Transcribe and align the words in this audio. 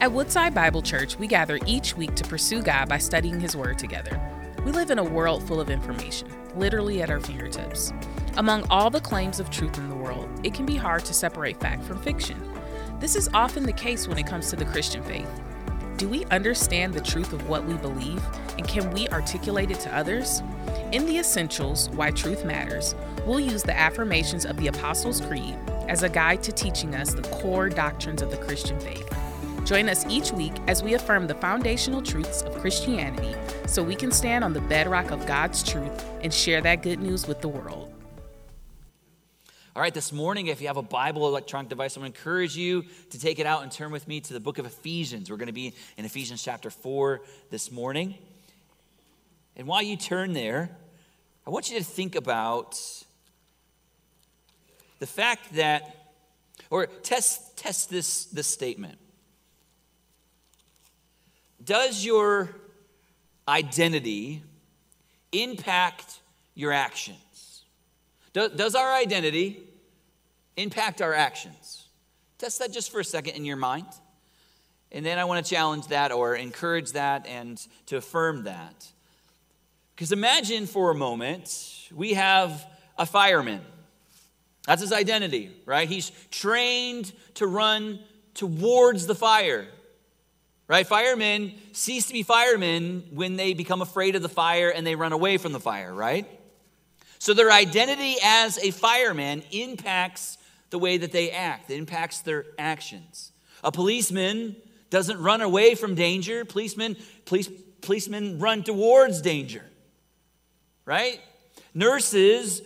At 0.00 0.12
Woodside 0.12 0.54
Bible 0.54 0.80
Church, 0.80 1.18
we 1.18 1.26
gather 1.26 1.58
each 1.66 1.96
week 1.96 2.14
to 2.14 2.24
pursue 2.24 2.62
God 2.62 2.88
by 2.88 2.98
studying 2.98 3.40
His 3.40 3.56
Word 3.56 3.80
together. 3.80 4.20
We 4.64 4.70
live 4.70 4.92
in 4.92 5.00
a 5.00 5.04
world 5.04 5.42
full 5.42 5.60
of 5.60 5.70
information, 5.70 6.28
literally 6.54 7.02
at 7.02 7.10
our 7.10 7.18
fingertips. 7.18 7.92
Among 8.36 8.64
all 8.70 8.90
the 8.90 9.00
claims 9.00 9.40
of 9.40 9.50
truth 9.50 9.76
in 9.76 9.88
the 9.88 9.96
world, 9.96 10.28
it 10.44 10.54
can 10.54 10.66
be 10.66 10.76
hard 10.76 11.04
to 11.06 11.12
separate 11.12 11.58
fact 11.58 11.82
from 11.82 12.00
fiction. 12.00 12.40
This 13.00 13.16
is 13.16 13.28
often 13.34 13.64
the 13.64 13.72
case 13.72 14.06
when 14.06 14.18
it 14.18 14.26
comes 14.28 14.50
to 14.50 14.56
the 14.56 14.66
Christian 14.66 15.02
faith. 15.02 15.28
Do 15.96 16.08
we 16.08 16.24
understand 16.26 16.94
the 16.94 17.00
truth 17.00 17.32
of 17.32 17.48
what 17.48 17.64
we 17.64 17.74
believe, 17.74 18.24
and 18.56 18.68
can 18.68 18.92
we 18.92 19.08
articulate 19.08 19.72
it 19.72 19.80
to 19.80 19.96
others? 19.96 20.42
In 20.92 21.06
the 21.06 21.18
Essentials 21.18 21.90
Why 21.90 22.12
Truth 22.12 22.44
Matters, 22.44 22.94
we'll 23.26 23.40
use 23.40 23.64
the 23.64 23.76
affirmations 23.76 24.46
of 24.46 24.58
the 24.58 24.68
Apostles' 24.68 25.20
Creed 25.20 25.56
as 25.88 26.04
a 26.04 26.08
guide 26.08 26.44
to 26.44 26.52
teaching 26.52 26.94
us 26.94 27.14
the 27.14 27.28
core 27.40 27.68
doctrines 27.68 28.22
of 28.22 28.30
the 28.30 28.36
Christian 28.36 28.78
faith. 28.78 29.12
Join 29.68 29.90
us 29.90 30.06
each 30.08 30.32
week 30.32 30.54
as 30.66 30.82
we 30.82 30.94
affirm 30.94 31.26
the 31.26 31.34
foundational 31.34 32.00
truths 32.00 32.40
of 32.40 32.54
Christianity 32.54 33.34
so 33.66 33.82
we 33.82 33.94
can 33.94 34.10
stand 34.10 34.42
on 34.42 34.54
the 34.54 34.62
bedrock 34.62 35.10
of 35.10 35.26
God's 35.26 35.62
truth 35.62 36.06
and 36.22 36.32
share 36.32 36.62
that 36.62 36.82
good 36.82 37.00
news 37.00 37.28
with 37.28 37.42
the 37.42 37.48
world. 37.48 37.92
All 39.76 39.82
right, 39.82 39.92
this 39.92 40.10
morning, 40.10 40.46
if 40.46 40.62
you 40.62 40.68
have 40.68 40.78
a 40.78 40.82
Bible 40.82 41.28
electronic 41.28 41.68
device, 41.68 41.96
I'm 41.96 42.00
going 42.00 42.12
to 42.12 42.18
encourage 42.18 42.56
you 42.56 42.86
to 43.10 43.20
take 43.20 43.40
it 43.40 43.44
out 43.44 43.62
and 43.62 43.70
turn 43.70 43.92
with 43.92 44.08
me 44.08 44.22
to 44.22 44.32
the 44.32 44.40
book 44.40 44.56
of 44.56 44.64
Ephesians. 44.64 45.30
We're 45.30 45.36
going 45.36 45.48
to 45.48 45.52
be 45.52 45.74
in 45.98 46.06
Ephesians 46.06 46.42
chapter 46.42 46.70
4 46.70 47.20
this 47.50 47.70
morning. 47.70 48.14
And 49.54 49.66
while 49.66 49.82
you 49.82 49.98
turn 49.98 50.32
there, 50.32 50.70
I 51.46 51.50
want 51.50 51.70
you 51.70 51.76
to 51.76 51.84
think 51.84 52.14
about 52.14 52.80
the 54.98 55.06
fact 55.06 55.56
that, 55.56 56.14
or 56.70 56.86
test, 56.86 57.58
test 57.58 57.90
this, 57.90 58.24
this 58.24 58.46
statement. 58.46 58.98
Does 61.68 62.02
your 62.02 62.48
identity 63.46 64.42
impact 65.32 66.20
your 66.54 66.72
actions? 66.72 67.62
Does, 68.32 68.52
does 68.52 68.74
our 68.74 68.94
identity 68.94 69.60
impact 70.56 71.02
our 71.02 71.12
actions? 71.12 71.84
Test 72.38 72.60
that 72.60 72.72
just 72.72 72.90
for 72.90 73.00
a 73.00 73.04
second 73.04 73.34
in 73.34 73.44
your 73.44 73.58
mind. 73.58 73.84
And 74.92 75.04
then 75.04 75.18
I 75.18 75.26
want 75.26 75.44
to 75.44 75.50
challenge 75.54 75.88
that 75.88 76.10
or 76.10 76.36
encourage 76.36 76.92
that 76.92 77.26
and 77.26 77.60
to 77.84 77.98
affirm 77.98 78.44
that. 78.44 78.86
Because 79.94 80.10
imagine 80.10 80.64
for 80.64 80.90
a 80.90 80.94
moment 80.94 81.90
we 81.94 82.14
have 82.14 82.66
a 82.96 83.04
fireman. 83.04 83.60
That's 84.64 84.80
his 84.80 84.92
identity, 84.92 85.50
right? 85.66 85.86
He's 85.86 86.12
trained 86.30 87.12
to 87.34 87.46
run 87.46 88.00
towards 88.32 89.06
the 89.06 89.14
fire. 89.14 89.68
Right? 90.68 90.86
Firemen 90.86 91.54
cease 91.72 92.06
to 92.06 92.12
be 92.12 92.22
firemen 92.22 93.04
when 93.10 93.36
they 93.36 93.54
become 93.54 93.80
afraid 93.80 94.14
of 94.16 94.22
the 94.22 94.28
fire 94.28 94.68
and 94.68 94.86
they 94.86 94.94
run 94.94 95.12
away 95.12 95.38
from 95.38 95.52
the 95.52 95.60
fire, 95.60 95.94
right? 95.94 96.26
So 97.18 97.32
their 97.32 97.50
identity 97.50 98.16
as 98.22 98.58
a 98.58 98.70
fireman 98.70 99.42
impacts 99.50 100.36
the 100.70 100.78
way 100.78 100.98
that 100.98 101.10
they 101.10 101.30
act, 101.30 101.70
it 101.70 101.78
impacts 101.78 102.20
their 102.20 102.44
actions. 102.58 103.32
A 103.64 103.72
policeman 103.72 104.56
doesn't 104.90 105.20
run 105.20 105.40
away 105.40 105.74
from 105.74 105.94
danger, 105.94 106.44
policemen, 106.44 106.96
police, 107.24 107.48
policemen 107.80 108.38
run 108.38 108.62
towards 108.62 109.22
danger, 109.22 109.64
right? 110.84 111.20
Nurses 111.72 112.60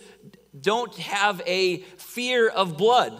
don't 0.59 0.93
have 0.97 1.41
a 1.45 1.77
fear 1.97 2.49
of 2.49 2.77
blood, 2.77 3.19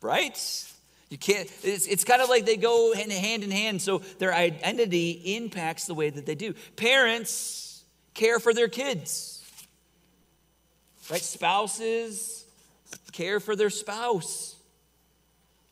right? 0.00 0.36
You 1.12 1.18
can't, 1.18 1.46
it's, 1.62 1.86
it's 1.86 2.04
kind 2.04 2.22
of 2.22 2.30
like 2.30 2.46
they 2.46 2.56
go 2.56 2.94
hand, 2.94 3.12
in 3.44 3.50
hand, 3.50 3.82
so 3.82 3.98
their 4.18 4.32
identity 4.32 5.10
impacts 5.36 5.84
the 5.84 5.92
way 5.92 6.08
that 6.08 6.24
they 6.24 6.34
do. 6.34 6.54
Parents 6.74 7.84
care 8.14 8.40
for 8.40 8.54
their 8.54 8.68
kids, 8.68 9.44
right? 11.10 11.20
Spouses 11.20 12.46
care 13.12 13.40
for 13.40 13.54
their 13.54 13.68
spouse. 13.68 14.56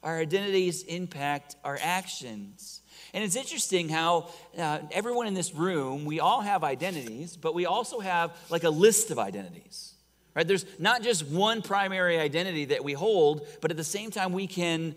Our 0.03 0.19
identities 0.19 0.83
impact 0.83 1.57
our 1.65 1.79
actions. 1.81 2.83
And 3.15 3.25
it's 3.25 3.35
interesting 3.35 3.89
how 3.89 4.29
uh, 4.59 4.81
everyone 4.93 5.27
in 5.27 5.33
this 5.33 5.55
room, 5.55 6.05
we 6.05 6.21
all 6.21 6.43
have 6.43 6.65
identities, 6.65 7.39
but 7.39 7.55
we 7.55 7.65
also 7.65 8.01
have 8.01 8.37
like 8.51 8.65
a 8.65 8.71
list 8.71 9.11
of 9.11 9.19
identities. 9.19 9.95
Right? 10.35 10.47
There's 10.47 10.67
not 10.79 11.03
just 11.03 11.27
one 11.27 11.63
primary 11.63 12.19
identity 12.19 12.67
that 12.67 12.85
we 12.85 12.93
hold, 12.93 13.47
but 13.63 13.71
at 13.71 13.79
the 13.79 13.85
same 13.85 14.11
time, 14.11 14.35
we 14.35 14.47
can 14.47 14.95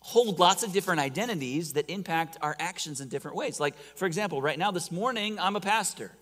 hold 0.00 0.38
lots 0.38 0.62
of 0.62 0.72
different 0.72 1.00
identities 1.00 1.74
that 1.74 1.90
impact 1.90 2.36
our 2.40 2.56
actions 2.58 3.00
in 3.00 3.08
different 3.08 3.36
ways. 3.36 3.60
Like, 3.60 3.76
for 3.96 4.06
example, 4.06 4.40
right 4.40 4.58
now, 4.58 4.70
this 4.70 4.90
morning, 4.90 5.38
I'm 5.38 5.56
a 5.56 5.60
pastor. 5.60 6.12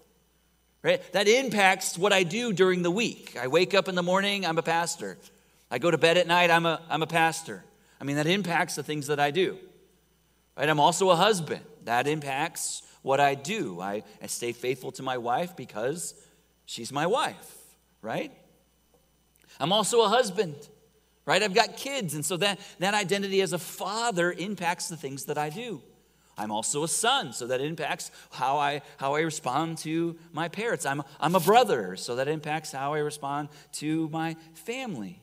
Right? 0.82 1.02
That 1.12 1.28
impacts 1.28 1.98
what 1.98 2.12
I 2.12 2.22
do 2.22 2.52
during 2.52 2.82
the 2.82 2.90
week. 2.90 3.36
I 3.40 3.48
wake 3.48 3.74
up 3.74 3.88
in 3.88 3.94
the 3.94 4.02
morning, 4.02 4.46
I'm 4.46 4.58
a 4.58 4.62
pastor. 4.62 5.18
I 5.70 5.78
go 5.78 5.90
to 5.90 5.98
bed 5.98 6.16
at 6.16 6.26
night, 6.26 6.50
I'm 6.50 6.64
a, 6.64 6.80
I'm 6.88 7.02
a 7.02 7.06
pastor. 7.06 7.64
I 8.00 8.04
mean, 8.04 8.16
that 8.16 8.26
impacts 8.26 8.76
the 8.76 8.82
things 8.82 9.08
that 9.08 9.18
I 9.18 9.30
do. 9.30 9.58
Right? 10.56 10.68
I'm 10.68 10.80
also 10.80 11.10
a 11.10 11.16
husband. 11.16 11.62
That 11.84 12.06
impacts 12.06 12.82
what 13.02 13.20
I 13.20 13.34
do. 13.34 13.80
I, 13.80 14.02
I 14.22 14.26
stay 14.26 14.52
faithful 14.52 14.92
to 14.92 15.02
my 15.02 15.18
wife 15.18 15.56
because 15.56 16.14
she's 16.66 16.92
my 16.92 17.06
wife, 17.06 17.54
right? 18.02 18.32
I'm 19.58 19.72
also 19.72 20.02
a 20.02 20.08
husband 20.08 20.54
right? 21.26 21.42
I've 21.42 21.54
got 21.54 21.76
kids, 21.76 22.14
and 22.14 22.24
so 22.24 22.36
that, 22.38 22.58
that 22.78 22.94
identity 22.94 23.42
as 23.42 23.52
a 23.52 23.58
father 23.58 24.32
impacts 24.32 24.88
the 24.88 24.96
things 24.96 25.26
that 25.26 25.36
I 25.36 25.50
do. 25.50 25.82
I'm 26.38 26.52
also 26.52 26.84
a 26.84 26.88
son, 26.88 27.32
so 27.32 27.46
that 27.48 27.60
impacts 27.60 28.10
how 28.30 28.58
I, 28.58 28.82
how 28.98 29.14
I 29.14 29.20
respond 29.20 29.78
to 29.78 30.16
my 30.32 30.48
parents. 30.48 30.86
I'm, 30.86 31.02
I'm 31.18 31.34
a 31.34 31.40
brother, 31.40 31.96
so 31.96 32.16
that 32.16 32.28
impacts 32.28 32.72
how 32.72 32.94
I 32.94 32.98
respond 32.98 33.48
to 33.72 34.08
my 34.10 34.36
family. 34.54 35.20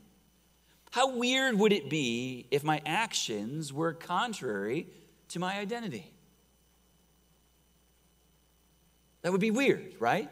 How 0.92 1.16
weird 1.16 1.58
would 1.58 1.72
it 1.72 1.90
be 1.90 2.48
if 2.52 2.64
my 2.64 2.82
actions 2.86 3.72
were 3.72 3.94
contrary 3.94 4.88
to 5.30 5.40
my 5.40 5.58
identity? 5.58 6.12
That 9.22 9.32
would 9.32 9.42
be 9.42 9.52
weird, 9.52 9.96
right? 10.00 10.30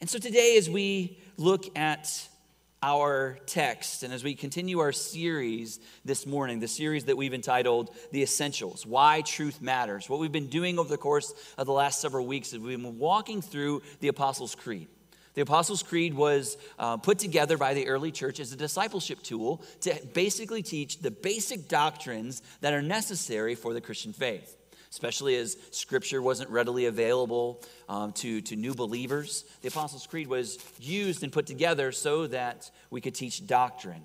And 0.00 0.10
so 0.10 0.18
today, 0.18 0.56
as 0.58 0.68
we 0.68 1.18
look 1.36 1.76
at 1.76 2.28
our 2.82 3.38
text 3.46 4.02
and 4.02 4.12
as 4.12 4.22
we 4.22 4.34
continue 4.34 4.80
our 4.80 4.92
series 4.92 5.80
this 6.04 6.26
morning, 6.26 6.60
the 6.60 6.68
series 6.68 7.06
that 7.06 7.16
we've 7.16 7.34
entitled 7.34 7.90
The 8.12 8.22
Essentials 8.22 8.84
Why 8.84 9.22
Truth 9.22 9.62
Matters, 9.62 10.08
what 10.08 10.20
we've 10.20 10.32
been 10.32 10.48
doing 10.48 10.78
over 10.78 10.88
the 10.88 10.98
course 10.98 11.32
of 11.56 11.66
the 11.66 11.72
last 11.72 12.00
several 12.00 12.26
weeks 12.26 12.52
is 12.52 12.58
we've 12.58 12.80
been 12.80 12.98
walking 12.98 13.40
through 13.40 13.82
the 14.00 14.08
Apostles' 14.08 14.54
Creed. 14.54 14.88
The 15.34 15.42
Apostles' 15.42 15.82
Creed 15.82 16.14
was 16.14 16.56
uh, 16.78 16.96
put 16.96 17.18
together 17.18 17.56
by 17.58 17.74
the 17.74 17.88
early 17.88 18.10
church 18.10 18.40
as 18.40 18.52
a 18.52 18.56
discipleship 18.56 19.22
tool 19.22 19.62
to 19.80 19.94
basically 20.14 20.62
teach 20.62 20.98
the 21.00 21.10
basic 21.10 21.68
doctrines 21.68 22.42
that 22.60 22.72
are 22.72 22.82
necessary 22.82 23.54
for 23.54 23.74
the 23.74 23.80
Christian 23.80 24.12
faith 24.12 24.56
especially 24.90 25.36
as 25.36 25.56
scripture 25.70 26.22
wasn't 26.22 26.50
readily 26.50 26.86
available 26.86 27.62
um, 27.88 28.12
to, 28.12 28.40
to 28.42 28.56
new 28.56 28.74
believers. 28.74 29.44
The 29.62 29.68
Apostles' 29.68 30.06
Creed 30.06 30.28
was 30.28 30.58
used 30.80 31.22
and 31.22 31.32
put 31.32 31.46
together 31.46 31.92
so 31.92 32.26
that 32.28 32.70
we 32.90 33.00
could 33.00 33.14
teach 33.14 33.46
doctrine. 33.46 34.02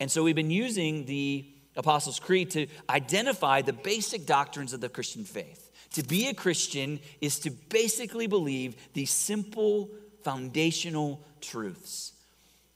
And 0.00 0.10
so 0.10 0.22
we've 0.22 0.36
been 0.36 0.50
using 0.50 1.04
the 1.04 1.46
Apostles' 1.76 2.18
Creed 2.18 2.50
to 2.52 2.66
identify 2.88 3.62
the 3.62 3.72
basic 3.72 4.26
doctrines 4.26 4.72
of 4.72 4.80
the 4.80 4.88
Christian 4.88 5.24
faith. 5.24 5.70
To 5.92 6.02
be 6.02 6.28
a 6.28 6.34
Christian 6.34 7.00
is 7.20 7.38
to 7.40 7.50
basically 7.50 8.26
believe 8.26 8.76
these 8.94 9.10
simple 9.10 9.90
foundational 10.22 11.22
truths. 11.40 12.12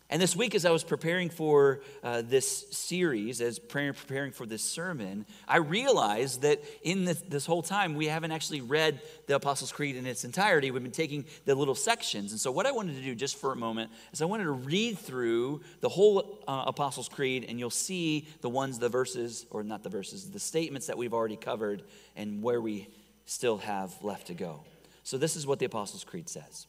And 0.08 0.22
this 0.22 0.36
week, 0.36 0.54
as 0.54 0.64
I 0.64 0.70
was 0.70 0.84
preparing 0.84 1.30
for 1.30 1.80
uh, 2.04 2.22
this 2.22 2.66
series, 2.70 3.40
as 3.40 3.58
preparing 3.58 4.30
for 4.30 4.46
this 4.46 4.62
sermon, 4.62 5.26
I 5.48 5.56
realized 5.56 6.42
that 6.42 6.62
in 6.82 7.04
this, 7.04 7.20
this, 7.22 7.44
whole 7.44 7.62
time, 7.62 7.94
we 7.94 8.06
haven't 8.06 8.30
actually 8.30 8.60
read 8.60 9.00
the 9.26 9.34
Apostles' 9.34 9.72
Creed 9.72 9.96
in 9.96 10.06
its 10.06 10.24
entirety. 10.24 10.70
We've 10.70 10.80
been 10.80 10.92
taking 10.92 11.24
the 11.44 11.56
little 11.56 11.74
sections. 11.74 12.30
And 12.30 12.40
so, 12.40 12.52
what 12.52 12.66
I 12.66 12.70
wanted 12.70 12.94
to 12.94 13.02
do 13.02 13.16
just 13.16 13.36
for 13.36 13.52
a 13.52 13.56
moment 13.56 13.90
is 14.12 14.22
I 14.22 14.26
wanted 14.26 14.44
to 14.44 14.52
read 14.52 14.96
through 14.96 15.62
the 15.80 15.88
whole 15.88 16.38
uh, 16.46 16.64
Apostles' 16.68 17.08
Creed, 17.08 17.44
and 17.48 17.58
you'll 17.58 17.70
see 17.70 18.28
the 18.42 18.48
ones, 18.48 18.78
the 18.78 18.88
verses, 18.88 19.44
or 19.50 19.64
not 19.64 19.82
the 19.82 19.90
verses, 19.90 20.30
the 20.30 20.38
statements 20.38 20.86
that 20.86 20.96
we've 20.96 21.14
already 21.14 21.36
covered 21.36 21.82
and 22.14 22.44
where 22.44 22.60
we 22.60 22.86
still 23.24 23.58
have 23.58 23.92
left 24.04 24.28
to 24.28 24.34
go. 24.34 24.62
So, 25.02 25.18
this 25.18 25.34
is 25.34 25.48
what 25.48 25.58
the 25.58 25.66
Apostles' 25.66 26.04
Creed 26.04 26.28
says. 26.28 26.68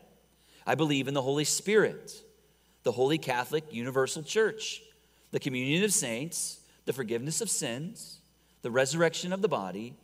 I 0.71 0.75
believe 0.75 1.09
in 1.09 1.13
the 1.13 1.21
Holy 1.21 1.43
Spirit, 1.43 2.13
the 2.83 2.93
Holy 2.93 3.17
Catholic 3.17 3.73
Universal 3.73 4.23
Church, 4.23 4.81
the 5.31 5.39
communion 5.41 5.83
of 5.83 5.91
saints, 5.91 6.61
the 6.85 6.93
forgiveness 6.93 7.41
of 7.41 7.49
sins, 7.49 8.21
the 8.61 8.71
resurrection 8.71 9.33
of 9.33 9.41
the 9.41 9.49
body, 9.49 9.95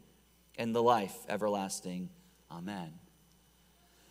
and 0.58 0.76
the 0.76 0.84
life 0.84 1.16
everlasting. 1.30 2.10
Amen. 2.52 2.92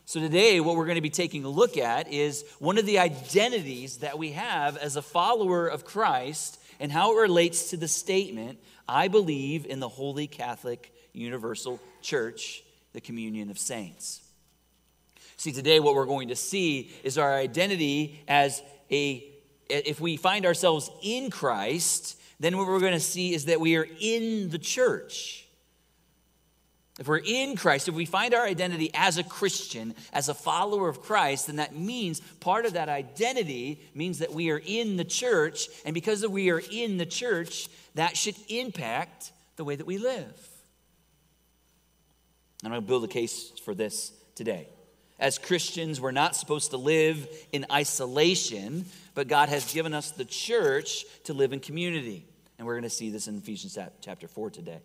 So, 0.07 0.19
today, 0.19 0.59
what 0.61 0.77
we're 0.77 0.87
going 0.87 0.95
to 0.95 1.03
be 1.03 1.11
taking 1.11 1.45
a 1.45 1.51
look 1.51 1.77
at 1.77 2.11
is 2.11 2.43
one 2.59 2.79
of 2.79 2.87
the 2.87 3.01
identities 3.01 3.99
that 3.99 4.19
we 4.19 4.31
have 4.31 4.79
as 4.79 4.97
a 4.97 5.03
follower 5.03 5.67
of 5.67 5.85
Christ 5.85 6.59
and 6.81 6.91
how 6.91 7.19
it 7.19 7.21
relates 7.21 7.69
to 7.69 7.77
the 7.77 7.87
statement, 7.87 8.61
I 8.89 9.09
believe 9.09 9.67
in 9.67 9.79
the 9.79 9.91
Holy 9.91 10.27
Catholic 10.27 10.91
Universal 11.13 11.83
Church, 12.01 12.65
the 12.95 13.03
communion 13.03 13.51
of 13.51 13.59
saints. 13.59 14.23
See, 15.37 15.53
today, 15.53 15.81
what 15.81 15.95
we're 15.95 16.07
going 16.07 16.29
to 16.29 16.37
see 16.37 16.91
is 17.05 17.19
our 17.19 17.35
identity 17.35 18.23
as 18.27 18.63
a, 18.91 19.25
if 19.69 20.01
we 20.01 20.17
find 20.17 20.47
ourselves 20.47 20.91
in 21.03 21.31
Christ, 21.31 22.19
then 22.41 22.57
what 22.57 22.67
we're 22.67 22.81
going 22.81 22.93
to 22.93 23.01
see 23.01 23.35
is 23.35 23.47
that 23.47 23.61
we 23.61 23.77
are 23.77 23.87
in 24.01 24.49
the 24.51 24.59
church. 24.59 25.47
If 26.99 27.07
we're 27.09 27.19
in 27.19 27.57
Christ, 27.57 27.89
if 27.89 27.95
we 27.95 28.07
find 28.07 28.33
our 28.33 28.47
identity 28.47 28.91
as 28.95 29.19
a 29.19 29.23
Christian, 29.23 29.95
as 30.15 30.31
a 30.31 30.35
follower 30.35 30.89
of 30.89 31.03
Christ, 31.03 31.49
then 31.49 31.57
that 31.57 31.77
means 31.77 32.21
part 32.41 32.65
of 32.65 32.73
that 32.73 32.89
identity 32.89 33.83
means 33.95 34.21
that 34.21 34.33
we 34.33 34.51
are 34.51 34.63
in 34.65 34.97
the 34.97 35.05
church. 35.05 35.69
And 35.85 35.93
because 35.93 36.27
we 36.27 36.51
are 36.51 36.63
in 36.73 36.97
the 36.97 37.05
church, 37.05 37.69
that 37.97 38.17
should 38.17 38.37
impact 38.49 39.33
the 39.57 39.65
way 39.65 39.77
that 39.77 39.87
we 39.87 39.99
live. 39.99 40.49
I'm 42.65 42.71
going 42.71 42.81
to 42.81 42.87
build 42.87 43.05
a 43.05 43.09
case 43.09 43.53
for 43.63 43.75
this 43.75 44.13
today. 44.35 44.69
As 45.19 45.39
Christians, 45.39 46.01
we're 46.01 46.11
not 46.11 46.37
supposed 46.37 46.71
to 46.73 46.77
live 46.77 47.29
in 47.53 47.65
isolation, 47.73 48.85
but 49.15 49.29
God 49.29 49.49
has 49.49 49.73
given 49.73 49.95
us 49.95 50.11
the 50.11 50.25
church 50.25 51.05
to 51.25 51.33
live 51.33 51.53
in 51.53 51.61
community. 51.61 52.27
And 52.59 52.67
we're 52.67 52.75
going 52.75 52.83
to 52.83 52.91
see 52.91 53.11
this 53.11 53.29
in 53.29 53.37
Ephesians 53.39 53.79
chapter 54.01 54.29
4 54.29 54.51
today. 54.51 54.79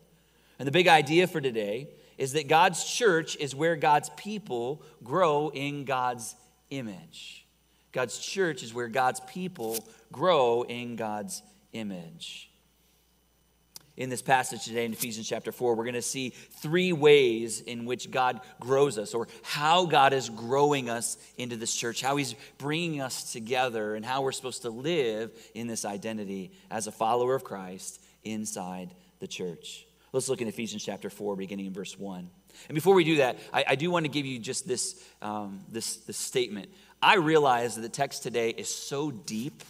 And 0.60 0.68
the 0.68 0.72
big 0.72 0.88
idea 0.88 1.28
for 1.28 1.42
today 1.42 1.88
is 2.18 2.34
that 2.34 2.48
God's 2.48 2.84
church 2.86 3.36
is 3.38 3.56
where 3.56 3.76
God's 3.76 4.10
people 4.12 4.82
grow 5.04 5.50
in 5.50 5.86
God's 5.86 6.36
image. 6.70 7.46
God's 7.92 8.20
church 8.20 8.62
is 8.62 8.74
where 8.74 8.88
God's 8.88 9.20
people 9.22 9.84
grow 10.12 10.62
in 10.62 10.96
God's 10.96 11.42
image. 11.74 12.51
In 14.02 14.10
this 14.10 14.24
passage 14.24 14.64
today 14.64 14.84
in 14.86 14.94
Ephesians 14.94 15.30
chapter 15.30 15.52
4, 15.52 15.76
we're 15.76 15.84
going 15.84 15.94
to 15.94 16.02
see 16.02 16.30
three 16.30 16.92
ways 16.92 17.62
in 17.62 17.86
which 17.86 18.10
God 18.10 18.42
grows 18.60 18.98
us, 18.98 19.14
or 19.14 19.28
how 19.44 19.86
God 19.86 20.12
is 20.12 20.28
growing 20.28 20.90
us 20.90 21.18
into 21.38 21.56
this 21.56 21.72
church, 21.76 22.02
how 22.02 22.16
He's 22.16 22.34
bringing 22.58 23.00
us 23.00 23.32
together, 23.32 23.94
and 23.94 24.04
how 24.04 24.24
we're 24.24 24.32
supposed 24.32 24.64
to 24.64 24.72
live 24.72 25.30
in 25.54 25.68
this 25.68 25.86
identity 25.86 26.52
as 26.72 26.88
a 26.88 26.92
follower 26.92 27.36
of 27.36 27.44
Christ 27.44 28.02
inside 28.24 28.90
the 29.20 29.28
church. 29.28 29.86
Let's 30.14 30.30
look 30.30 30.42
in 30.42 30.48
Ephesians 30.48 30.84
chapter 30.84 31.12
4, 31.12 31.36
beginning 31.36 31.68
in 31.68 31.74
verse 31.74 31.96
1. 31.96 32.28
And 32.70 32.74
before 32.74 32.96
we 32.96 33.04
do 33.04 33.18
that, 33.18 33.38
I, 33.54 33.66
I 33.68 33.76
do 33.76 33.92
want 33.92 34.06
to 34.06 34.12
give 34.12 34.26
you 34.26 34.40
just 34.40 34.68
this, 34.68 35.00
um, 35.22 35.62
this, 35.70 35.98
this 35.98 36.18
statement. 36.18 36.70
I 37.04 37.18
realize 37.18 37.76
that 37.76 37.82
the 37.82 37.90
text 37.90 38.24
today 38.24 38.50
is 38.50 38.68
so 38.68 39.12
deep 39.12 39.62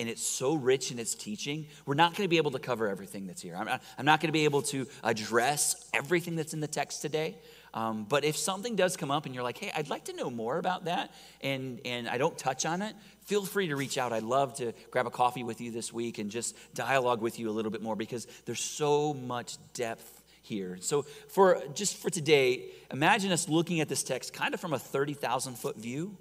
and 0.00 0.08
it's 0.08 0.22
so 0.22 0.54
rich 0.54 0.90
in 0.90 0.98
its 0.98 1.14
teaching, 1.14 1.66
we're 1.84 1.94
not 1.94 2.16
going 2.16 2.24
to 2.24 2.28
be 2.28 2.38
able 2.38 2.52
to 2.52 2.58
cover 2.58 2.88
everything 2.88 3.26
that's 3.26 3.42
here. 3.42 3.54
I'm 3.54 3.66
not, 3.66 3.82
I'm 3.98 4.06
not 4.06 4.20
going 4.20 4.28
to 4.28 4.32
be 4.32 4.44
able 4.44 4.62
to 4.62 4.86
address 5.04 5.88
everything 5.92 6.36
that's 6.36 6.54
in 6.54 6.60
the 6.60 6.66
text 6.66 7.02
today. 7.02 7.36
Um, 7.74 8.06
but 8.08 8.24
if 8.24 8.36
something 8.36 8.76
does 8.76 8.96
come 8.96 9.10
up 9.10 9.26
and 9.26 9.34
you're 9.34 9.44
like, 9.44 9.58
hey, 9.58 9.70
I'd 9.76 9.90
like 9.90 10.06
to 10.06 10.14
know 10.14 10.30
more 10.30 10.56
about 10.56 10.86
that, 10.86 11.12
and, 11.42 11.80
and 11.84 12.08
I 12.08 12.16
don't 12.16 12.36
touch 12.36 12.64
on 12.64 12.80
it, 12.80 12.96
feel 13.26 13.44
free 13.44 13.68
to 13.68 13.76
reach 13.76 13.98
out. 13.98 14.12
I'd 14.12 14.22
love 14.22 14.54
to 14.54 14.72
grab 14.90 15.06
a 15.06 15.10
coffee 15.10 15.44
with 15.44 15.60
you 15.60 15.70
this 15.70 15.92
week 15.92 16.18
and 16.18 16.30
just 16.30 16.56
dialogue 16.74 17.20
with 17.20 17.38
you 17.38 17.50
a 17.50 17.52
little 17.52 17.70
bit 17.70 17.82
more 17.82 17.94
because 17.94 18.26
there's 18.46 18.60
so 18.62 19.12
much 19.12 19.58
depth 19.74 20.24
here. 20.40 20.78
So, 20.80 21.02
for 21.28 21.62
just 21.74 21.98
for 21.98 22.08
today, 22.08 22.70
imagine 22.90 23.30
us 23.30 23.48
looking 23.50 23.80
at 23.80 23.88
this 23.90 24.02
text 24.02 24.32
kind 24.32 24.54
of 24.54 24.60
from 24.60 24.72
a 24.72 24.78
30,000 24.78 25.56
foot 25.56 25.76
view. 25.76 26.16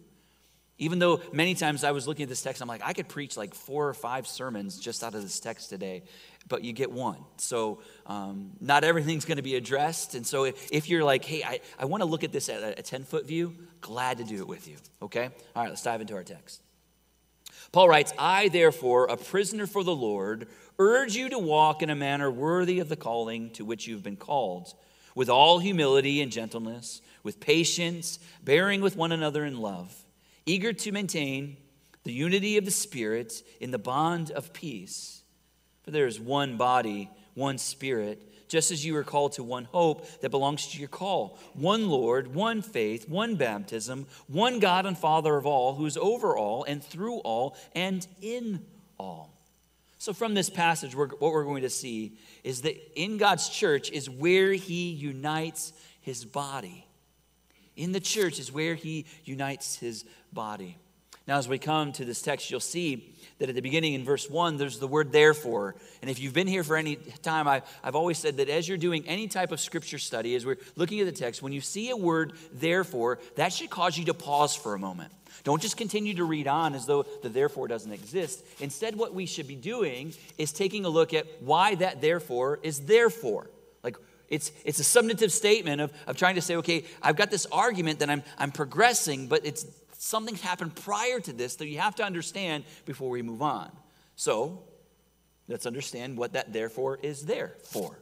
Even 0.79 0.97
though 0.97 1.19
many 1.33 1.55
times 1.55 1.83
I 1.83 1.91
was 1.91 2.07
looking 2.07 2.23
at 2.23 2.29
this 2.29 2.41
text, 2.41 2.61
I'm 2.61 2.67
like, 2.67 2.81
I 2.83 2.93
could 2.93 3.09
preach 3.09 3.35
like 3.35 3.53
four 3.53 3.87
or 3.87 3.93
five 3.93 4.25
sermons 4.25 4.79
just 4.79 5.03
out 5.03 5.13
of 5.13 5.21
this 5.21 5.41
text 5.41 5.69
today, 5.69 6.03
but 6.47 6.63
you 6.63 6.71
get 6.71 6.89
one. 6.89 7.17
So, 7.35 7.81
um, 8.07 8.51
not 8.61 8.85
everything's 8.85 9.25
going 9.25 9.37
to 9.37 9.43
be 9.43 9.55
addressed. 9.55 10.15
And 10.15 10.25
so, 10.25 10.45
if, 10.45 10.71
if 10.71 10.89
you're 10.89 11.03
like, 11.03 11.25
hey, 11.25 11.43
I, 11.43 11.59
I 11.77 11.85
want 11.85 12.01
to 12.01 12.05
look 12.05 12.23
at 12.23 12.31
this 12.31 12.47
at 12.47 12.79
a 12.79 12.81
10 12.81 13.03
foot 13.03 13.27
view, 13.27 13.55
glad 13.81 14.19
to 14.19 14.23
do 14.23 14.37
it 14.37 14.47
with 14.47 14.69
you. 14.69 14.77
Okay? 15.01 15.25
All 15.55 15.63
right, 15.63 15.69
let's 15.69 15.83
dive 15.83 15.99
into 15.99 16.15
our 16.15 16.23
text. 16.23 16.63
Paul 17.73 17.89
writes, 17.89 18.13
I, 18.17 18.47
therefore, 18.47 19.05
a 19.05 19.17
prisoner 19.17 19.67
for 19.67 19.83
the 19.83 19.95
Lord, 19.95 20.47
urge 20.79 21.15
you 21.15 21.29
to 21.29 21.37
walk 21.37 21.83
in 21.83 21.89
a 21.89 21.95
manner 21.95 22.31
worthy 22.31 22.79
of 22.79 22.89
the 22.89 22.95
calling 22.95 23.51
to 23.51 23.65
which 23.65 23.85
you've 23.85 24.03
been 24.03 24.15
called, 24.15 24.73
with 25.13 25.29
all 25.29 25.59
humility 25.59 26.21
and 26.21 26.31
gentleness, 26.31 27.01
with 27.21 27.39
patience, 27.39 28.17
bearing 28.43 28.81
with 28.81 28.95
one 28.95 29.11
another 29.11 29.43
in 29.43 29.59
love, 29.59 29.93
eager 30.49 30.73
to 30.73 30.91
maintain 30.91 31.57
the 32.03 32.11
unity 32.11 32.57
of 32.57 32.65
the 32.65 32.71
Spirit 32.71 33.43
in 33.59 33.71
the 33.71 33.77
bond 33.77 34.31
of 34.31 34.53
peace. 34.53 35.21
For 35.83 35.91
there 35.91 36.07
is 36.07 36.19
one 36.19 36.57
body, 36.57 37.09
one 37.35 37.57
Spirit 37.57 38.25
just 38.49 38.71
as 38.71 38.83
you 38.83 38.95
are 38.97 39.03
called 39.03 39.33
to 39.33 39.43
one 39.43 39.65
hope 39.65 40.05
that 40.21 40.31
belongs 40.31 40.67
to 40.67 40.79
your 40.79 40.89
call. 40.89 41.37
One 41.53 41.87
Lord, 41.87 42.33
one 42.33 42.61
faith, 42.61 43.07
one 43.07 43.35
baptism, 43.35 44.07
one 44.27 44.59
God 44.59 44.85
and 44.85 44.97
Father 44.97 45.37
of 45.37 45.45
all, 45.45 45.75
who 45.75 45.85
is 45.85 45.95
over 45.95 46.35
all 46.35 46.63
and 46.63 46.83
through 46.83 47.19
all 47.19 47.55
and 47.75 48.05
in 48.21 48.65
all. 48.97 49.31
So, 49.99 50.13
from 50.13 50.33
this 50.33 50.49
passage, 50.49 50.95
what 50.95 51.21
we're 51.21 51.43
going 51.43 51.61
to 51.61 51.69
see 51.69 52.17
is 52.43 52.61
that 52.61 52.99
in 52.99 53.17
God's 53.17 53.49
church 53.49 53.91
is 53.91 54.09
where 54.09 54.53
He 54.53 54.89
unites 54.89 55.71
His 56.01 56.25
body. 56.25 56.88
In 57.79 57.93
the 57.93 58.01
church 58.01 58.39
is 58.39 58.51
where 58.51 58.75
He 58.75 59.05
unites 59.23 59.77
His 59.77 60.03
body. 60.33 60.77
Now, 61.29 61.37
as 61.37 61.47
we 61.47 61.59
come 61.59 61.93
to 61.93 62.03
this 62.03 62.21
text, 62.21 62.51
you'll 62.51 62.59
see 62.59 63.15
that 63.37 63.47
at 63.47 63.55
the 63.55 63.61
beginning 63.61 63.93
in 63.93 64.03
verse 64.03 64.29
1, 64.29 64.57
there's 64.57 64.79
the 64.79 64.87
word 64.87 65.13
therefore. 65.13 65.75
And 66.01 66.11
if 66.11 66.19
you've 66.19 66.33
been 66.33 66.47
here 66.47 66.63
for 66.63 66.75
any 66.75 66.97
time, 67.21 67.47
I, 67.47 67.61
have 67.83 67.95
always 67.95 68.17
said 68.17 68.37
that 68.37 68.49
as 68.49 68.67
you're 68.67 68.77
doing 68.77 69.07
any 69.07 69.29
type 69.29 69.53
of 69.53 69.61
scripture 69.61 69.97
study, 69.97 70.35
as 70.35 70.45
we're 70.45 70.57
looking 70.75 70.99
at 70.99 71.05
the 71.05 71.13
text, 71.13 71.41
when 71.41 71.53
you 71.53 71.61
see 71.61 71.89
a 71.89 71.95
word 71.95 72.33
therefore, 72.51 73.19
that 73.35 73.53
should 73.53 73.69
cause 73.69 73.97
you 73.97 74.05
to 74.05 74.13
pause 74.13 74.55
for 74.55 74.73
a 74.73 74.79
moment. 74.79 75.13
Don't 75.45 75.61
just 75.61 75.77
continue 75.77 76.15
to 76.15 76.25
read 76.25 76.47
on 76.47 76.73
as 76.73 76.85
though 76.85 77.03
the 77.21 77.29
therefore 77.29 77.69
doesn't 77.69 77.93
exist. 77.93 78.43
Instead, 78.59 78.97
what 78.97 79.13
we 79.13 79.25
should 79.25 79.47
be 79.47 79.55
doing 79.55 80.13
is 80.37 80.51
taking 80.51 80.83
a 80.83 80.89
look 80.89 81.13
at 81.13 81.27
why 81.41 81.75
that 81.75 82.01
therefore 82.01 82.59
is 82.61 82.81
therefore. 82.81 83.49
It's, 84.29 84.51
it's 84.63 84.79
a 84.79 84.83
substantive 84.83 85.31
statement 85.31 85.81
of, 85.81 85.93
of 86.07 86.17
trying 86.17 86.35
to 86.35 86.41
say, 86.41 86.55
okay, 86.57 86.85
I've 87.01 87.15
got 87.15 87.31
this 87.31 87.47
argument 87.51 87.99
that 87.99 88.09
I'm, 88.09 88.23
I'm 88.37 88.51
progressing, 88.51 89.27
but 89.27 89.45
it's 89.45 89.65
something 89.97 90.35
happened 90.35 90.75
prior 90.75 91.19
to 91.19 91.33
this 91.33 91.55
that 91.55 91.67
you 91.67 91.79
have 91.79 91.95
to 91.95 92.03
understand 92.03 92.63
before 92.85 93.09
we 93.09 93.21
move 93.21 93.41
on. 93.41 93.71
So, 94.15 94.63
let's 95.47 95.65
understand 95.65 96.17
what 96.17 96.33
that 96.33 96.53
therefore 96.53 96.99
is 97.01 97.25
there 97.25 97.55
for. 97.63 97.99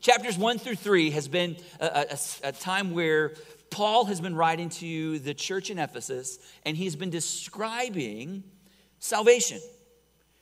Chapters 0.00 0.38
1 0.38 0.58
through 0.58 0.76
3 0.76 1.10
has 1.10 1.26
been 1.26 1.56
a, 1.80 2.06
a, 2.10 2.48
a 2.48 2.52
time 2.52 2.92
where 2.92 3.34
Paul 3.70 4.04
has 4.04 4.20
been 4.20 4.36
writing 4.36 4.68
to 4.68 5.18
the 5.18 5.34
church 5.34 5.70
in 5.70 5.78
Ephesus 5.78 6.38
and 6.64 6.76
he's 6.76 6.96
been 6.96 7.10
describing 7.10 8.44
salvation. 9.00 9.60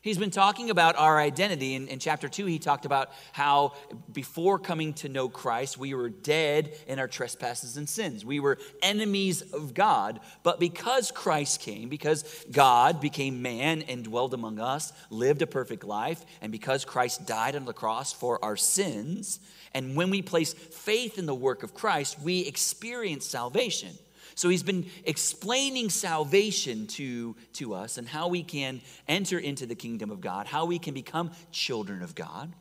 He's 0.04 0.18
been 0.18 0.30
talking 0.30 0.68
about 0.68 0.96
our 0.96 1.18
identity. 1.18 1.74
In, 1.74 1.88
in, 1.88 1.98
chapter 1.98 2.28
2, 2.28 2.44
he 2.44 2.58
talked 2.58 2.84
about 2.84 3.10
how 3.32 3.72
before 4.12 4.58
coming 4.58 4.92
to 4.94 5.08
know 5.08 5.30
Christ, 5.30 5.78
we 5.78 5.94
were 5.94 6.10
dead 6.10 6.76
in 6.86 6.98
our 6.98 7.08
trespasses 7.08 7.78
and 7.78 7.88
sins. 7.88 8.22
We 8.22 8.38
were 8.38 8.58
enemies 8.82 9.40
of 9.40 9.72
God. 9.72 10.20
But 10.42 10.60
because 10.60 11.10
Christ 11.10 11.62
came, 11.62 11.88
because 11.88 12.44
God 12.52 13.00
became 13.00 13.40
man 13.40 13.80
and 13.80 14.04
dwelled 14.04 14.34
among 14.34 14.60
us, 14.60 14.92
lived 15.08 15.40
a 15.40 15.46
perfect 15.46 15.84
life, 15.84 16.22
and 16.42 16.52
because 16.52 16.84
Christ 16.84 17.26
died 17.26 17.56
on 17.56 17.64
the 17.64 17.72
cross 17.72 18.12
for 18.12 18.44
our 18.44 18.58
sins, 18.58 19.40
and 19.72 19.96
when 19.96 20.10
we 20.10 20.20
place 20.20 20.52
faith 20.52 21.16
in 21.16 21.24
the 21.24 21.34
work 21.34 21.62
of 21.62 21.72
Christ, 21.72 22.20
we 22.20 22.40
experience 22.40 23.24
salvation. 23.24 23.96
So 24.34 24.48
he's 24.48 24.62
been 24.62 24.86
explaining 25.04 25.90
salvation 25.90 26.86
to, 26.88 27.36
to 27.54 27.74
us 27.74 27.98
and 27.98 28.08
how 28.08 28.28
we 28.28 28.42
can 28.42 28.80
enter 29.06 29.38
into 29.38 29.66
the 29.66 29.74
kingdom 29.74 30.10
of 30.10 30.20
God, 30.20 30.46
how 30.46 30.64
we 30.64 30.78
can 30.78 30.94
become 30.94 31.30
children 31.52 32.02
of 32.02 32.14
God. 32.14 32.52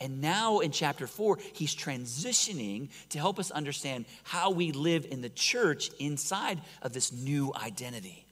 And 0.00 0.20
now 0.20 0.58
in 0.58 0.70
chapter 0.70 1.06
four, 1.06 1.38
he's 1.52 1.74
transitioning 1.76 2.88
to 3.10 3.18
help 3.18 3.38
us 3.38 3.50
understand 3.50 4.06
how 4.24 4.50
we 4.50 4.72
live 4.72 5.06
in 5.08 5.20
the 5.20 5.28
church 5.28 5.90
inside 5.98 6.60
of 6.82 6.92
this 6.92 7.12
new 7.12 7.52
identity. 7.54 8.26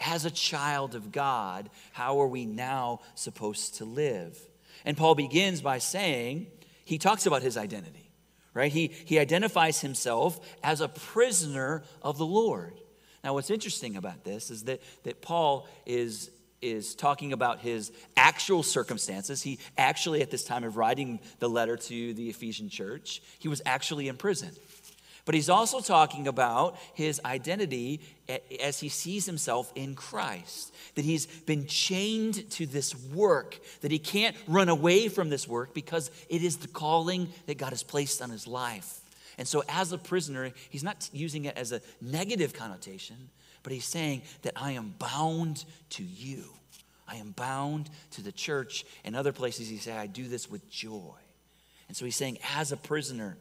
as 0.00 0.24
a 0.24 0.30
child 0.30 0.94
of 0.94 1.12
God, 1.12 1.70
how 1.92 2.20
are 2.20 2.26
we 2.26 2.46
now 2.46 3.00
supposed 3.14 3.76
to 3.76 3.84
live? 3.84 4.38
And 4.84 4.96
Paul 4.96 5.14
begins 5.14 5.62
by 5.62 5.78
saying, 5.78 6.46
he 6.84 6.98
talks 6.98 7.26
about 7.26 7.42
his 7.42 7.56
identity, 7.56 8.03
right? 8.54 8.72
He, 8.72 8.92
he 9.04 9.18
identifies 9.18 9.80
himself 9.80 10.40
as 10.62 10.80
a 10.80 10.88
prisoner 10.88 11.82
of 12.00 12.16
the 12.18 12.26
Lord. 12.26 12.80
Now, 13.22 13.34
what's 13.34 13.50
interesting 13.50 13.96
about 13.96 14.24
this 14.24 14.50
is 14.50 14.64
that, 14.64 14.80
that 15.02 15.20
Paul 15.20 15.66
is, 15.86 16.30
is 16.62 16.94
talking 16.94 17.32
about 17.32 17.60
his 17.60 17.90
actual 18.16 18.62
circumstances. 18.62 19.42
He 19.42 19.58
actually, 19.76 20.22
at 20.22 20.30
this 20.30 20.44
time 20.44 20.62
of 20.62 20.76
writing 20.76 21.20
the 21.40 21.48
letter 21.48 21.76
to 21.76 22.14
the 22.14 22.28
Ephesian 22.28 22.68
church, 22.68 23.22
he 23.38 23.48
was 23.48 23.60
actually 23.66 24.08
in 24.08 24.16
prison. 24.16 24.50
But 25.24 25.34
he's 25.34 25.48
also 25.48 25.80
talking 25.80 26.28
about 26.28 26.76
his 26.92 27.20
identity 27.24 28.00
as 28.62 28.80
he 28.80 28.90
sees 28.90 29.24
himself 29.24 29.72
in 29.74 29.94
Christ. 29.94 30.74
That 30.96 31.04
he's 31.04 31.26
been 31.26 31.66
chained 31.66 32.50
to 32.52 32.66
this 32.66 32.94
work, 32.94 33.58
that 33.80 33.90
he 33.90 33.98
can't 33.98 34.36
run 34.46 34.68
away 34.68 35.08
from 35.08 35.30
this 35.30 35.48
work 35.48 35.72
because 35.72 36.10
it 36.28 36.42
is 36.42 36.58
the 36.58 36.68
calling 36.68 37.28
that 37.46 37.56
God 37.56 37.70
has 37.70 37.82
placed 37.82 38.20
on 38.20 38.28
his 38.28 38.46
life. 38.46 39.00
And 39.38 39.48
so, 39.48 39.64
as 39.68 39.92
a 39.92 39.98
prisoner, 39.98 40.52
he's 40.70 40.84
not 40.84 41.08
using 41.12 41.46
it 41.46 41.56
as 41.56 41.72
a 41.72 41.80
negative 42.00 42.52
connotation, 42.52 43.16
but 43.62 43.72
he's 43.72 43.86
saying 43.86 44.22
that 44.42 44.52
I 44.56 44.72
am 44.72 44.94
bound 44.98 45.64
to 45.90 46.04
you. 46.04 46.44
I 47.08 47.16
am 47.16 47.32
bound 47.32 47.90
to 48.12 48.22
the 48.22 48.30
church. 48.30 48.84
In 49.04 49.14
other 49.14 49.32
places, 49.32 49.68
he 49.68 49.78
says, 49.78 49.96
I 49.96 50.06
do 50.06 50.28
this 50.28 50.50
with 50.50 50.70
joy. 50.70 51.16
And 51.88 51.96
so 51.96 52.04
he's 52.04 52.16
saying, 52.16 52.38
as 52.56 52.72
a 52.72 52.76
prisoner, 52.76 53.36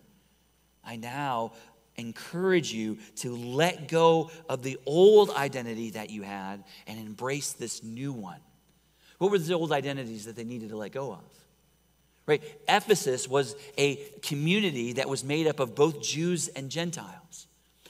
I 0.84 0.96
now 0.96 1.54
encourage 1.95 2.73
you 2.73 2.97
to 3.17 3.35
let 3.35 3.88
go 3.88 4.31
of 4.50 4.63
the 4.63 4.79
old 4.85 5.29
identity 5.31 5.91
that 5.91 6.09
you 6.09 6.23
had 6.23 6.63
and 6.88 7.00
embrace 7.00 7.53
this 7.53 7.83
new 7.83 8.12
one. 8.12 8.39
What 9.17 9.31
were 9.31 9.38
the 9.38 9.53
old 9.53 9.71
identities 9.71 10.25
that 10.25 10.35
they 10.35 10.43
needed 10.43 10.69
to 10.69 10.77
let 10.77 10.91
go 10.91 11.13
of? 11.13 11.23
Right? 12.25 12.41
Ephesus 12.67 13.27
was 13.27 13.55
a 13.77 13.95
community 14.21 14.93
that 14.93 15.09
was 15.09 15.23
made 15.23 15.47
up 15.47 15.59
of 15.59 15.75
both 15.75 16.01
Jews 16.01 16.47
and 16.47 16.69
Gentiles. 16.69 17.47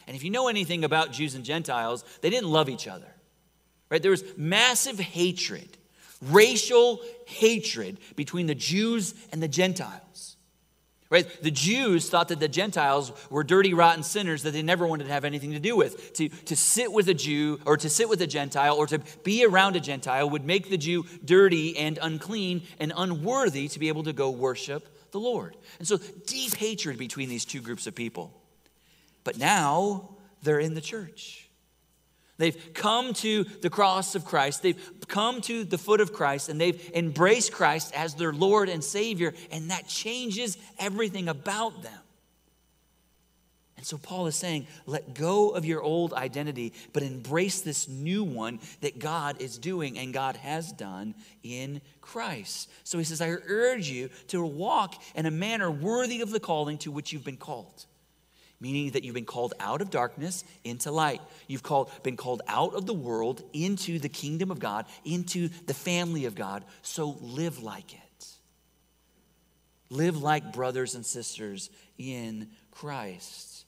And 0.08 0.16
if 0.16 0.24
you 0.24 0.32
know 0.32 0.48
anything 0.48 0.84
about 0.84 1.12
Jews 1.12 1.36
and 1.36 1.46
Gentiles, 1.46 2.04
they 2.22 2.30
didn't 2.30 2.50
love 2.50 2.68
each 2.68 2.88
other. 2.88 3.08
Right? 3.90 4.02
There 4.02 4.12
was 4.12 4.24
massive 4.36 5.00
hatred, 5.00 5.78
racial 6.22 7.00
hatred 7.26 8.00
between 8.16 8.48
the 8.48 8.56
Jews 8.56 9.14
and 9.32 9.42
the 9.42 9.48
Gentiles. 9.48 10.33
Right? 11.14 11.28
The 11.44 11.52
Jews 11.52 12.10
thought 12.10 12.30
that 12.30 12.40
the 12.40 12.48
Gentiles 12.48 13.12
were 13.30 13.44
dirty, 13.44 13.76
rotten 13.76 14.02
sinners 14.02 14.42
that 14.42 14.52
they 14.52 14.64
never 14.64 14.88
wanted 14.88 15.04
to 15.04 15.12
have 15.12 15.26
anything 15.26 15.52
to 15.52 15.60
do 15.60 15.76
with. 15.76 16.12
To, 16.14 16.28
to 16.28 16.56
sit 16.56 16.92
with 16.92 17.08
a 17.08 17.14
Jew 17.14 17.60
or 17.68 17.78
to 17.78 17.88
sit 17.88 18.10
with 18.10 18.20
a 18.22 18.26
Gentile 18.26 18.76
or 18.76 18.88
to 18.88 18.98
be 19.24 19.46
around 19.46 19.76
a 19.76 19.80
Gentile 19.80 20.28
would 20.28 20.44
make 20.44 20.72
the 20.72 20.78
Jew 20.78 21.06
dirty 21.24 21.78
and 21.78 22.00
unclean 22.02 22.64
and 22.80 22.92
unworthy 22.98 23.68
to 23.68 23.78
be 23.78 23.90
able 23.90 24.02
to 24.06 24.14
go 24.14 24.32
worship 24.32 24.90
the 25.12 25.20
Lord. 25.20 25.56
And 25.78 25.88
so, 25.88 26.00
deep 26.26 26.56
hatred 26.56 26.98
between 26.98 27.30
these 27.30 27.46
two 27.46 27.62
groups 27.62 27.86
of 27.86 27.94
people. 27.94 28.34
But 29.24 29.38
now 29.38 30.16
they're 30.42 30.58
in 30.58 30.74
the 30.74 30.82
church. 30.82 31.43
They've 32.38 32.74
come 32.74 33.14
to 33.16 33.44
the 33.44 33.70
cross 33.70 34.16
of 34.16 34.26
Christ. 34.26 34.64
They've 34.64 34.80
come 35.08 35.42
to 35.42 35.64
the 35.64 35.78
foot 35.78 36.02
of 36.02 36.14
Christ 36.14 36.50
and 36.50 36.60
they've 36.60 36.92
embraced 36.94 37.52
Christ 37.52 37.94
as 37.96 38.16
their 38.16 38.34
Lord 38.34 38.70
and 38.70 38.84
Savior, 38.84 39.34
and 39.52 39.70
that 39.70 39.88
changes 39.88 40.58
everything 40.80 41.28
about 41.28 41.84
them. 41.84 42.00
And 43.78 43.86
so 43.86 43.98
Paul 43.98 44.28
is 44.28 44.36
saying, 44.36 44.68
let 44.86 45.14
go 45.14 45.50
of 45.50 45.66
your 45.66 45.82
old 45.82 46.14
identity, 46.14 46.74
but 46.94 47.04
embrace 47.04 47.62
this 47.62 47.90
new 47.90 48.24
one 48.24 48.60
that 48.80 48.98
God 48.98 49.42
is 49.42 49.58
doing 49.58 50.00
and 50.00 50.14
God 50.14 50.38
has 50.38 50.72
done 50.72 51.16
in 51.44 51.82
Christ. 52.00 52.70
So 52.86 52.98
he 52.98 53.04
says, 53.04 53.20
I 53.20 53.30
urge 53.30 53.90
you 53.90 54.10
to 54.30 54.44
walk 54.46 55.02
in 55.16 55.26
a 55.26 55.32
manner 55.32 55.70
worthy 55.70 56.22
of 56.22 56.32
the 56.32 56.40
calling 56.40 56.78
to 56.80 56.92
which 56.92 57.12
you've 57.12 57.26
been 57.26 57.36
called 57.36 57.86
meaning 58.64 58.92
that 58.92 59.04
you've 59.04 59.14
been 59.14 59.26
called 59.26 59.54
out 59.60 59.82
of 59.82 59.90
darkness 59.90 60.46
into 60.64 60.90
light. 60.90 61.22
You've 61.48 61.64
called, 61.64 61.92
been 62.02 62.16
called 62.16 62.42
out 62.48 62.74
of 62.76 62.86
the 62.86 62.94
world 62.94 63.44
into 63.52 64.00
the 64.00 64.08
kingdom 64.08 64.52
of 64.52 64.60
God, 64.60 64.86
into 65.04 65.50
the 65.68 65.74
family 65.74 66.24
of 66.24 66.34
God. 66.34 66.64
So 66.82 67.18
live 67.20 67.62
like 67.62 67.94
it. 67.94 68.28
Live 69.90 70.24
like 70.24 70.54
brothers 70.54 70.96
and 70.96 71.06
sisters 71.06 71.70
in 71.98 72.48
Christ. 72.72 73.66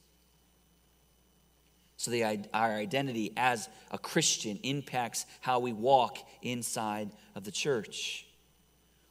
So 1.98 2.10
the, 2.10 2.24
our 2.54 2.72
identity 2.72 3.34
as 3.36 3.68
a 3.92 3.98
Christian 3.98 4.60
impacts 4.64 5.26
how 5.42 5.60
we 5.60 5.74
walk 5.74 6.20
inside 6.42 7.12
of 7.36 7.44
the 7.44 7.52
church. 7.52 8.26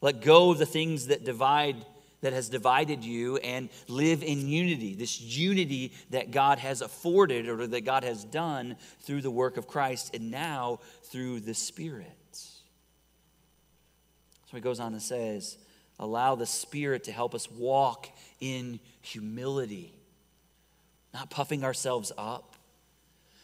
Let 0.01 0.23
go 0.23 0.51
of 0.51 0.59
the 0.59 0.67
things 0.67 1.09
that 1.09 1.25
divide 1.25 1.85
that 2.25 2.33
has 2.33 2.49
divided 2.49 3.05
you 3.05 3.37
and 3.37 3.69
live 3.87 4.23
in 4.23 4.49
unity, 4.49 4.95
this 4.95 5.21
unity 5.21 5.93
that 6.09 6.31
God 6.31 6.59
has 6.59 6.81
afforded 6.81 7.51
or 7.51 7.67
that 7.67 7.83
God 7.83 8.03
has 8.03 8.25
done 8.25 8.77
through 9.01 9.21
the 9.21 9.31
work 9.31 9.59
of 9.59 9.69
Christ 9.69 10.15
and 10.15 10.31
now 10.31 10.81
through 11.03 11.41
the 11.41 11.53
Spirit. 11.53 12.09
So 12.33 12.49
he 14.55 14.61
goes 14.61 14.81
on 14.81 14.95
and 14.95 15.03
says, 15.03 15.59
Allow 15.99 16.37
the 16.37 16.47
Spirit 16.47 17.05
to 17.05 17.13
help 17.13 17.35
us 17.35 17.51
walk 17.51 18.09
in 18.41 18.81
humility, 19.03 19.95
not 21.13 21.29
puffing 21.29 21.63
ourselves 21.63 22.11
up, 22.17 22.57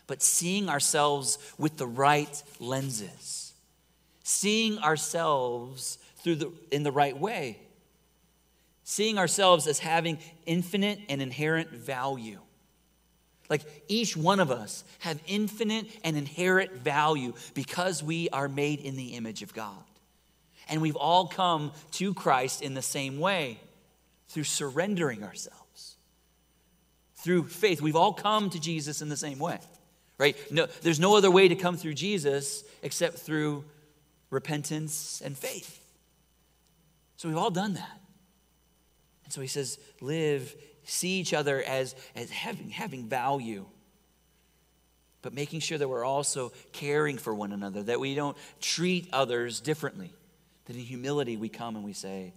but 0.06 0.22
seeing 0.22 0.70
ourselves 0.70 1.36
with 1.58 1.76
the 1.76 1.86
right 1.86 2.42
lenses, 2.58 3.52
seeing 4.24 4.78
ourselves 4.78 5.98
through 6.22 6.36
the, 6.36 6.52
in 6.70 6.82
the 6.82 6.92
right 6.92 7.18
way 7.18 7.58
seeing 8.90 9.18
ourselves 9.18 9.68
as 9.68 9.78
having 9.78 10.18
infinite 10.46 10.98
and 11.08 11.22
inherent 11.22 11.70
value. 11.70 12.40
Like 13.48 13.62
each 13.86 14.16
one 14.16 14.40
of 14.40 14.50
us 14.50 14.82
have 14.98 15.20
infinite 15.28 15.86
and 16.02 16.16
inherent 16.16 16.72
value 16.72 17.34
because 17.54 18.02
we 18.02 18.28
are 18.30 18.48
made 18.48 18.80
in 18.80 18.96
the 18.96 19.14
image 19.14 19.42
of 19.42 19.54
God. 19.54 19.84
And 20.68 20.82
we've 20.82 20.96
all 20.96 21.28
come 21.28 21.70
to 21.92 22.12
Christ 22.14 22.62
in 22.62 22.74
the 22.74 22.82
same 22.82 23.20
way 23.20 23.60
through 24.26 24.42
surrendering 24.42 25.22
ourselves. 25.22 25.94
Through 27.14 27.44
faith, 27.44 27.80
we've 27.80 27.94
all 27.94 28.12
come 28.12 28.50
to 28.50 28.58
Jesus 28.58 29.02
in 29.02 29.08
the 29.08 29.16
same 29.16 29.38
way. 29.38 29.60
Right? 30.18 30.36
No, 30.50 30.66
there's 30.82 30.98
no 30.98 31.16
other 31.16 31.30
way 31.30 31.46
to 31.46 31.54
come 31.54 31.76
through 31.76 31.94
Jesus 31.94 32.64
except 32.82 33.18
through 33.18 33.64
repentance 34.30 35.22
and 35.24 35.38
faith. 35.38 35.78
So 37.18 37.28
we've 37.28 37.38
all 37.38 37.52
done 37.52 37.74
that. 37.74 37.99
And 39.30 39.34
so 39.34 39.42
he 39.42 39.46
says, 39.46 39.78
live, 40.00 40.56
see 40.82 41.20
each 41.20 41.32
other 41.32 41.62
as, 41.62 41.94
as 42.16 42.30
having, 42.30 42.68
having 42.68 43.04
value, 43.04 43.64
but 45.22 45.32
making 45.32 45.60
sure 45.60 45.78
that 45.78 45.86
we're 45.86 46.04
also 46.04 46.50
caring 46.72 47.16
for 47.16 47.32
one 47.32 47.52
another, 47.52 47.84
that 47.84 48.00
we 48.00 48.16
don't 48.16 48.36
treat 48.60 49.08
others 49.12 49.60
differently. 49.60 50.12
That 50.64 50.74
in 50.74 50.82
humility 50.82 51.36
we 51.36 51.48
come 51.48 51.76
and 51.76 51.84
we 51.84 51.92
say, 51.92 52.34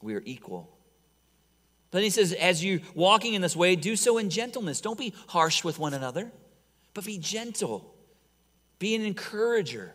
we 0.00 0.14
are 0.14 0.22
equal. 0.24 0.74
Then 1.90 2.02
he 2.02 2.08
says, 2.08 2.32
as 2.32 2.64
you're 2.64 2.80
walking 2.94 3.34
in 3.34 3.42
this 3.42 3.54
way, 3.54 3.76
do 3.76 3.94
so 3.94 4.16
in 4.16 4.30
gentleness. 4.30 4.80
Don't 4.80 4.98
be 4.98 5.12
harsh 5.26 5.64
with 5.64 5.78
one 5.78 5.92
another, 5.92 6.32
but 6.94 7.04
be 7.04 7.18
gentle. 7.18 7.94
Be 8.78 8.94
an 8.94 9.02
encourager. 9.02 9.94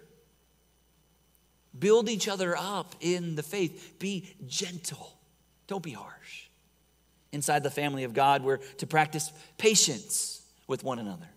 Build 1.79 2.09
each 2.09 2.27
other 2.27 2.55
up 2.55 2.93
in 3.01 3.33
the 3.33 3.41
faith. 3.41 3.95
Be 3.97 4.35
gentle. 4.45 5.17
Don't 5.67 5.83
be 5.83 5.91
harsh. 5.91 6.47
Inside 7.31 7.63
the 7.63 7.71
family 7.71 8.03
of 8.03 8.13
God, 8.13 8.43
we're 8.43 8.57
to 8.77 8.87
practice 8.87 9.31
patience 9.57 10.41
with 10.67 10.83
one 10.83 10.99
another. 10.99 11.27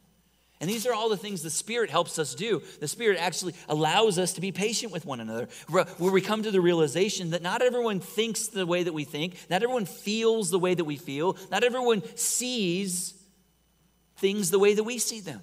And 0.60 0.70
these 0.70 0.86
are 0.86 0.94
all 0.94 1.10
the 1.10 1.18
things 1.18 1.42
the 1.42 1.50
Spirit 1.50 1.90
helps 1.90 2.18
us 2.18 2.34
do. 2.34 2.62
The 2.80 2.88
Spirit 2.88 3.18
actually 3.18 3.54
allows 3.68 4.18
us 4.18 4.32
to 4.34 4.40
be 4.40 4.52
patient 4.52 4.90
with 4.90 5.04
one 5.04 5.20
another, 5.20 5.48
where 5.68 5.86
we 5.98 6.22
come 6.22 6.42
to 6.42 6.50
the 6.50 6.62
realization 6.62 7.30
that 7.30 7.42
not 7.42 7.60
everyone 7.60 8.00
thinks 8.00 8.48
the 8.48 8.64
way 8.66 8.82
that 8.82 8.94
we 8.94 9.04
think, 9.04 9.36
not 9.50 9.62
everyone 9.62 9.84
feels 9.84 10.50
the 10.50 10.58
way 10.58 10.74
that 10.74 10.84
we 10.84 10.96
feel, 10.96 11.36
not 11.50 11.62
everyone 11.62 12.02
sees 12.16 13.14
things 14.16 14.50
the 14.50 14.58
way 14.58 14.72
that 14.72 14.84
we 14.84 14.96
see 14.98 15.20
them. 15.20 15.42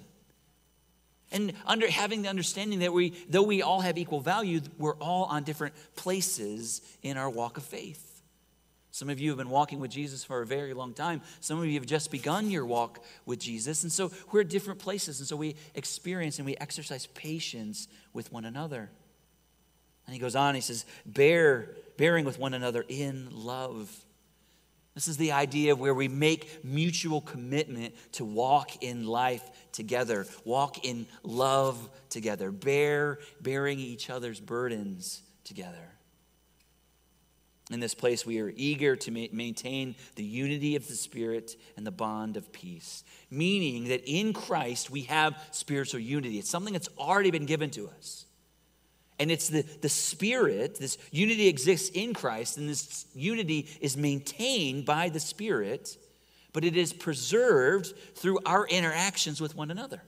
And 1.30 1.52
under 1.64 1.88
having 1.88 2.22
the 2.22 2.28
understanding 2.28 2.80
that 2.80 2.92
we, 2.92 3.10
though 3.28 3.42
we 3.42 3.62
all 3.62 3.80
have 3.80 3.98
equal 3.98 4.20
value, 4.20 4.60
we're 4.78 4.96
all 4.96 5.24
on 5.24 5.44
different 5.44 5.74
places 5.94 6.80
in 7.02 7.16
our 7.16 7.30
walk 7.30 7.56
of 7.56 7.64
faith. 7.64 8.13
Some 8.94 9.10
of 9.10 9.18
you 9.18 9.30
have 9.30 9.38
been 9.38 9.50
walking 9.50 9.80
with 9.80 9.90
Jesus 9.90 10.22
for 10.22 10.40
a 10.40 10.46
very 10.46 10.72
long 10.72 10.94
time. 10.94 11.20
Some 11.40 11.58
of 11.58 11.66
you 11.66 11.74
have 11.74 11.84
just 11.84 12.12
begun 12.12 12.48
your 12.48 12.64
walk 12.64 13.02
with 13.26 13.40
Jesus. 13.40 13.82
And 13.82 13.90
so 13.90 14.12
we're 14.30 14.42
at 14.42 14.48
different 14.48 14.78
places. 14.78 15.18
And 15.18 15.28
so 15.28 15.34
we 15.34 15.56
experience 15.74 16.38
and 16.38 16.46
we 16.46 16.56
exercise 16.58 17.06
patience 17.06 17.88
with 18.12 18.30
one 18.30 18.44
another. 18.44 18.92
And 20.06 20.14
he 20.14 20.20
goes 20.20 20.36
on, 20.36 20.54
he 20.54 20.60
says, 20.60 20.84
bear, 21.04 21.70
bearing 21.96 22.24
with 22.24 22.38
one 22.38 22.54
another 22.54 22.84
in 22.88 23.30
love. 23.32 23.90
This 24.94 25.08
is 25.08 25.16
the 25.16 25.32
idea 25.32 25.72
of 25.72 25.80
where 25.80 25.92
we 25.92 26.06
make 26.06 26.64
mutual 26.64 27.20
commitment 27.20 27.96
to 28.12 28.24
walk 28.24 28.84
in 28.84 29.08
life 29.08 29.42
together, 29.72 30.24
walk 30.44 30.84
in 30.84 31.08
love 31.24 31.90
together, 32.10 32.52
bear 32.52 33.18
bearing 33.40 33.80
each 33.80 34.08
other's 34.08 34.38
burdens 34.38 35.22
together. 35.42 35.93
In 37.70 37.80
this 37.80 37.94
place, 37.94 38.26
we 38.26 38.40
are 38.40 38.52
eager 38.54 38.94
to 38.94 39.10
ma- 39.10 39.26
maintain 39.32 39.94
the 40.16 40.24
unity 40.24 40.76
of 40.76 40.86
the 40.86 40.94
Spirit 40.94 41.56
and 41.76 41.86
the 41.86 41.90
bond 41.90 42.36
of 42.36 42.52
peace, 42.52 43.04
meaning 43.30 43.88
that 43.88 44.02
in 44.04 44.34
Christ 44.34 44.90
we 44.90 45.02
have 45.02 45.34
spiritual 45.50 46.00
unity. 46.00 46.38
It's 46.38 46.50
something 46.50 46.74
that's 46.74 46.90
already 46.98 47.30
been 47.30 47.46
given 47.46 47.70
to 47.70 47.88
us. 47.88 48.26
And 49.18 49.30
it's 49.30 49.48
the, 49.48 49.62
the 49.62 49.88
Spirit, 49.88 50.78
this 50.78 50.98
unity 51.10 51.46
exists 51.46 51.88
in 51.94 52.12
Christ, 52.12 52.58
and 52.58 52.68
this 52.68 53.06
unity 53.14 53.68
is 53.80 53.96
maintained 53.96 54.84
by 54.84 55.08
the 55.08 55.20
Spirit, 55.20 55.96
but 56.52 56.64
it 56.64 56.76
is 56.76 56.92
preserved 56.92 57.94
through 58.14 58.40
our 58.44 58.66
interactions 58.66 59.40
with 59.40 59.56
one 59.56 59.70
another. 59.70 60.02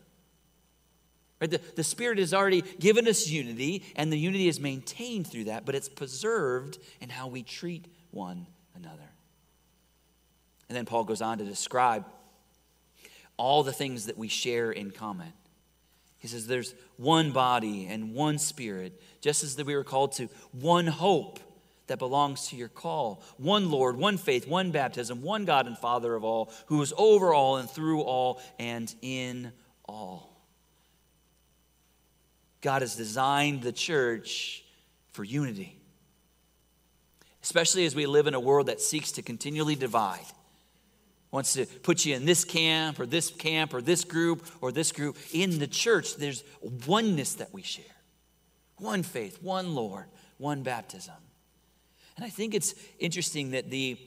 Right? 1.40 1.50
The, 1.50 1.60
the 1.74 1.84
Spirit 1.84 2.18
has 2.18 2.32
already 2.32 2.62
given 2.80 3.06
us 3.06 3.28
unity, 3.28 3.84
and 3.94 4.12
the 4.12 4.18
unity 4.18 4.48
is 4.48 4.58
maintained 4.58 5.26
through 5.26 5.44
that, 5.44 5.66
but 5.66 5.74
it's 5.74 5.88
preserved 5.88 6.78
in 7.00 7.10
how 7.10 7.28
we 7.28 7.42
treat 7.42 7.86
one 8.10 8.46
another. 8.74 9.10
And 10.68 10.76
then 10.76 10.86
Paul 10.86 11.04
goes 11.04 11.20
on 11.20 11.38
to 11.38 11.44
describe 11.44 12.06
all 13.36 13.62
the 13.62 13.72
things 13.72 14.06
that 14.06 14.16
we 14.16 14.28
share 14.28 14.72
in 14.72 14.90
common. 14.90 15.32
He 16.18 16.28
says 16.28 16.46
there's 16.46 16.74
one 16.96 17.32
body 17.32 17.86
and 17.86 18.14
one 18.14 18.38
spirit, 18.38 19.00
just 19.20 19.44
as 19.44 19.56
that 19.56 19.66
we 19.66 19.76
were 19.76 19.84
called 19.84 20.12
to 20.12 20.28
one 20.52 20.86
hope 20.86 21.38
that 21.86 21.98
belongs 21.98 22.48
to 22.48 22.56
your 22.56 22.68
call. 22.68 23.22
One 23.36 23.70
Lord, 23.70 23.96
one 23.96 24.16
faith, 24.16 24.48
one 24.48 24.70
baptism, 24.70 25.22
one 25.22 25.44
God 25.44 25.66
and 25.66 25.78
Father 25.78 26.14
of 26.14 26.24
all, 26.24 26.50
who 26.66 26.80
is 26.82 26.92
over 26.96 27.32
all 27.32 27.58
and 27.58 27.70
through 27.70 28.00
all 28.00 28.40
and 28.58 28.92
in 29.02 29.52
all. 29.84 30.35
God 32.60 32.82
has 32.82 32.96
designed 32.96 33.62
the 33.62 33.72
church 33.72 34.64
for 35.12 35.24
unity, 35.24 35.78
especially 37.42 37.86
as 37.86 37.94
we 37.94 38.06
live 38.06 38.26
in 38.26 38.34
a 38.34 38.40
world 38.40 38.66
that 38.66 38.80
seeks 38.80 39.12
to 39.12 39.22
continually 39.22 39.76
divide 39.76 40.26
wants 41.36 41.52
to 41.52 41.66
put 41.66 42.06
you 42.06 42.14
in 42.14 42.24
this 42.24 42.44
camp 42.44 42.98
or 42.98 43.04
this 43.04 43.30
camp 43.30 43.74
or 43.74 43.82
this 43.82 44.04
group 44.04 44.46
or 44.62 44.72
this 44.72 44.90
group. 44.90 45.18
In 45.32 45.58
the 45.58 45.66
church, 45.66 46.16
there's 46.16 46.42
oneness 46.86 47.34
that 47.34 47.52
we 47.52 47.60
share 47.60 47.84
one 48.78 49.02
faith, 49.02 49.42
one 49.42 49.74
Lord, 49.74 50.06
one 50.38 50.62
baptism. 50.62 51.14
And 52.16 52.24
I 52.24 52.30
think 52.30 52.54
it's 52.54 52.74
interesting 52.98 53.50
that 53.50 53.70
the 53.70 53.98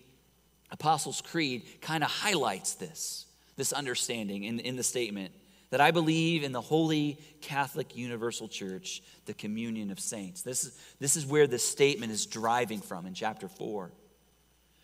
Apostles' 0.72 1.22
Creed 1.22 1.82
kind 1.82 2.04
of 2.04 2.10
highlights 2.10 2.74
this, 2.74 3.28
this 3.58 3.74
understanding 3.74 4.44
in, 4.44 4.60
in 4.60 4.76
the 4.76 4.84
statement 4.84 5.32
that 5.70 5.82
I 5.82 5.92
believe 5.92 6.44
in 6.44 6.52
the 6.52 6.62
Holy 6.62 7.20
Catholic 7.42 7.96
Universal 7.96 8.48
Church, 8.48 9.02
the 9.26 9.34
communion 9.34 9.92
of 9.92 10.00
saints. 10.00 10.42
This 10.42 10.64
is, 10.64 10.80
this 11.00 11.16
is 11.16 11.26
where 11.26 11.48
this 11.48 11.64
statement 11.64 12.12
is 12.12 12.26
driving 12.26 12.80
from 12.82 13.06
in 13.06 13.14
chapter 13.14 13.48
4. 13.48 13.92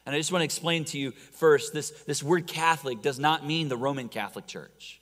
And 0.06 0.14
I 0.14 0.20
just 0.20 0.32
want 0.32 0.42
to 0.42 0.46
explain 0.46 0.86
to 0.86 1.00
you 1.00 1.12
first 1.12 1.74
this, 1.74 1.90
this 2.06 2.22
word 2.22 2.46
Catholic 2.46 3.02
does 3.02 3.18
not 3.18 3.46
mean 3.46 3.70
the 3.70 3.78
Roman 3.78 4.10
Catholic 4.10 4.46
Church. 4.46 5.02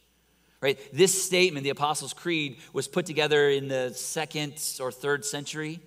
Right? 0.61 0.79
This 0.93 1.25
statement, 1.25 1.65
the 1.65 1.71
Apostles' 1.71 2.13
Creed, 2.13 2.57
was 2.71 2.87
put 2.87 3.05
together 3.05 3.49
in 3.49 3.67
the 3.67 3.93
second 3.93 4.53
or 4.79 4.93
third 4.93 5.25
century 5.25 5.81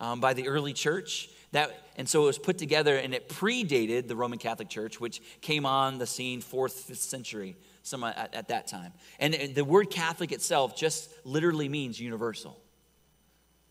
um, 0.00 0.20
by 0.20 0.34
the 0.34 0.48
early 0.48 0.72
church. 0.72 1.30
That, 1.52 1.88
and 1.96 2.08
so 2.08 2.24
it 2.24 2.26
was 2.26 2.38
put 2.38 2.58
together 2.58 2.96
and 2.96 3.14
it 3.14 3.28
predated 3.28 4.08
the 4.08 4.16
Roman 4.16 4.40
Catholic 4.40 4.68
Church, 4.68 5.00
which 5.00 5.22
came 5.40 5.64
on 5.64 5.98
the 5.98 6.06
scene 6.06 6.40
fourth, 6.40 6.80
fifth 6.80 6.98
century, 6.98 7.56
some 7.88 8.04
uh, 8.04 8.12
at, 8.14 8.34
at 8.34 8.48
that 8.48 8.66
time. 8.66 8.92
And 9.18 9.34
the 9.54 9.64
word 9.64 9.90
Catholic 9.90 10.32
itself 10.32 10.76
just 10.76 11.10
literally 11.24 11.68
means 11.68 12.00
universal. 12.00 12.60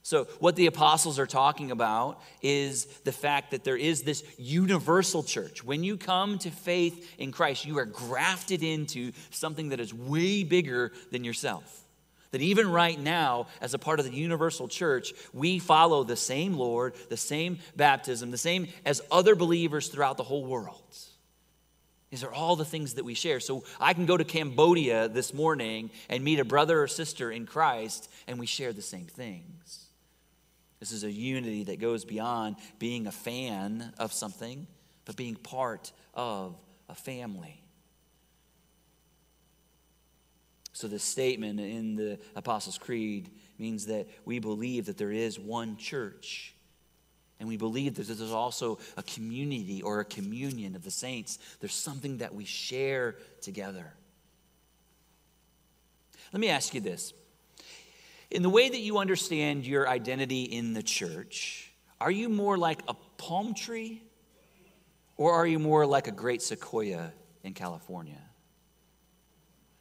So, 0.07 0.23
what 0.39 0.55
the 0.55 0.67
apostles 0.67 1.19
are 1.19 1.25
talking 1.25 1.69
about 1.69 2.21
is 2.41 2.85
the 3.03 3.11
fact 3.11 3.51
that 3.51 3.65
there 3.65 3.75
is 3.75 4.03
this 4.03 4.23
universal 4.37 5.21
church. 5.21 5.65
When 5.65 5.83
you 5.83 5.97
come 5.97 6.37
to 6.39 6.49
faith 6.49 7.13
in 7.17 7.33
Christ, 7.33 7.65
you 7.65 7.77
are 7.79 7.85
grafted 7.85 8.63
into 8.63 9.11
something 9.31 9.67
that 9.69 9.81
is 9.81 9.93
way 9.93 10.45
bigger 10.45 10.93
than 11.11 11.25
yourself. 11.25 11.83
That 12.31 12.41
even 12.41 12.71
right 12.71 12.97
now, 12.97 13.47
as 13.59 13.73
a 13.73 13.79
part 13.79 13.99
of 13.99 14.05
the 14.05 14.13
universal 14.13 14.69
church, 14.69 15.11
we 15.33 15.59
follow 15.59 16.05
the 16.05 16.15
same 16.15 16.53
Lord, 16.53 16.93
the 17.09 17.17
same 17.17 17.59
baptism, 17.75 18.31
the 18.31 18.37
same 18.37 18.67
as 18.85 19.01
other 19.11 19.35
believers 19.35 19.89
throughout 19.89 20.15
the 20.15 20.23
whole 20.23 20.45
world. 20.45 20.97
These 22.09 22.23
are 22.23 22.33
all 22.33 22.55
the 22.55 22.65
things 22.65 22.93
that 22.93 23.03
we 23.03 23.13
share. 23.13 23.39
So 23.39 23.63
I 23.79 23.93
can 23.93 24.05
go 24.05 24.15
to 24.15 24.23
Cambodia 24.23 25.09
this 25.09 25.33
morning 25.33 25.91
and 26.09 26.23
meet 26.23 26.39
a 26.39 26.45
brother 26.45 26.81
or 26.81 26.87
sister 26.87 27.31
in 27.31 27.45
Christ, 27.45 28.09
and 28.27 28.39
we 28.39 28.45
share 28.45 28.71
the 28.71 28.81
same 28.81 29.05
things. 29.05 29.87
This 30.79 30.91
is 30.91 31.03
a 31.03 31.11
unity 31.11 31.65
that 31.65 31.79
goes 31.79 32.05
beyond 32.05 32.57
being 32.79 33.07
a 33.07 33.11
fan 33.11 33.93
of 33.97 34.13
something, 34.13 34.67
but 35.05 35.15
being 35.15 35.35
part 35.35 35.91
of 36.13 36.55
a 36.87 36.95
family. 36.95 37.61
So, 40.71 40.87
this 40.87 41.03
statement 41.03 41.59
in 41.59 41.95
the 41.95 42.19
Apostles' 42.35 42.77
Creed 42.77 43.31
means 43.57 43.87
that 43.87 44.07
we 44.25 44.37
believe 44.37 44.85
that 44.85 44.97
there 44.97 45.11
is 45.11 45.39
one 45.39 45.75
church. 45.77 46.53
And 47.39 47.47
we 47.47 47.57
believe 47.57 47.95
that 47.95 48.07
there's 48.07 48.31
also 48.31 48.79
a 48.97 49.03
community 49.03 49.81
or 49.81 49.99
a 49.99 50.05
communion 50.05 50.75
of 50.75 50.83
the 50.83 50.91
saints. 50.91 51.37
There's 51.59 51.73
something 51.73 52.17
that 52.17 52.33
we 52.33 52.45
share 52.45 53.15
together. 53.41 53.93
Let 56.33 56.39
me 56.39 56.49
ask 56.49 56.73
you 56.73 56.81
this 56.81 57.13
in 58.29 58.43
the 58.43 58.49
way 58.49 58.67
that 58.67 58.79
you 58.79 58.97
understand 58.97 59.65
your 59.65 59.87
identity 59.87 60.43
in 60.43 60.73
the 60.73 60.83
church, 60.83 61.71
are 62.01 62.11
you 62.11 62.29
more 62.29 62.57
like 62.57 62.81
a 62.87 62.93
palm 63.17 63.53
tree 63.53 64.03
or 65.15 65.33
are 65.33 65.47
you 65.47 65.59
more 65.59 65.85
like 65.85 66.07
a 66.07 66.11
great 66.11 66.41
sequoia 66.41 67.11
in 67.43 67.53
California? 67.53 68.21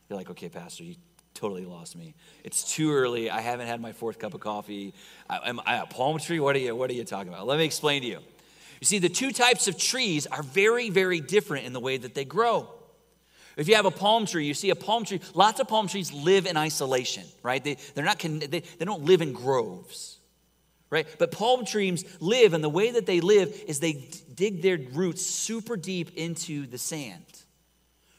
You're 0.09 0.17
like, 0.17 0.31
okay, 0.31 0.49
Pastor, 0.49 0.85
you 0.85 0.95
totally 1.37 1.65
lost 1.65 1.97
me. 1.97 2.15
It's 2.43 2.75
too 2.75 2.93
early. 2.93 3.31
I 3.31 3.41
haven't 3.41 3.67
had 3.67 3.81
my 3.81 3.93
fourth 3.93 4.19
cup 4.19 4.35
of 4.35 4.41
coffee. 4.41 4.95
I, 5.29 5.49
am 5.49 5.61
I 5.65 5.77
a 5.77 5.87
palm 5.87 6.19
tree? 6.19 6.41
What 6.41 6.57
are 6.57 6.61
you, 6.61 6.75
what 6.75 6.91
are 6.91 6.95
you 6.95 7.05
talking 7.05 7.33
about? 7.33 7.47
Let 7.47 7.59
me 7.59 7.65
explain 7.65 8.03
to 8.03 8.09
you. 8.09 8.19
You 8.81 8.85
see, 8.85 8.99
the 8.99 9.09
two 9.09 9.33
types 9.33 9.69
of 9.69 9.79
trees 9.79 10.27
are 10.27 10.43
very, 10.43 10.91
very 10.91 11.21
different 11.21 11.67
in 11.67 11.73
the 11.73 11.81
way 11.81 11.97
that 11.97 12.15
they 12.15 12.25
grow. 12.25 12.69
If 13.57 13.69
you 13.69 13.77
have 13.77 13.87
a 13.87 13.91
palm 13.91 14.27
tree, 14.27 14.45
you 14.45 14.53
see 14.53 14.71
a 14.71 14.77
palm 14.77 15.05
tree, 15.05 15.21
lots 15.33 15.61
of 15.61 15.69
palm 15.69 15.89
trees 15.89 16.13
live 16.13 16.47
in 16.47 16.57
isolation, 16.59 17.25
right? 17.43 17.63
They, 17.63 17.79
they're 17.95 18.05
not, 18.05 18.19
they, 18.19 18.47
they 18.47 18.85
don't 18.85 19.05
live 19.05 19.23
in 19.23 19.33
groves, 19.33 20.19
right? 20.91 21.07
But 21.19 21.33
palm 21.33 21.65
trees 21.65 22.05
live, 22.21 22.53
and 22.53 22.63
the 22.63 22.69
way 22.69 22.91
that 22.91 23.07
they 23.07 23.21
live 23.21 23.59
is 23.67 23.81
they 23.81 24.11
dig 24.35 24.61
their 24.61 24.79
roots 24.93 25.25
super 25.25 25.77
deep 25.77 26.17
into 26.17 26.67
the 26.67 26.77
sand, 26.77 27.25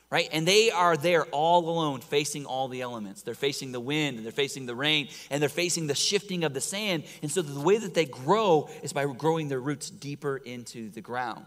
right? 0.10 0.30
And 0.32 0.48
they 0.48 0.72
are 0.72 0.96
there 0.96 1.26
all 1.26 1.70
alone, 1.70 2.02
facing 2.02 2.46
all 2.46 2.68
the 2.68 2.82
elements. 2.82 3.24
They're 3.24 3.34
facing 3.34 3.72
the 3.72 3.80
wind, 3.80 4.18
and 4.18 4.26
they're 4.26 4.32
facing 4.32 4.66
the 4.66 4.76
rain, 4.76 5.10
and 5.30 5.42
they're 5.42 5.50
facing 5.50 5.88
the 5.88 5.96
shifting 5.96 6.44
of 6.44 6.54
the 6.54 6.62
sand. 6.62 7.04
And 7.22 7.32
so 7.32 7.42
the 7.42 7.62
way 7.62 7.78
that 7.78 7.94
they 7.94 8.06
grow 8.06 8.70
is 8.84 8.94
by 8.94 9.06
growing 9.06 9.50
their 9.50 9.60
roots 9.60 9.90
deeper 9.90 10.38
into 10.38 10.90
the 10.90 11.02
ground. 11.02 11.46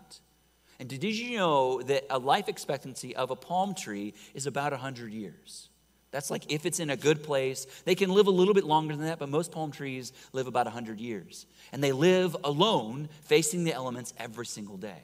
And 0.79 0.89
did 0.89 1.05
you 1.05 1.37
know 1.37 1.83
that 1.83 2.05
a 2.11 2.19
life 2.19 2.49
expectancy 2.49 3.15
of 3.15 3.31
a 3.31 3.37
palm 3.37 3.75
tree 3.75 4.15
is 4.35 4.47
about 4.47 4.73
100 4.73 5.13
years? 5.13 5.69
That's 6.11 6.31
like 6.31 6.51
if 6.51 6.67
it's 6.67 6.81
in 6.81 6.91
a 6.91 6.97
good 6.97 7.23
place. 7.23 7.67
They 7.85 7.95
can 7.95 8.11
live 8.11 8.27
a 8.27 8.33
little 8.33 8.55
bit 8.55 8.65
longer 8.65 8.97
than 8.97 9.07
that, 9.07 9.19
but 9.19 9.29
most 9.29 9.53
palm 9.53 9.71
trees 9.71 10.13
live 10.33 10.47
about 10.47 10.67
100 10.67 11.01
years. 11.01 11.47
And 11.73 11.85
they 11.85 11.93
live 11.93 12.37
alone, 12.43 13.09
facing 13.23 13.65
the 13.65 13.73
elements 13.73 14.13
every 14.19 14.47
single 14.47 14.77
day. 14.77 15.03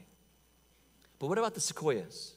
But 1.18 1.28
what 1.28 1.38
about 1.38 1.54
the 1.54 1.60
sequoias? 1.60 2.35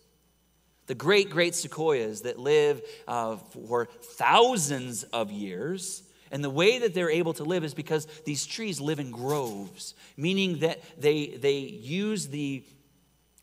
The 0.90 0.96
great, 0.96 1.30
great 1.30 1.54
sequoias 1.54 2.22
that 2.22 2.40
live 2.40 2.82
uh, 3.08 3.36
for 3.36 3.86
thousands 3.86 5.04
of 5.04 5.32
years. 5.32 6.02
And 6.32 6.44
the 6.44 6.50
way 6.50 6.80
that 6.80 6.96
they're 6.96 7.12
able 7.12 7.34
to 7.34 7.44
live 7.44 7.64
is 7.64 7.76
because 7.76 8.08
these 8.26 8.48
trees 8.48 8.82
live 8.82 9.00
in 9.00 9.12
groves, 9.12 9.94
meaning 10.18 10.60
that 10.62 10.82
they, 11.00 11.28
they 11.28 11.60
use 11.60 12.28
the 12.30 12.64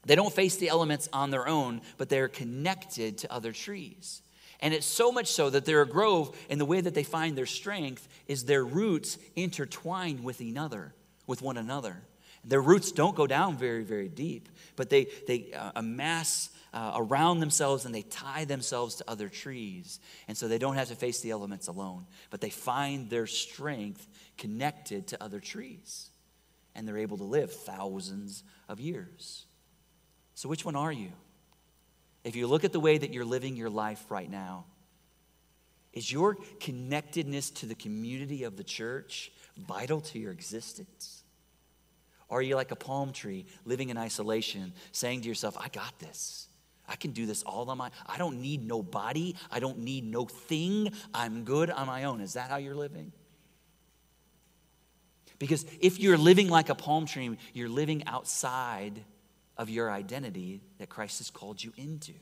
they 0.05 0.17
don't 0.17 0.33
face 0.33 0.57
the 0.57 0.69
elements 0.69 1.09
on 1.13 1.31
their 1.31 1.47
own, 1.47 1.83
but 1.99 2.09
they're 2.09 2.29
connected 2.29 3.19
to 3.19 3.33
other 3.33 3.53
trees. 3.53 4.23
And 4.61 4.75
it's 4.75 4.87
so 4.87 5.13
much 5.13 5.29
so 5.29 5.51
that 5.51 5.65
they're 5.65 5.83
a 5.83 5.89
grove, 5.89 6.37
and 6.51 6.61
the 6.61 6.65
way 6.65 6.81
that 6.81 6.95
they 6.95 7.03
find 7.05 7.37
their 7.37 7.47
strength 7.47 8.09
is 8.27 8.45
their 8.45 8.65
roots 8.65 9.19
intertwine 9.37 10.25
with 10.25 10.41
another, 10.41 10.95
with 11.27 11.43
one 11.43 11.57
another. 11.57 12.03
Their 12.45 12.63
roots 12.63 12.93
don't 12.93 13.17
go 13.17 13.27
down 13.27 13.57
very, 13.57 13.85
very 13.85 14.09
deep, 14.09 14.49
but 14.77 14.91
they, 14.91 15.09
they 15.27 15.53
uh, 15.53 15.73
amass 15.77 16.51
uh, 16.77 16.93
around 16.95 17.41
themselves 17.41 17.87
and 17.87 17.95
they 17.95 18.03
tie 18.03 18.45
themselves 18.45 18.97
to 18.97 19.05
other 19.09 19.31
trees. 19.31 19.99
And 20.29 20.37
so 20.37 20.47
they 20.47 20.59
don't 20.59 20.75
have 20.75 20.89
to 20.89 20.95
face 20.95 21.21
the 21.21 21.31
elements 21.31 21.69
alone, 21.69 22.05
but 22.29 22.43
they 22.43 22.51
find 22.51 23.09
their 23.09 23.27
strength 23.27 24.07
connected 24.37 25.07
to 25.09 25.25
other 25.25 25.41
trees. 25.41 26.11
And 26.75 26.87
they're 26.87 26.99
able 26.99 27.17
to 27.17 27.25
live 27.25 27.51
thousands 27.51 28.45
of 28.69 28.79
years. 28.79 29.47
So, 30.35 30.51
which 30.51 30.67
one 30.67 30.77
are 30.77 30.93
you? 30.93 31.13
If 32.25 32.37
you 32.37 32.47
look 32.47 32.63
at 32.63 32.73
the 32.73 32.81
way 32.81 32.99
that 32.99 33.11
you're 33.11 33.25
living 33.25 33.57
your 33.57 33.71
life 33.71 34.05
right 34.11 34.31
now, 34.31 34.67
is 35.95 36.13
your 36.13 36.37
connectedness 36.61 37.49
to 37.53 37.67
the 37.67 37.75
community 37.75 38.45
of 38.45 38.59
the 38.59 38.65
church 38.65 39.33
vital 39.57 40.03
to 40.03 40.19
your 40.19 40.33
existence? 40.33 41.23
Or 42.29 42.41
are 42.41 42.43
you 42.43 42.55
like 42.55 42.71
a 42.71 42.77
palm 42.77 43.15
tree 43.15 43.47
living 43.65 43.89
in 43.89 43.97
isolation, 43.97 44.75
saying 44.93 45.23
to 45.23 45.29
yourself, 45.29 45.57
I 45.59 45.69
got 45.69 45.99
this? 46.01 46.49
I 46.89 46.97
can 46.97 47.13
do 47.13 47.27
this 47.27 47.43
all 47.43 47.69
on 47.71 47.79
my 47.79 47.91
I 48.07 48.19
don't 48.19 48.41
need 48.41 48.67
nobody. 48.67 49.35
I 49.51 49.61
don't 49.61 49.79
need 49.79 50.05
no 50.05 50.25
thing. 50.25 50.93
I'm 51.13 51.45
good 51.45 51.71
on 51.71 51.87
my 51.87 52.05
own. 52.05 52.21
Is 52.21 52.35
that 52.35 52.51
how 52.51 52.57
you're 52.57 52.75
living? 52.75 53.13
Because 55.39 55.67
if 55.81 55.99
you're 55.99 56.17
living 56.17 56.49
like 56.49 56.69
a 56.69 56.75
palm 56.75 57.07
tree, 57.07 57.37
you're 57.53 57.69
living 57.69 58.07
outside 58.07 59.05
of 59.57 59.71
your 59.71 59.91
identity 59.91 60.63
that 60.79 60.89
Christ 60.89 61.19
has 61.19 61.31
called 61.31 61.63
you 61.63 61.73
into. 61.77 62.13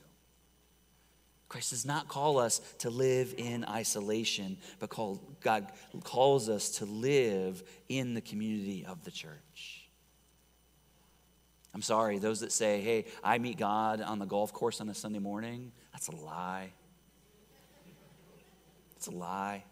Christ 1.47 1.69
does 1.69 1.85
not 1.85 2.07
call 2.07 2.37
us 2.37 2.59
to 2.79 2.89
live 2.89 3.33
in 3.37 3.65
isolation, 3.65 4.57
but 4.79 4.89
call, 4.89 5.21
God 5.41 5.71
calls 6.03 6.49
us 6.49 6.69
to 6.77 6.85
live 6.85 7.63
in 7.87 8.13
the 8.13 8.21
community 8.21 8.85
of 8.85 9.03
the 9.03 9.11
church. 9.11 9.84
I'm 11.75 11.81
sorry, 11.81 12.19
those 12.19 12.39
that 12.39 12.53
say, 12.53 12.79
hey, 12.79 13.03
I 13.21 13.37
meet 13.37 13.57
God 13.57 13.99
on 14.01 14.17
the 14.17 14.25
golf 14.25 14.53
course 14.53 14.79
on 14.79 14.87
a 14.87 14.95
Sunday 14.95 15.19
morning, 15.19 15.73
that's 15.91 16.07
a 16.07 16.15
lie. 16.15 16.71
It's 18.95 19.07
a 19.07 19.11
lie. 19.11 19.65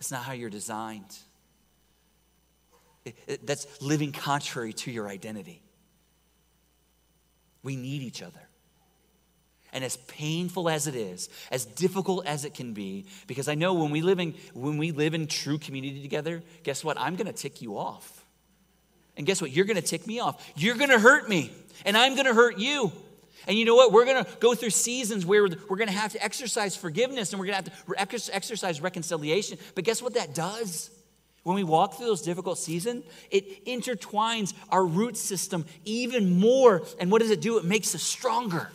It's 0.00 0.10
not 0.10 0.22
how 0.22 0.32
you're 0.32 0.48
designed. 0.48 1.18
It, 3.04 3.14
it, 3.26 3.46
that's 3.46 3.66
living 3.82 4.10
contrary 4.10 4.72
to 4.72 4.90
your 4.90 5.06
identity. 5.06 5.60
We 7.62 7.76
need 7.76 8.00
each 8.00 8.22
other. 8.22 8.40
And 9.74 9.84
as 9.84 9.98
painful 9.98 10.70
as 10.70 10.86
it 10.86 10.94
is, 10.94 11.28
as 11.50 11.66
difficult 11.66 12.26
as 12.26 12.46
it 12.46 12.54
can 12.54 12.72
be, 12.72 13.04
because 13.26 13.48
I 13.48 13.54
know 13.54 13.74
when 13.74 13.90
we 13.90 14.00
live 14.00 14.18
in, 14.18 14.34
when 14.54 14.78
we 14.78 14.92
live 14.92 15.12
in 15.12 15.26
true 15.26 15.58
community 15.58 16.00
together, 16.00 16.42
guess 16.62 16.82
what? 16.82 16.98
I'm 16.98 17.16
gonna 17.16 17.34
tick 17.34 17.60
you 17.60 17.76
off. 17.76 18.21
And 19.16 19.26
guess 19.26 19.40
what? 19.40 19.50
You're 19.50 19.66
gonna 19.66 19.82
tick 19.82 20.06
me 20.06 20.20
off. 20.20 20.52
You're 20.56 20.76
gonna 20.76 20.98
hurt 20.98 21.28
me, 21.28 21.52
and 21.84 21.96
I'm 21.96 22.16
gonna 22.16 22.34
hurt 22.34 22.58
you. 22.58 22.92
And 23.46 23.58
you 23.58 23.64
know 23.64 23.74
what? 23.74 23.92
We're 23.92 24.04
going 24.04 24.24
to 24.24 24.30
go 24.38 24.54
through 24.54 24.70
seasons 24.70 25.26
where 25.26 25.42
we're 25.42 25.76
going 25.76 25.88
to 25.88 25.94
have 25.94 26.12
to 26.12 26.24
exercise 26.24 26.76
forgiveness 26.76 27.32
and 27.32 27.40
we're 27.40 27.46
going 27.46 27.64
to 27.64 27.70
have 27.96 28.08
to 28.08 28.34
exercise 28.34 28.80
reconciliation. 28.80 29.58
But 29.74 29.84
guess 29.84 30.00
what 30.00 30.14
that 30.14 30.34
does? 30.34 30.90
When 31.42 31.56
we 31.56 31.64
walk 31.64 31.94
through 31.94 32.06
those 32.06 32.22
difficult 32.22 32.58
seasons, 32.58 33.04
it 33.30 33.64
intertwines 33.66 34.54
our 34.68 34.86
root 34.86 35.16
system 35.16 35.64
even 35.84 36.38
more. 36.38 36.82
And 37.00 37.10
what 37.10 37.20
does 37.20 37.32
it 37.32 37.40
do? 37.40 37.58
It 37.58 37.64
makes 37.64 37.94
us 37.96 38.02
stronger. 38.02 38.70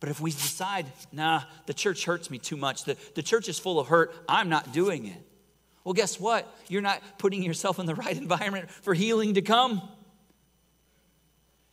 But 0.00 0.10
if 0.10 0.20
we 0.20 0.30
decide, 0.30 0.84
nah, 1.12 1.44
the 1.64 1.72
church 1.72 2.04
hurts 2.04 2.30
me 2.30 2.36
too 2.36 2.58
much, 2.58 2.84
the, 2.84 2.98
the 3.14 3.22
church 3.22 3.48
is 3.48 3.58
full 3.58 3.80
of 3.80 3.88
hurt, 3.88 4.14
I'm 4.28 4.50
not 4.50 4.70
doing 4.70 5.06
it. 5.06 5.16
Well, 5.84 5.92
guess 5.92 6.18
what? 6.18 6.52
You're 6.68 6.82
not 6.82 7.02
putting 7.18 7.42
yourself 7.42 7.78
in 7.78 7.86
the 7.86 7.94
right 7.94 8.16
environment 8.16 8.70
for 8.70 8.94
healing 8.94 9.34
to 9.34 9.42
come. 9.42 9.82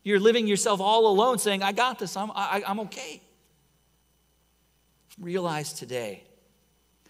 You're 0.04 0.20
living 0.20 0.48
yourself 0.48 0.82
all 0.82 1.08
alone 1.08 1.38
saying, 1.40 1.64
I 1.64 1.72
got 1.72 2.00
this, 2.00 2.18
I'm, 2.18 2.32
I, 2.32 2.64
I'm 2.68 2.82
okay. 2.82 3.22
Realize 5.20 5.74
today 5.74 6.24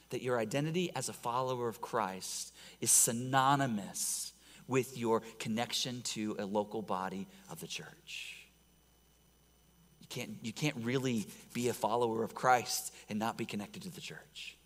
that 0.09 0.21
your 0.21 0.37
identity 0.37 0.91
as 0.95 1.09
a 1.09 1.13
follower 1.13 1.67
of 1.67 1.81
Christ 1.81 2.53
is 2.81 2.91
synonymous 2.91 4.33
with 4.67 4.97
your 4.97 5.21
connection 5.39 6.01
to 6.01 6.35
a 6.37 6.45
local 6.45 6.81
body 6.81 7.27
of 7.49 7.59
the 7.61 7.67
church. 7.67 8.37
You 10.01 10.07
can't, 10.09 10.31
you 10.41 10.53
can't 10.53 10.75
really 10.81 11.27
be 11.53 11.69
a 11.69 11.73
follower 11.73 12.23
of 12.23 12.35
Christ 12.35 12.93
and 13.09 13.17
not 13.17 13.37
be 13.37 13.45
connected 13.45 13.83
to 13.83 13.89
the 13.89 14.01
church. 14.01 14.57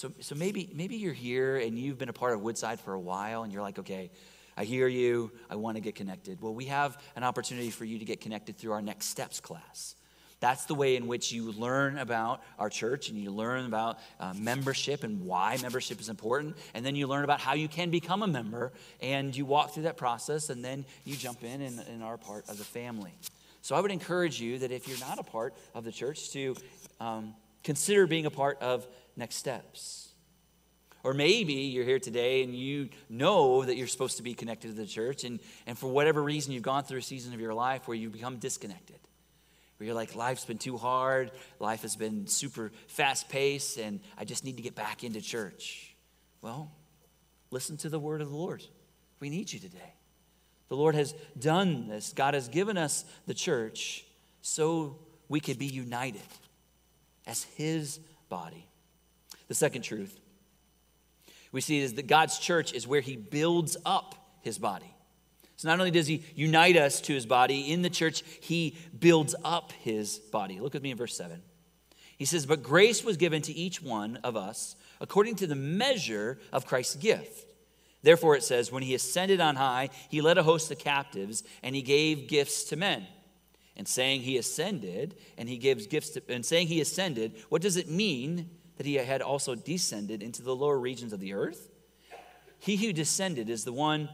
So, 0.00 0.10
so 0.20 0.34
maybe, 0.34 0.70
maybe 0.72 0.96
you're 0.96 1.12
here 1.12 1.58
and 1.58 1.78
you've 1.78 1.98
been 1.98 2.08
a 2.08 2.14
part 2.14 2.32
of 2.32 2.40
Woodside 2.40 2.80
for 2.80 2.94
a 2.94 2.98
while 2.98 3.42
and 3.42 3.52
you're 3.52 3.60
like, 3.60 3.78
okay, 3.80 4.10
I 4.56 4.64
hear 4.64 4.88
you, 4.88 5.30
I 5.50 5.56
want 5.56 5.76
to 5.76 5.82
get 5.82 5.94
connected. 5.94 6.40
Well, 6.40 6.54
we 6.54 6.64
have 6.64 6.96
an 7.16 7.22
opportunity 7.22 7.68
for 7.68 7.84
you 7.84 7.98
to 7.98 8.06
get 8.06 8.18
connected 8.18 8.56
through 8.56 8.72
our 8.72 8.80
Next 8.80 9.08
Steps 9.08 9.40
class. 9.40 9.96
That's 10.40 10.64
the 10.64 10.74
way 10.74 10.96
in 10.96 11.06
which 11.06 11.32
you 11.32 11.52
learn 11.52 11.98
about 11.98 12.40
our 12.58 12.70
church 12.70 13.10
and 13.10 13.18
you 13.18 13.30
learn 13.30 13.66
about 13.66 13.98
uh, 14.18 14.32
membership 14.34 15.04
and 15.04 15.26
why 15.26 15.58
membership 15.60 16.00
is 16.00 16.08
important. 16.08 16.56
And 16.72 16.82
then 16.82 16.96
you 16.96 17.06
learn 17.06 17.24
about 17.24 17.38
how 17.38 17.52
you 17.52 17.68
can 17.68 17.90
become 17.90 18.22
a 18.22 18.26
member 18.26 18.72
and 19.02 19.36
you 19.36 19.44
walk 19.44 19.74
through 19.74 19.82
that 19.82 19.98
process 19.98 20.48
and 20.48 20.64
then 20.64 20.86
you 21.04 21.14
jump 21.14 21.44
in 21.44 21.60
and, 21.60 21.78
and 21.78 22.02
are 22.02 22.16
part 22.16 22.48
of 22.48 22.56
the 22.56 22.64
family. 22.64 23.12
So 23.60 23.76
I 23.76 23.80
would 23.80 23.90
encourage 23.90 24.40
you 24.40 24.60
that 24.60 24.72
if 24.72 24.88
you're 24.88 25.06
not 25.06 25.18
a 25.18 25.24
part 25.24 25.52
of 25.74 25.84
the 25.84 25.92
church, 25.92 26.30
to 26.30 26.56
um, 27.00 27.34
consider 27.62 28.06
being 28.06 28.26
a 28.26 28.30
part 28.30 28.60
of 28.60 28.86
Next 29.16 29.36
Steps. 29.36 30.08
Or 31.02 31.14
maybe 31.14 31.54
you're 31.54 31.84
here 31.84 31.98
today 31.98 32.42
and 32.42 32.54
you 32.54 32.90
know 33.08 33.64
that 33.64 33.76
you're 33.76 33.86
supposed 33.86 34.18
to 34.18 34.22
be 34.22 34.34
connected 34.34 34.68
to 34.68 34.74
the 34.74 34.86
church, 34.86 35.24
and, 35.24 35.40
and 35.66 35.78
for 35.78 35.88
whatever 35.88 36.22
reason, 36.22 36.52
you've 36.52 36.62
gone 36.62 36.84
through 36.84 36.98
a 36.98 37.02
season 37.02 37.32
of 37.32 37.40
your 37.40 37.54
life 37.54 37.88
where 37.88 37.96
you 37.96 38.10
become 38.10 38.36
disconnected 38.36 38.98
where 39.80 39.86
you're 39.86 39.96
like, 39.96 40.14
life's 40.14 40.44
been 40.44 40.58
too 40.58 40.76
hard, 40.76 41.30
life 41.58 41.80
has 41.80 41.96
been 41.96 42.26
super 42.26 42.70
fast 42.86 43.30
paced, 43.30 43.78
and 43.78 44.00
I 44.18 44.26
just 44.26 44.44
need 44.44 44.58
to 44.58 44.62
get 44.62 44.74
back 44.74 45.04
into 45.04 45.22
church. 45.22 45.96
Well, 46.42 46.70
listen 47.50 47.78
to 47.78 47.88
the 47.88 47.98
word 47.98 48.20
of 48.20 48.28
the 48.28 48.36
Lord. 48.36 48.62
We 49.20 49.30
need 49.30 49.50
you 49.50 49.58
today. 49.58 49.94
The 50.68 50.76
Lord 50.76 50.94
has 50.96 51.14
done 51.38 51.88
this. 51.88 52.12
God 52.12 52.34
has 52.34 52.46
given 52.48 52.76
us 52.76 53.06
the 53.26 53.32
church 53.32 54.04
so 54.42 54.98
we 55.30 55.40
could 55.40 55.58
be 55.58 55.64
united 55.64 56.20
as 57.26 57.44
His 57.44 58.00
body. 58.28 58.66
The 59.48 59.54
second 59.54 59.82
truth 59.82 60.18
we 61.52 61.60
see 61.60 61.80
is 61.80 61.94
that 61.94 62.06
God's 62.06 62.38
church 62.38 62.72
is 62.72 62.86
where 62.86 63.00
He 63.00 63.16
builds 63.16 63.76
up 63.84 64.14
His 64.42 64.58
body. 64.58 64.94
So 65.60 65.68
not 65.68 65.78
only 65.78 65.90
does 65.90 66.06
he 66.06 66.24
unite 66.34 66.78
us 66.78 67.02
to 67.02 67.12
his 67.12 67.26
body, 67.26 67.70
in 67.70 67.82
the 67.82 67.90
church, 67.90 68.22
he 68.40 68.78
builds 68.98 69.34
up 69.44 69.72
his 69.72 70.16
body. 70.16 70.58
Look 70.58 70.72
with 70.72 70.82
me 70.82 70.90
in 70.90 70.96
verse 70.96 71.14
7. 71.14 71.42
He 72.16 72.24
says, 72.24 72.46
But 72.46 72.62
grace 72.62 73.04
was 73.04 73.18
given 73.18 73.42
to 73.42 73.52
each 73.52 73.82
one 73.82 74.16
of 74.24 74.36
us 74.36 74.74
according 75.02 75.36
to 75.36 75.46
the 75.46 75.54
measure 75.54 76.38
of 76.50 76.64
Christ's 76.64 76.96
gift. 76.96 77.52
Therefore, 78.02 78.36
it 78.36 78.42
says, 78.42 78.72
When 78.72 78.82
he 78.82 78.94
ascended 78.94 79.38
on 79.38 79.56
high, 79.56 79.90
he 80.08 80.22
led 80.22 80.38
a 80.38 80.42
host 80.42 80.70
of 80.70 80.78
captives, 80.78 81.42
and 81.62 81.76
he 81.76 81.82
gave 81.82 82.26
gifts 82.26 82.64
to 82.64 82.76
men. 82.76 83.06
And 83.76 83.88
saying 83.88 84.22
he 84.22 84.36
ascended, 84.36 85.14
and 85.38 85.48
he 85.48 85.56
gives 85.56 85.86
gifts 85.86 86.10
to, 86.10 86.22
and 86.28 86.44
saying 86.44 86.66
he 86.66 86.80
ascended, 86.80 87.34
what 87.48 87.62
does 87.62 87.76
it 87.76 87.88
mean 87.88 88.50
that 88.76 88.86
he 88.86 88.94
had 88.96 89.22
also 89.22 89.54
descended 89.54 90.22
into 90.22 90.42
the 90.42 90.54
lower 90.54 90.78
regions 90.78 91.12
of 91.12 91.20
the 91.20 91.32
earth? 91.32 91.70
He 92.58 92.76
who 92.76 92.92
descended 92.92 93.48
is 93.48 93.64
the 93.64 93.72
one 93.72 94.10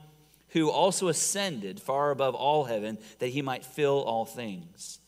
who 0.51 0.71
also 0.71 1.09
ascended 1.09 1.81
far 1.81 2.11
above 2.11 2.35
all 2.35 2.65
heaven 2.65 2.99
that 3.19 3.29
he 3.29 3.43
might 3.43 3.65
fill 3.65 4.03
all 4.03 4.25
things. 4.25 5.01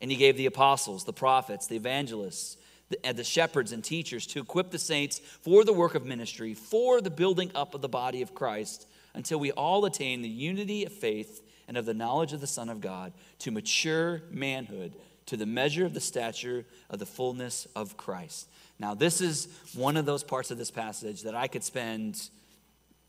And 0.00 0.10
he 0.10 0.16
gave 0.16 0.38
the 0.38 0.46
apostles, 0.46 1.04
the 1.04 1.12
prophets, 1.12 1.66
the 1.66 1.76
evangelists, 1.76 2.56
and 3.04 3.16
the 3.16 3.24
shepherds 3.24 3.72
and 3.72 3.84
teachers 3.84 4.26
to 4.28 4.40
equip 4.40 4.70
the 4.70 4.78
saints 4.78 5.18
for 5.18 5.64
the 5.64 5.72
work 5.72 5.94
of 5.94 6.06
ministry, 6.06 6.54
for 6.54 7.00
the 7.00 7.10
building 7.10 7.50
up 7.54 7.74
of 7.74 7.82
the 7.82 7.88
body 7.88 8.22
of 8.22 8.34
Christ, 8.34 8.86
until 9.14 9.38
we 9.38 9.52
all 9.52 9.84
attain 9.84 10.22
the 10.22 10.28
unity 10.28 10.84
of 10.84 10.92
faith 10.92 11.42
and 11.70 11.78
of 11.78 11.86
the 11.86 11.94
knowledge 11.94 12.32
of 12.32 12.40
the 12.40 12.48
Son 12.48 12.68
of 12.68 12.80
God, 12.80 13.12
to 13.38 13.52
mature 13.52 14.22
manhood, 14.32 14.92
to 15.26 15.36
the 15.36 15.46
measure 15.46 15.86
of 15.86 15.94
the 15.94 16.00
stature 16.00 16.66
of 16.90 16.98
the 16.98 17.06
fullness 17.06 17.68
of 17.76 17.96
Christ. 17.96 18.48
Now, 18.80 18.94
this 18.94 19.20
is 19.20 19.46
one 19.76 19.96
of 19.96 20.04
those 20.04 20.24
parts 20.24 20.50
of 20.50 20.58
this 20.58 20.72
passage 20.72 21.22
that 21.22 21.36
I 21.36 21.46
could 21.46 21.62
spend 21.62 22.28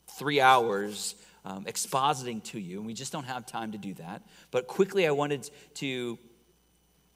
three 0.10 0.40
hours 0.40 1.16
um, 1.44 1.66
expositing 1.66 2.44
to 2.52 2.60
you, 2.60 2.78
and 2.78 2.86
we 2.86 2.94
just 2.94 3.12
don't 3.12 3.24
have 3.24 3.48
time 3.48 3.72
to 3.72 3.80
do 3.80 3.96
that. 3.96 4.22
But 4.52 4.68
quickly, 4.68 5.08
I 5.08 5.12
wanted 5.12 5.50
to 5.76 6.20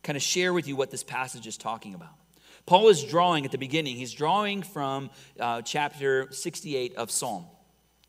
kind 0.02 0.18
of 0.18 0.24
share 0.24 0.52
with 0.52 0.68
you 0.68 0.76
what 0.76 0.90
this 0.90 1.04
passage 1.04 1.46
is 1.46 1.58
talking 1.58 1.94
about. 1.94 2.16
Paul 2.66 2.90
is 2.90 3.04
drawing 3.04 3.46
at 3.46 3.52
the 3.52 3.60
beginning, 3.60 3.98
he's 3.98 4.14
drawing 4.14 4.64
from 4.64 5.12
uh, 5.40 5.62
chapter 5.62 6.28
68 6.32 6.96
of 6.96 7.12
Psalm, 7.12 7.46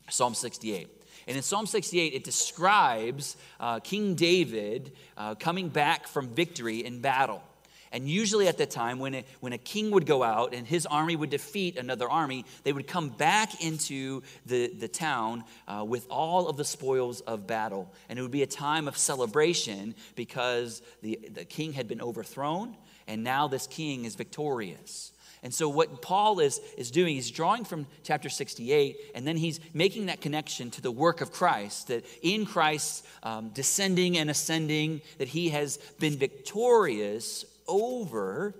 Psalm 0.09 0.33
68. 0.33 0.96
And 1.27 1.35
in 1.35 1.43
Psalm 1.43 1.65
68, 1.65 2.13
it 2.13 2.23
describes 2.23 3.35
uh, 3.59 3.79
King 3.79 4.15
David 4.15 4.93
uh, 5.17 5.35
coming 5.35 5.67
back 5.69 6.07
from 6.07 6.29
victory 6.29 6.85
in 6.85 7.01
battle. 7.01 7.43
And 7.91 8.09
usually 8.09 8.47
at 8.47 8.57
that 8.57 8.69
time, 8.69 8.99
when 8.99 9.15
a, 9.15 9.25
when 9.39 9.53
a 9.53 9.57
king 9.57 9.91
would 9.91 10.05
go 10.05 10.23
out 10.23 10.53
and 10.53 10.67
his 10.67 10.85
army 10.85 11.15
would 11.15 11.29
defeat 11.29 11.77
another 11.77 12.09
army, 12.09 12.45
they 12.63 12.73
would 12.73 12.87
come 12.87 13.09
back 13.09 13.63
into 13.63 14.23
the, 14.45 14.67
the 14.67 14.87
town 14.87 15.43
uh, 15.67 15.85
with 15.87 16.05
all 16.09 16.47
of 16.47 16.57
the 16.57 16.65
spoils 16.65 17.21
of 17.21 17.47
battle. 17.47 17.91
And 18.09 18.19
it 18.19 18.21
would 18.21 18.31
be 18.31 18.43
a 18.43 18.47
time 18.47 18.87
of 18.87 18.97
celebration 18.97 19.95
because 20.15 20.81
the, 21.01 21.19
the 21.33 21.45
king 21.45 21.73
had 21.73 21.87
been 21.87 22.01
overthrown, 22.01 22.75
and 23.07 23.23
now 23.23 23.47
this 23.47 23.67
king 23.67 24.03
is 24.05 24.15
victorious. 24.15 25.13
And 25.43 25.53
so, 25.53 25.69
what 25.69 26.01
Paul 26.01 26.39
is, 26.39 26.59
is 26.77 26.89
doing, 26.89 27.15
he's 27.15 27.29
drawing 27.29 27.63
from 27.63 27.85
chapter 28.03 28.29
68, 28.29 28.97
and 29.13 29.27
then 29.27 29.37
he's 29.37 29.59
making 29.73 30.07
that 30.07 30.19
connection 30.19 30.71
to 30.71 30.81
the 30.81 30.91
work 30.91 31.21
of 31.21 31.31
Christ, 31.31 31.87
that 31.87 32.05
in 32.21 32.45
Christ 32.45 33.05
um, 33.23 33.49
descending 33.49 34.17
and 34.17 34.29
ascending, 34.29 35.01
that 35.19 35.27
he 35.27 35.49
has 35.49 35.77
been 35.99 36.17
victorious 36.17 37.45
over 37.67 38.55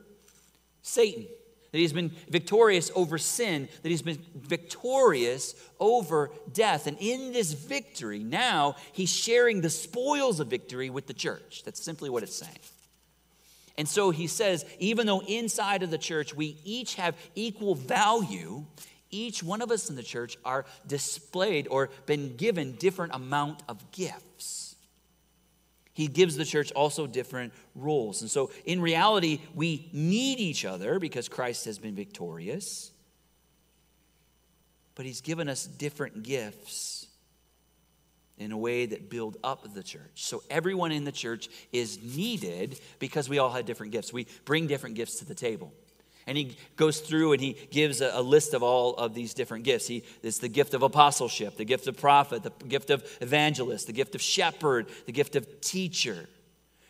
Satan, 0.83 1.25
that 1.71 1.77
he's 1.79 1.93
been 1.93 2.11
victorious 2.29 2.91
over 2.95 3.17
sin, 3.17 3.67
that 3.81 3.89
he's 3.89 4.01
been 4.01 4.23
victorious 4.35 5.55
over 5.79 6.31
death. 6.53 6.87
And 6.87 6.97
in 6.99 7.33
this 7.33 7.53
victory, 7.53 8.19
now 8.19 8.75
he's 8.93 9.11
sharing 9.11 9.61
the 9.61 9.69
spoils 9.69 10.39
of 10.39 10.47
victory 10.47 10.89
with 10.89 11.07
the 11.07 11.13
church. 11.13 11.63
That's 11.65 11.83
simply 11.83 12.09
what 12.09 12.23
it's 12.23 12.35
saying. 12.35 12.59
And 13.77 13.87
so 13.87 14.09
he 14.09 14.27
says, 14.27 14.65
even 14.79 15.05
though 15.05 15.21
inside 15.21 15.83
of 15.83 15.91
the 15.91 15.97
church 15.97 16.33
we 16.33 16.57
each 16.63 16.95
have 16.95 17.15
equal 17.35 17.75
value, 17.75 18.65
each 19.11 19.43
one 19.43 19.61
of 19.61 19.71
us 19.71 19.89
in 19.89 19.95
the 19.95 20.03
church 20.03 20.37
are 20.43 20.65
displayed 20.87 21.67
or 21.69 21.89
been 22.05 22.35
given 22.35 22.73
different 22.73 23.13
amount 23.13 23.61
of 23.69 23.91
gifts. 23.91 24.75
He 25.93 26.07
gives 26.07 26.35
the 26.35 26.45
church 26.45 26.71
also 26.73 27.07
different 27.07 27.53
roles. 27.73 28.21
And 28.21 28.29
so 28.29 28.51
in 28.65 28.81
reality, 28.81 29.41
we 29.55 29.89
need 29.93 30.39
each 30.39 30.65
other 30.65 30.99
because 30.99 31.27
Christ 31.27 31.65
has 31.65 31.79
been 31.79 31.95
victorious. 31.95 32.91
But 34.95 35.05
he's 35.05 35.21
given 35.21 35.49
us 35.49 35.65
different 35.65 36.23
gifts 36.23 37.06
in 38.37 38.51
a 38.51 38.57
way 38.57 38.85
that 38.85 39.09
build 39.09 39.37
up 39.43 39.73
the 39.73 39.83
church. 39.83 40.11
So 40.15 40.43
everyone 40.49 40.91
in 40.91 41.03
the 41.03 41.11
church 41.11 41.49
is 41.71 42.01
needed 42.01 42.79
because 42.99 43.27
we 43.27 43.39
all 43.39 43.49
had 43.49 43.65
different 43.65 43.91
gifts. 43.91 44.13
We 44.13 44.27
bring 44.45 44.67
different 44.67 44.95
gifts 44.95 45.19
to 45.19 45.25
the 45.25 45.35
table. 45.35 45.73
And 46.27 46.37
he 46.37 46.57
goes 46.75 46.99
through 46.99 47.33
and 47.33 47.41
he 47.41 47.53
gives 47.71 48.01
a, 48.01 48.11
a, 48.13 48.21
list 48.21 48.53
of 48.53 48.61
all 48.61 48.95
of 48.95 49.13
these 49.13 49.33
different 49.33 49.63
gifts. 49.63 49.87
He, 49.87 50.03
it's 50.21 50.39
the 50.39 50.49
gift 50.49 50.73
of 50.73 50.83
apostleship, 50.83 51.55
the 51.55 51.65
gift 51.65 51.87
of 51.87 51.95
prophet, 51.95 52.43
the 52.43 52.51
gift 52.67 52.89
of 52.89 53.03
evangelist, 53.21 53.87
the 53.87 53.93
gift 53.93 54.13
of 54.13 54.21
shepherd, 54.21 54.87
the 55.05 55.13
gift 55.13 55.37
of 55.37 55.61
teacher. 55.61 56.17
And 56.17 56.27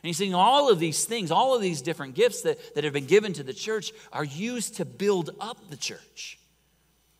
he's 0.01 0.17
saying 0.17 0.33
all 0.33 0.71
of 0.71 0.79
these 0.79 1.05
things, 1.05 1.29
all 1.29 1.55
of 1.55 1.62
these 1.62 1.83
different 1.83 2.15
gifts 2.15 2.41
that, 2.41 2.57
that 2.73 2.83
have 2.83 2.93
been 2.93 3.05
given 3.05 3.31
to 3.33 3.43
the 3.43 3.53
church 3.53 3.91
are 4.12 4.23
used 4.23 4.75
to 4.77 4.86
build 4.86 5.29
up 5.39 5.69
the 5.69 5.77
church, 5.77 6.39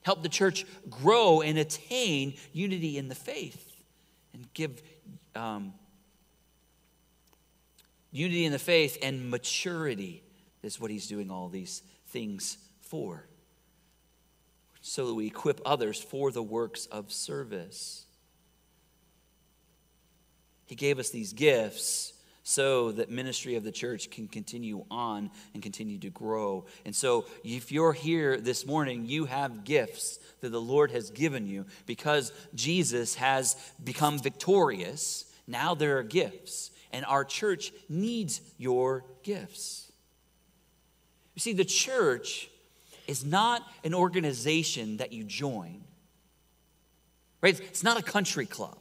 help 0.02 0.24
the 0.24 0.30
church 0.30 0.66
grow 0.90 1.42
and 1.42 1.60
attain 1.60 2.34
unity 2.52 2.98
in 2.98 3.10
the 3.10 3.16
faith 3.16 3.67
and 4.38 4.54
give 4.54 4.82
um, 5.36 5.74
unity 8.12 8.46
in 8.46 8.52
the 8.52 8.60
faith 8.60 8.98
and 9.02 9.32
maturity 9.32 10.24
is 10.62 10.80
what 10.80 10.92
he's 10.92 11.08
doing 11.08 11.32
all 11.32 11.50
these 11.50 11.82
things 12.08 12.58
for. 12.82 13.28
So 14.82 15.08
that 15.08 15.16
we 15.16 15.26
equip 15.28 15.60
others 15.66 16.02
for 16.02 16.32
the 16.32 16.44
works 16.44 16.86
of 16.86 17.12
service. 17.12 18.06
He 20.68 20.76
gave 20.76 21.00
us 21.00 21.10
these 21.10 21.34
gifts 21.34 22.14
so 22.48 22.94
that 22.94 23.10
ministry 23.10 23.56
of 23.56 23.66
the 23.66 23.74
church 23.74 24.10
can 24.10 24.26
continue 24.26 24.86
on 24.90 25.30
and 25.54 25.62
continue 25.62 25.98
to 25.98 26.10
grow. 26.10 26.64
And 26.86 26.96
so 26.96 27.26
if 27.44 27.74
you're 27.74 27.92
here 27.92 28.38
this 28.38 28.66
morning, 28.66 29.06
you 29.06 29.26
have 29.26 29.66
gifts 29.66 30.18
that 30.40 30.54
the 30.54 30.62
Lord 30.62 30.92
has 30.92 31.10
given 31.10 31.46
you 31.46 31.66
because 31.86 32.32
Jesus 32.56 33.16
has 33.16 33.58
become 33.84 34.18
victorious. 34.18 35.26
Now 35.46 35.76
there 35.76 35.98
are 35.98 36.04
gifts, 36.04 36.72
and 36.94 37.04
our 37.04 37.26
church 37.26 37.74
needs 37.90 38.40
your 38.58 39.04
gifts. 39.24 39.92
You 41.36 41.42
see, 41.42 41.52
the 41.52 41.66
church 41.66 42.50
is 43.08 43.26
not 43.26 43.62
an 43.84 43.94
organization 43.94 44.98
that 44.98 45.12
you 45.12 45.26
join, 45.26 45.84
right? 47.42 47.60
It's 47.60 47.84
not 47.84 48.00
a 48.00 48.04
country 48.04 48.46
club 48.46 48.78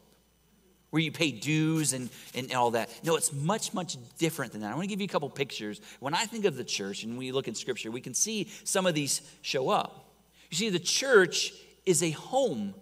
where 0.96 1.02
you 1.02 1.12
pay 1.12 1.30
dues 1.30 1.92
and, 1.92 2.08
and 2.34 2.50
all 2.54 2.70
that. 2.70 2.88
No, 3.04 3.16
it's 3.16 3.30
much, 3.30 3.74
much 3.74 3.98
different 4.16 4.52
than 4.52 4.62
that. 4.62 4.72
I 4.72 4.74
want 4.74 4.84
to 4.84 4.88
give 4.88 4.98
you 4.98 5.04
a 5.04 5.08
couple 5.08 5.28
pictures. 5.28 5.78
When 6.00 6.14
I 6.14 6.24
think 6.24 6.46
of 6.46 6.56
the 6.56 6.64
church 6.64 7.02
and 7.02 7.18
we 7.18 7.32
look 7.32 7.48
in 7.48 7.54
scripture, 7.54 7.90
we 7.90 8.00
can 8.00 8.14
see 8.14 8.48
some 8.64 8.86
of 8.86 8.94
these 8.94 9.20
show 9.42 9.68
up. 9.68 10.14
You 10.50 10.56
see, 10.56 10.70
the 10.70 10.78
church 10.78 11.52
is 11.84 12.02
a 12.02 12.12
home 12.12 12.72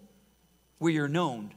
where 0.79 0.92
you're 0.92 1.09
known. 1.09 1.53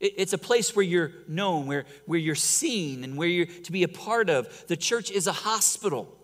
It's 0.00 0.32
a 0.32 0.38
place 0.38 0.74
where 0.74 0.86
you're 0.86 1.12
known, 1.28 1.66
where, 1.66 1.84
where 2.06 2.18
you're 2.18 2.34
seen, 2.34 3.04
and 3.04 3.18
where 3.18 3.28
you're 3.28 3.44
to 3.44 3.72
be 3.72 3.82
a 3.82 3.88
part 3.88 4.30
of. 4.30 4.68
The 4.68 4.76
church 4.78 5.10
is 5.10 5.26
a 5.26 5.32
hospital. 5.32 6.16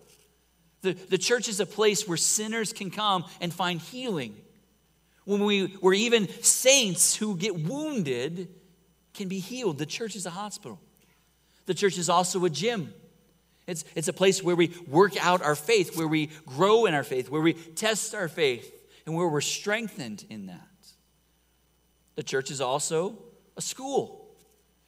The, 0.81 0.93
the 0.93 1.19
church 1.19 1.47
is 1.49 1.59
a 1.59 1.67
place 1.67 2.07
where 2.07 2.17
sinners 2.17 2.73
can 2.73 2.89
come 2.89 3.25
and 3.39 3.53
find 3.53 3.79
healing 3.79 4.37
when 5.25 5.43
we 5.43 5.75
were 5.81 5.93
even 5.93 6.27
saints 6.41 7.15
who 7.15 7.35
get 7.35 7.59
wounded 7.59 8.47
can 9.13 9.27
be 9.27 9.39
healed. 9.39 9.77
The 9.77 9.85
church 9.85 10.15
is 10.15 10.25
a 10.25 10.29
hospital. 10.29 10.79
The 11.65 11.73
church 11.73 11.97
is 11.97 12.09
also 12.09 12.45
a 12.45 12.49
gym. 12.49 12.93
It's, 13.67 13.83
it's 13.95 14.07
a 14.07 14.13
place 14.13 14.43
where 14.43 14.55
we 14.55 14.71
work 14.87 15.13
out 15.25 15.41
our 15.41 15.55
faith, 15.55 15.97
where 15.97 16.07
we 16.07 16.29
grow 16.45 16.85
in 16.85 16.93
our 16.93 17.03
faith, 17.03 17.29
where 17.29 17.41
we 17.41 17.53
test 17.53 18.13
our 18.13 18.27
faith, 18.27 18.71
and 19.05 19.15
where 19.15 19.27
we're 19.27 19.41
strengthened 19.41 20.23
in 20.29 20.45
that. 20.47 20.61
The 22.15 22.23
church 22.23 22.51
is 22.51 22.61
also 22.61 23.17
a 23.57 23.61
school. 23.61 24.27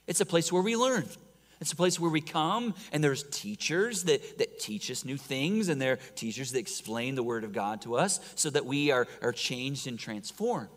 It's 0.06 0.22
a 0.22 0.26
place 0.26 0.52
where 0.52 0.62
we 0.62 0.76
learn. 0.76 1.06
It's 1.60 1.72
a 1.72 1.76
place 1.76 2.00
where 2.00 2.12
we 2.12 2.22
come 2.22 2.76
and 2.92 3.04
there's 3.04 3.24
teachers 3.24 4.04
that, 4.04 4.38
that 4.38 4.60
teach 4.60 4.92
us 4.92 5.04
new 5.04 5.18
things, 5.18 5.70
and 5.70 5.82
there 5.82 5.94
are 5.94 6.00
teachers 6.16 6.52
that 6.52 6.60
explain 6.60 7.16
the 7.16 7.24
Word 7.24 7.44
of 7.44 7.52
God 7.52 7.82
to 7.82 7.96
us 7.96 8.20
so 8.36 8.50
that 8.52 8.66
we 8.66 8.92
are, 8.92 9.08
are 9.22 9.32
changed 9.32 9.88
and 9.88 9.98
transformed. 9.98 10.70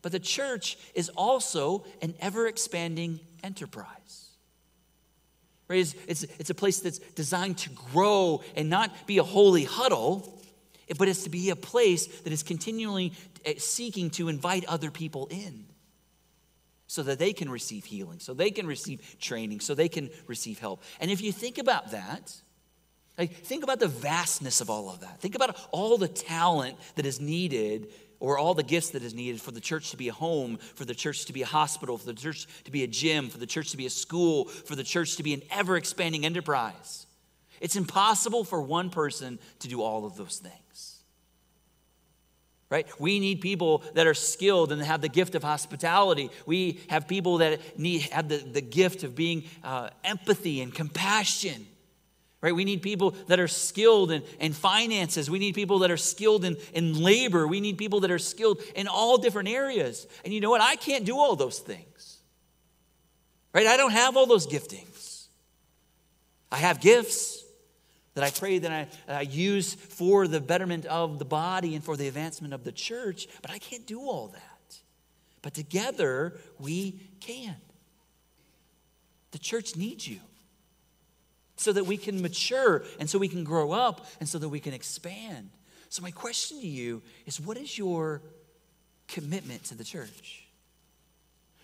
But 0.00 0.12
the 0.12 0.20
church 0.20 0.76
is 0.94 1.08
also 1.10 1.84
an 2.02 2.14
ever 2.20 2.46
expanding 2.46 3.20
enterprise. 3.42 4.28
Right? 5.66 5.80
It's, 5.80 5.94
it's, 6.06 6.22
it's 6.38 6.50
a 6.50 6.54
place 6.54 6.80
that's 6.80 6.98
designed 6.98 7.58
to 7.58 7.70
grow 7.70 8.42
and 8.54 8.68
not 8.68 9.06
be 9.06 9.18
a 9.18 9.22
holy 9.22 9.64
huddle, 9.64 10.40
but 10.98 11.08
it's 11.08 11.24
to 11.24 11.30
be 11.30 11.50
a 11.50 11.56
place 11.56 12.06
that 12.06 12.32
is 12.32 12.42
continually 12.42 13.12
eh, 13.44 13.54
seeking 13.56 14.10
to 14.10 14.28
invite 14.28 14.66
other 14.66 14.90
people 14.90 15.26
in 15.30 15.64
so 16.94 17.02
that 17.02 17.18
they 17.18 17.32
can 17.32 17.50
receive 17.50 17.84
healing, 17.84 18.20
so 18.20 18.32
they 18.32 18.52
can 18.52 18.68
receive 18.68 19.16
training, 19.18 19.58
so 19.58 19.74
they 19.74 19.88
can 19.88 20.08
receive 20.28 20.60
help. 20.60 20.80
And 21.00 21.10
if 21.10 21.20
you 21.20 21.32
think 21.32 21.58
about 21.58 21.90
that, 21.90 22.32
like 23.18 23.32
think 23.32 23.64
about 23.64 23.80
the 23.80 23.88
vastness 23.88 24.60
of 24.60 24.70
all 24.70 24.88
of 24.88 25.00
that. 25.00 25.20
Think 25.20 25.34
about 25.34 25.58
all 25.72 25.98
the 25.98 26.06
talent 26.06 26.76
that 26.94 27.04
is 27.04 27.20
needed 27.20 27.88
or 28.20 28.38
all 28.38 28.54
the 28.54 28.62
gifts 28.62 28.90
that 28.90 29.02
is 29.02 29.12
needed 29.12 29.40
for 29.40 29.50
the 29.50 29.60
church 29.60 29.90
to 29.90 29.96
be 29.96 30.08
a 30.08 30.12
home, 30.12 30.56
for 30.56 30.84
the 30.84 30.94
church 30.94 31.24
to 31.24 31.32
be 31.32 31.42
a 31.42 31.46
hospital, 31.46 31.98
for 31.98 32.06
the 32.06 32.14
church 32.14 32.46
to 32.62 32.70
be 32.70 32.84
a 32.84 32.86
gym, 32.86 33.28
for 33.28 33.38
the 33.38 33.46
church 33.46 33.72
to 33.72 33.76
be 33.76 33.86
a 33.86 33.90
school, 33.90 34.44
for 34.44 34.76
the 34.76 34.84
church 34.84 35.16
to 35.16 35.24
be 35.24 35.34
an 35.34 35.42
ever 35.50 35.76
expanding 35.76 36.24
enterprise. 36.24 37.06
It's 37.60 37.74
impossible 37.74 38.44
for 38.44 38.62
one 38.62 38.88
person 38.88 39.40
to 39.58 39.68
do 39.68 39.82
all 39.82 40.06
of 40.06 40.16
those 40.16 40.38
things 40.38 40.63
right? 42.74 42.88
We 43.00 43.20
need 43.20 43.40
people 43.40 43.84
that 43.94 44.08
are 44.08 44.14
skilled 44.14 44.72
and 44.72 44.82
have 44.82 45.00
the 45.00 45.08
gift 45.08 45.36
of 45.36 45.44
hospitality. 45.44 46.28
We 46.44 46.80
have 46.88 47.06
people 47.06 47.38
that 47.38 47.78
need 47.78 48.02
have 48.10 48.28
the, 48.28 48.38
the 48.38 48.60
gift 48.60 49.04
of 49.04 49.14
being 49.14 49.44
uh, 49.62 49.90
empathy 50.02 50.60
and 50.60 50.74
compassion. 50.74 51.68
Right? 52.40 52.52
We 52.52 52.64
need 52.64 52.82
people 52.82 53.12
that 53.28 53.38
are 53.38 53.46
skilled 53.46 54.10
in, 54.10 54.24
in 54.40 54.52
finances. 54.52 55.30
We 55.30 55.38
need 55.38 55.54
people 55.54 55.78
that 55.78 55.92
are 55.92 55.96
skilled 55.96 56.44
in, 56.44 56.56
in 56.72 57.00
labor. 57.00 57.46
We 57.46 57.60
need 57.60 57.78
people 57.78 58.00
that 58.00 58.10
are 58.10 58.18
skilled 58.18 58.60
in 58.74 58.88
all 58.88 59.18
different 59.18 59.50
areas. 59.50 60.08
And 60.24 60.34
you 60.34 60.40
know 60.40 60.50
what? 60.50 60.60
I 60.60 60.74
can't 60.74 61.04
do 61.04 61.16
all 61.16 61.36
those 61.36 61.60
things. 61.60 62.18
Right? 63.52 63.68
I 63.68 63.76
don't 63.76 63.92
have 63.92 64.16
all 64.16 64.26
those 64.26 64.48
giftings. 64.48 65.26
I 66.50 66.56
have 66.56 66.80
gifts 66.80 67.43
that 68.14 68.24
I 68.24 68.30
pray 68.30 68.58
that 68.58 68.72
I, 68.72 68.86
that 69.06 69.16
I 69.16 69.22
use 69.22 69.74
for 69.74 70.26
the 70.26 70.40
betterment 70.40 70.86
of 70.86 71.18
the 71.18 71.24
body 71.24 71.74
and 71.74 71.84
for 71.84 71.96
the 71.96 72.08
advancement 72.08 72.54
of 72.54 72.64
the 72.64 72.72
church, 72.72 73.26
but 73.42 73.50
I 73.50 73.58
can't 73.58 73.86
do 73.86 74.00
all 74.00 74.28
that. 74.28 74.80
But 75.42 75.54
together 75.54 76.38
we 76.58 77.00
can. 77.20 77.56
The 79.32 79.38
church 79.38 79.76
needs 79.76 80.06
you 80.06 80.20
so 81.56 81.72
that 81.72 81.86
we 81.86 81.96
can 81.96 82.22
mature 82.22 82.84
and 82.98 83.10
so 83.10 83.18
we 83.18 83.28
can 83.28 83.44
grow 83.44 83.72
up 83.72 84.06
and 84.20 84.28
so 84.28 84.38
that 84.38 84.48
we 84.48 84.60
can 84.60 84.74
expand. 84.74 85.50
So, 85.88 86.02
my 86.02 86.10
question 86.10 86.60
to 86.60 86.66
you 86.66 87.02
is 87.26 87.40
what 87.40 87.56
is 87.56 87.76
your 87.76 88.22
commitment 89.06 89.64
to 89.64 89.74
the 89.74 89.84
church? 89.84 90.44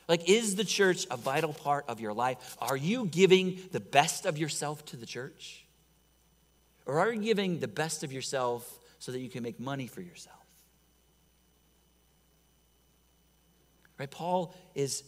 Like, 0.08 0.28
is 0.28 0.56
the 0.56 0.64
church 0.64 1.06
a 1.10 1.16
vital 1.16 1.52
part 1.52 1.84
of 1.88 2.00
your 2.00 2.12
life? 2.12 2.56
Are 2.60 2.76
you 2.76 3.06
giving 3.06 3.60
the 3.70 3.80
best 3.80 4.26
of 4.26 4.38
yourself 4.38 4.84
to 4.86 4.96
the 4.96 5.06
church? 5.06 5.59
Or 6.90 6.98
are 6.98 7.12
you 7.12 7.20
giving 7.20 7.60
the 7.60 7.68
best 7.68 8.02
of 8.02 8.12
yourself 8.12 8.80
so 8.98 9.12
that 9.12 9.20
you 9.20 9.28
can 9.28 9.44
make 9.44 9.60
money 9.60 9.86
for 9.86 10.00
yourself? 10.00 10.44
Right? 13.96 14.10
Paul 14.10 14.56
is 14.74 15.04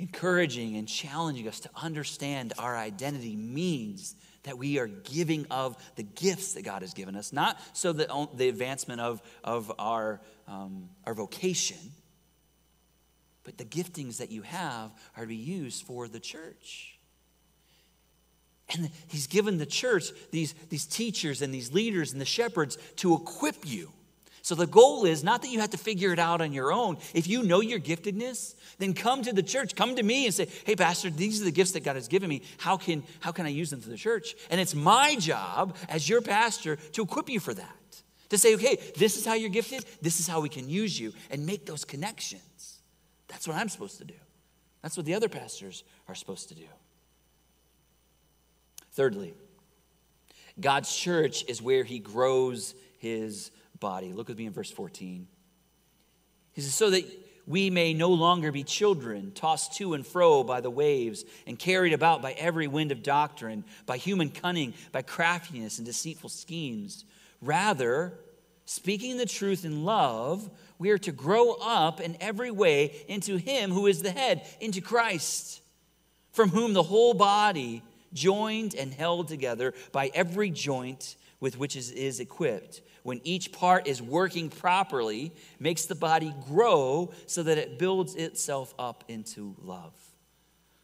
encouraging 0.00 0.74
and 0.74 0.88
challenging 0.88 1.46
us 1.46 1.60
to 1.60 1.70
understand 1.76 2.54
our 2.58 2.76
identity 2.76 3.36
means 3.36 4.16
that 4.42 4.58
we 4.58 4.80
are 4.80 4.88
giving 4.88 5.46
of 5.52 5.76
the 5.94 6.02
gifts 6.02 6.54
that 6.54 6.64
God 6.64 6.82
has 6.82 6.94
given 6.94 7.14
us, 7.14 7.32
not 7.32 7.60
so 7.74 7.92
that 7.92 8.08
the 8.34 8.48
advancement 8.48 9.00
of, 9.00 9.22
of 9.44 9.70
our, 9.78 10.20
um, 10.48 10.88
our 11.06 11.14
vocation, 11.14 11.92
but 13.44 13.56
the 13.56 13.64
giftings 13.64 14.16
that 14.16 14.32
you 14.32 14.42
have 14.42 14.90
are 15.16 15.22
to 15.22 15.28
be 15.28 15.36
used 15.36 15.84
for 15.86 16.08
the 16.08 16.18
church. 16.18 16.91
And 18.74 18.90
he's 19.08 19.26
given 19.26 19.58
the 19.58 19.66
church 19.66 20.10
these, 20.30 20.54
these 20.68 20.86
teachers 20.86 21.42
and 21.42 21.52
these 21.52 21.72
leaders 21.72 22.12
and 22.12 22.20
the 22.20 22.26
shepherds 22.26 22.78
to 22.96 23.14
equip 23.14 23.66
you. 23.66 23.90
So 24.42 24.56
the 24.56 24.66
goal 24.66 25.04
is 25.04 25.22
not 25.22 25.42
that 25.42 25.48
you 25.48 25.60
have 25.60 25.70
to 25.70 25.78
figure 25.78 26.12
it 26.12 26.18
out 26.18 26.40
on 26.40 26.52
your 26.52 26.72
own. 26.72 26.98
If 27.14 27.28
you 27.28 27.44
know 27.44 27.60
your 27.60 27.78
giftedness, 27.78 28.56
then 28.78 28.92
come 28.92 29.22
to 29.22 29.32
the 29.32 29.42
church. 29.42 29.76
Come 29.76 29.94
to 29.94 30.02
me 30.02 30.26
and 30.26 30.34
say, 30.34 30.48
hey, 30.64 30.74
Pastor, 30.74 31.10
these 31.10 31.40
are 31.40 31.44
the 31.44 31.52
gifts 31.52 31.72
that 31.72 31.84
God 31.84 31.94
has 31.94 32.08
given 32.08 32.28
me. 32.28 32.42
How 32.58 32.76
can, 32.76 33.04
how 33.20 33.30
can 33.30 33.46
I 33.46 33.50
use 33.50 33.70
them 33.70 33.80
for 33.80 33.88
the 33.88 33.96
church? 33.96 34.34
And 34.50 34.60
it's 34.60 34.74
my 34.74 35.14
job 35.14 35.76
as 35.88 36.08
your 36.08 36.20
pastor 36.20 36.74
to 36.74 37.02
equip 37.02 37.28
you 37.28 37.38
for 37.38 37.54
that. 37.54 38.02
To 38.30 38.38
say, 38.38 38.54
okay, 38.56 38.78
this 38.96 39.16
is 39.16 39.24
how 39.24 39.34
you're 39.34 39.50
gifted, 39.50 39.84
this 40.00 40.18
is 40.18 40.26
how 40.26 40.40
we 40.40 40.48
can 40.48 40.68
use 40.68 40.98
you, 40.98 41.12
and 41.30 41.46
make 41.46 41.66
those 41.66 41.84
connections. 41.84 42.80
That's 43.28 43.46
what 43.46 43.56
I'm 43.56 43.68
supposed 43.68 43.98
to 43.98 44.04
do. 44.04 44.14
That's 44.80 44.96
what 44.96 45.06
the 45.06 45.14
other 45.14 45.28
pastors 45.28 45.84
are 46.08 46.14
supposed 46.14 46.48
to 46.48 46.54
do. 46.54 46.66
Thirdly, 48.92 49.34
God's 50.60 50.94
church 50.94 51.44
is 51.48 51.62
where 51.62 51.84
he 51.84 51.98
grows 51.98 52.74
his 52.98 53.50
body. 53.80 54.12
Look 54.12 54.28
with 54.28 54.38
me 54.38 54.46
in 54.46 54.52
verse 54.52 54.70
14. 54.70 55.26
He 56.52 56.60
says, 56.60 56.74
So 56.74 56.90
that 56.90 57.04
we 57.46 57.70
may 57.70 57.94
no 57.94 58.10
longer 58.10 58.52
be 58.52 58.62
children, 58.62 59.32
tossed 59.32 59.74
to 59.78 59.94
and 59.94 60.06
fro 60.06 60.44
by 60.44 60.60
the 60.60 60.70
waves, 60.70 61.24
and 61.46 61.58
carried 61.58 61.92
about 61.92 62.22
by 62.22 62.32
every 62.32 62.68
wind 62.68 62.92
of 62.92 63.02
doctrine, 63.02 63.64
by 63.86 63.96
human 63.96 64.30
cunning, 64.30 64.74
by 64.92 65.02
craftiness 65.02 65.78
and 65.78 65.86
deceitful 65.86 66.30
schemes. 66.30 67.04
Rather, 67.40 68.12
speaking 68.64 69.16
the 69.16 69.26
truth 69.26 69.64
in 69.64 69.84
love, 69.84 70.48
we 70.78 70.90
are 70.90 70.98
to 70.98 71.12
grow 71.12 71.56
up 71.60 72.00
in 72.00 72.16
every 72.20 72.50
way 72.50 73.04
into 73.08 73.36
Him 73.36 73.72
who 73.72 73.86
is 73.86 74.02
the 74.02 74.12
head, 74.12 74.46
into 74.60 74.80
Christ, 74.80 75.62
from 76.32 76.50
whom 76.50 76.74
the 76.74 76.82
whole 76.82 77.14
body 77.14 77.82
joined 78.12 78.74
and 78.74 78.92
held 78.92 79.28
together 79.28 79.74
by 79.92 80.10
every 80.14 80.50
joint 80.50 81.16
with 81.40 81.58
which 81.58 81.76
it 81.76 81.90
is 81.92 82.20
equipped, 82.20 82.82
when 83.02 83.20
each 83.24 83.50
part 83.52 83.88
is 83.88 84.00
working 84.00 84.48
properly, 84.48 85.32
makes 85.58 85.86
the 85.86 85.94
body 85.94 86.32
grow 86.46 87.12
so 87.26 87.42
that 87.42 87.58
it 87.58 87.78
builds 87.78 88.14
itself 88.14 88.72
up 88.78 89.02
into 89.08 89.56
love. 89.60 89.92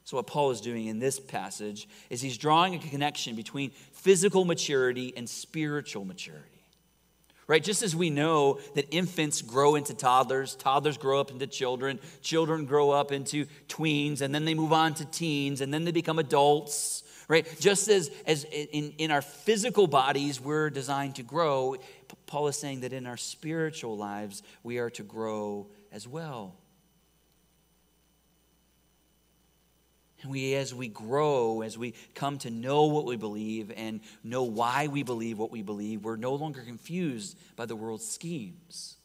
So, 0.03 0.17
what 0.17 0.27
Paul 0.27 0.51
is 0.51 0.61
doing 0.61 0.87
in 0.87 0.99
this 0.99 1.21
passage 1.21 1.89
is 2.11 2.21
he's 2.21 2.37
drawing 2.37 2.75
a 2.75 2.79
connection 2.79 3.37
between 3.37 3.71
physical 3.93 4.45
maturity 4.45 5.13
and 5.17 5.29
spiritual 5.29 6.05
maturity. 6.05 6.45
Right? 7.47 7.63
Just 7.63 7.83
as 7.83 7.95
we 7.95 8.11
know 8.11 8.59
that 8.75 8.93
infants 8.93 9.41
grow 9.41 9.75
into 9.75 9.95
toddlers, 9.95 10.55
toddlers 10.57 10.99
grow 10.99 11.21
up 11.21 11.31
into 11.31 11.47
children, 11.47 12.01
children 12.21 12.65
grow 12.65 12.91
up 12.91 13.13
into 13.13 13.47
tweens, 13.69 14.23
and 14.23 14.35
then 14.35 14.45
they 14.45 14.55
move 14.55 14.73
on 14.73 14.95
to 14.95 15.05
teens, 15.05 15.61
and 15.61 15.73
then 15.73 15.85
they 15.85 15.93
become 15.93 16.19
adults 16.19 17.05
right? 17.29 17.47
Just 17.61 17.89
as, 17.89 18.11
as 18.27 18.45
in, 18.45 18.95
in 18.99 19.11
our 19.11 19.23
physical 19.23 19.87
bodies 19.87 20.41
we're 20.41 20.71
designed 20.71 21.17
to 21.17 21.23
grow, 21.23 21.77
Paul 22.27 22.49
is 22.49 22.57
saying 22.57 22.81
that 22.81 22.93
in 22.93 23.07
our 23.07 23.19
spiritual 23.19 23.97
lives 23.97 24.43
we 24.63 24.79
are 24.79 24.91
to 24.91 25.03
grow 25.03 25.69
as 25.93 26.09
well. 26.09 26.57
And 30.23 30.33
we, 30.33 30.55
as 30.55 30.75
we 30.75 30.89
grow, 30.89 31.63
as 31.63 31.79
we 31.79 31.95
come 32.15 32.39
to 32.39 32.51
know 32.51 32.87
what 32.87 33.05
we 33.05 33.17
believe 33.17 33.71
and 33.77 34.01
know 34.25 34.43
why 34.43 34.89
we 34.89 35.05
believe 35.05 35.39
what 35.39 35.53
we 35.53 35.63
believe, 35.63 36.03
we're 36.03 36.17
no 36.17 36.35
longer 36.35 36.63
confused 36.63 37.39
by 37.55 37.67
the 37.67 37.77
world's 37.77 38.09
schemes. 38.09 38.97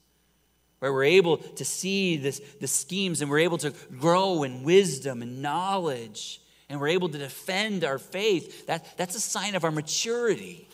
Right? 0.79 0.89
We're 0.89 1.03
able 1.03 1.37
to 1.37 1.63
see 1.63 2.17
this, 2.17 2.41
the 2.59 2.67
schemes 2.67 3.21
and 3.21 3.29
we're 3.29 3.39
able 3.39 3.59
to 3.59 3.71
grow 3.99 4.41
in 4.41 4.63
wisdom 4.63 5.21
and 5.21 5.41
knowledge 5.41 6.41
and 6.73 6.81
we're 6.81 6.87
able 6.87 7.07
to 7.07 7.19
defend 7.19 7.83
our 7.83 7.99
faith, 7.99 8.65
that, 8.65 8.97
that's 8.97 9.15
a 9.15 9.19
sign 9.19 9.53
of 9.53 9.63
our 9.63 9.69
maturity. 9.69 10.67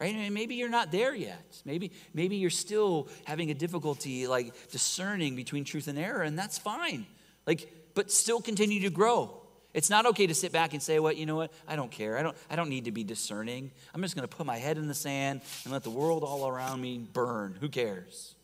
Right? 0.00 0.14
Mean, 0.14 0.32
maybe 0.32 0.54
you're 0.54 0.70
not 0.70 0.90
there 0.90 1.14
yet. 1.14 1.60
Maybe, 1.66 1.92
maybe 2.14 2.36
you're 2.36 2.48
still 2.48 3.08
having 3.24 3.50
a 3.50 3.54
difficulty 3.54 4.26
like 4.26 4.70
discerning 4.70 5.36
between 5.36 5.64
truth 5.64 5.88
and 5.88 5.98
error, 5.98 6.22
and 6.22 6.38
that's 6.38 6.56
fine. 6.56 7.04
Like, 7.46 7.70
but 7.92 8.10
still 8.10 8.40
continue 8.40 8.80
to 8.80 8.88
grow. 8.88 9.42
It's 9.74 9.90
not 9.90 10.06
okay 10.06 10.26
to 10.26 10.34
sit 10.34 10.52
back 10.52 10.72
and 10.72 10.82
say, 10.82 10.98
"What 10.98 11.12
well, 11.12 11.20
you 11.20 11.26
know 11.26 11.36
what? 11.36 11.52
I 11.68 11.76
don't 11.76 11.90
care. 11.90 12.16
I 12.16 12.22
don't. 12.22 12.36
I 12.48 12.56
don't 12.56 12.70
need 12.70 12.86
to 12.86 12.92
be 12.92 13.04
discerning. 13.04 13.70
I'm 13.92 14.00
just 14.00 14.16
going 14.16 14.26
to 14.26 14.34
put 14.34 14.46
my 14.46 14.56
head 14.56 14.78
in 14.78 14.88
the 14.88 14.94
sand 14.94 15.42
and 15.64 15.72
let 15.72 15.82
the 15.82 15.90
world 15.90 16.24
all 16.24 16.48
around 16.48 16.80
me 16.80 16.96
burn. 16.96 17.58
Who 17.60 17.68
cares?" 17.68 18.34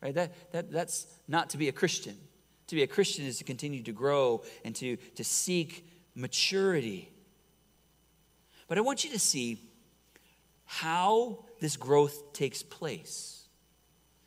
Right? 0.00 0.14
That, 0.14 0.52
that 0.52 0.70
that's 0.70 1.08
not 1.26 1.50
to 1.50 1.58
be 1.58 1.66
a 1.68 1.72
Christian. 1.72 2.16
To 2.70 2.76
be 2.76 2.84
a 2.84 2.86
Christian 2.86 3.24
is 3.24 3.38
to 3.38 3.44
continue 3.44 3.82
to 3.82 3.90
grow 3.90 4.44
and 4.64 4.76
to, 4.76 4.94
to 5.16 5.24
seek 5.24 5.84
maturity. 6.14 7.10
But 8.68 8.78
I 8.78 8.80
want 8.82 9.02
you 9.02 9.10
to 9.10 9.18
see 9.18 9.58
how 10.66 11.46
this 11.58 11.76
growth 11.76 12.32
takes 12.32 12.62
place. 12.62 13.42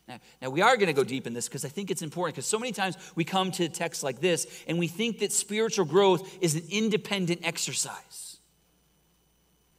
Now, 0.10 0.20
now 0.42 0.50
we 0.50 0.62
are 0.62 0.76
going 0.76 0.88
to 0.88 0.94
go 0.94 1.06
deep 1.06 1.26
in 1.26 1.32
this 1.32 1.48
because 1.48 1.64
I 1.64 1.70
think 1.70 1.90
it's 1.90 2.02
important 2.02 2.36
because 2.36 2.46
so 2.46 2.60
many 2.60 2.74
times 2.74 2.98
we 3.16 3.24
come 3.24 3.50
to 3.52 3.70
texts 3.70 4.04
like 4.04 4.20
this 4.20 4.46
and 4.68 4.78
we 4.78 4.90
think 4.90 5.20
that 5.20 5.32
spiritual 5.32 5.86
growth 5.86 6.38
is 6.42 6.56
an 6.56 6.64
independent 6.70 7.46
exercise. 7.46 8.40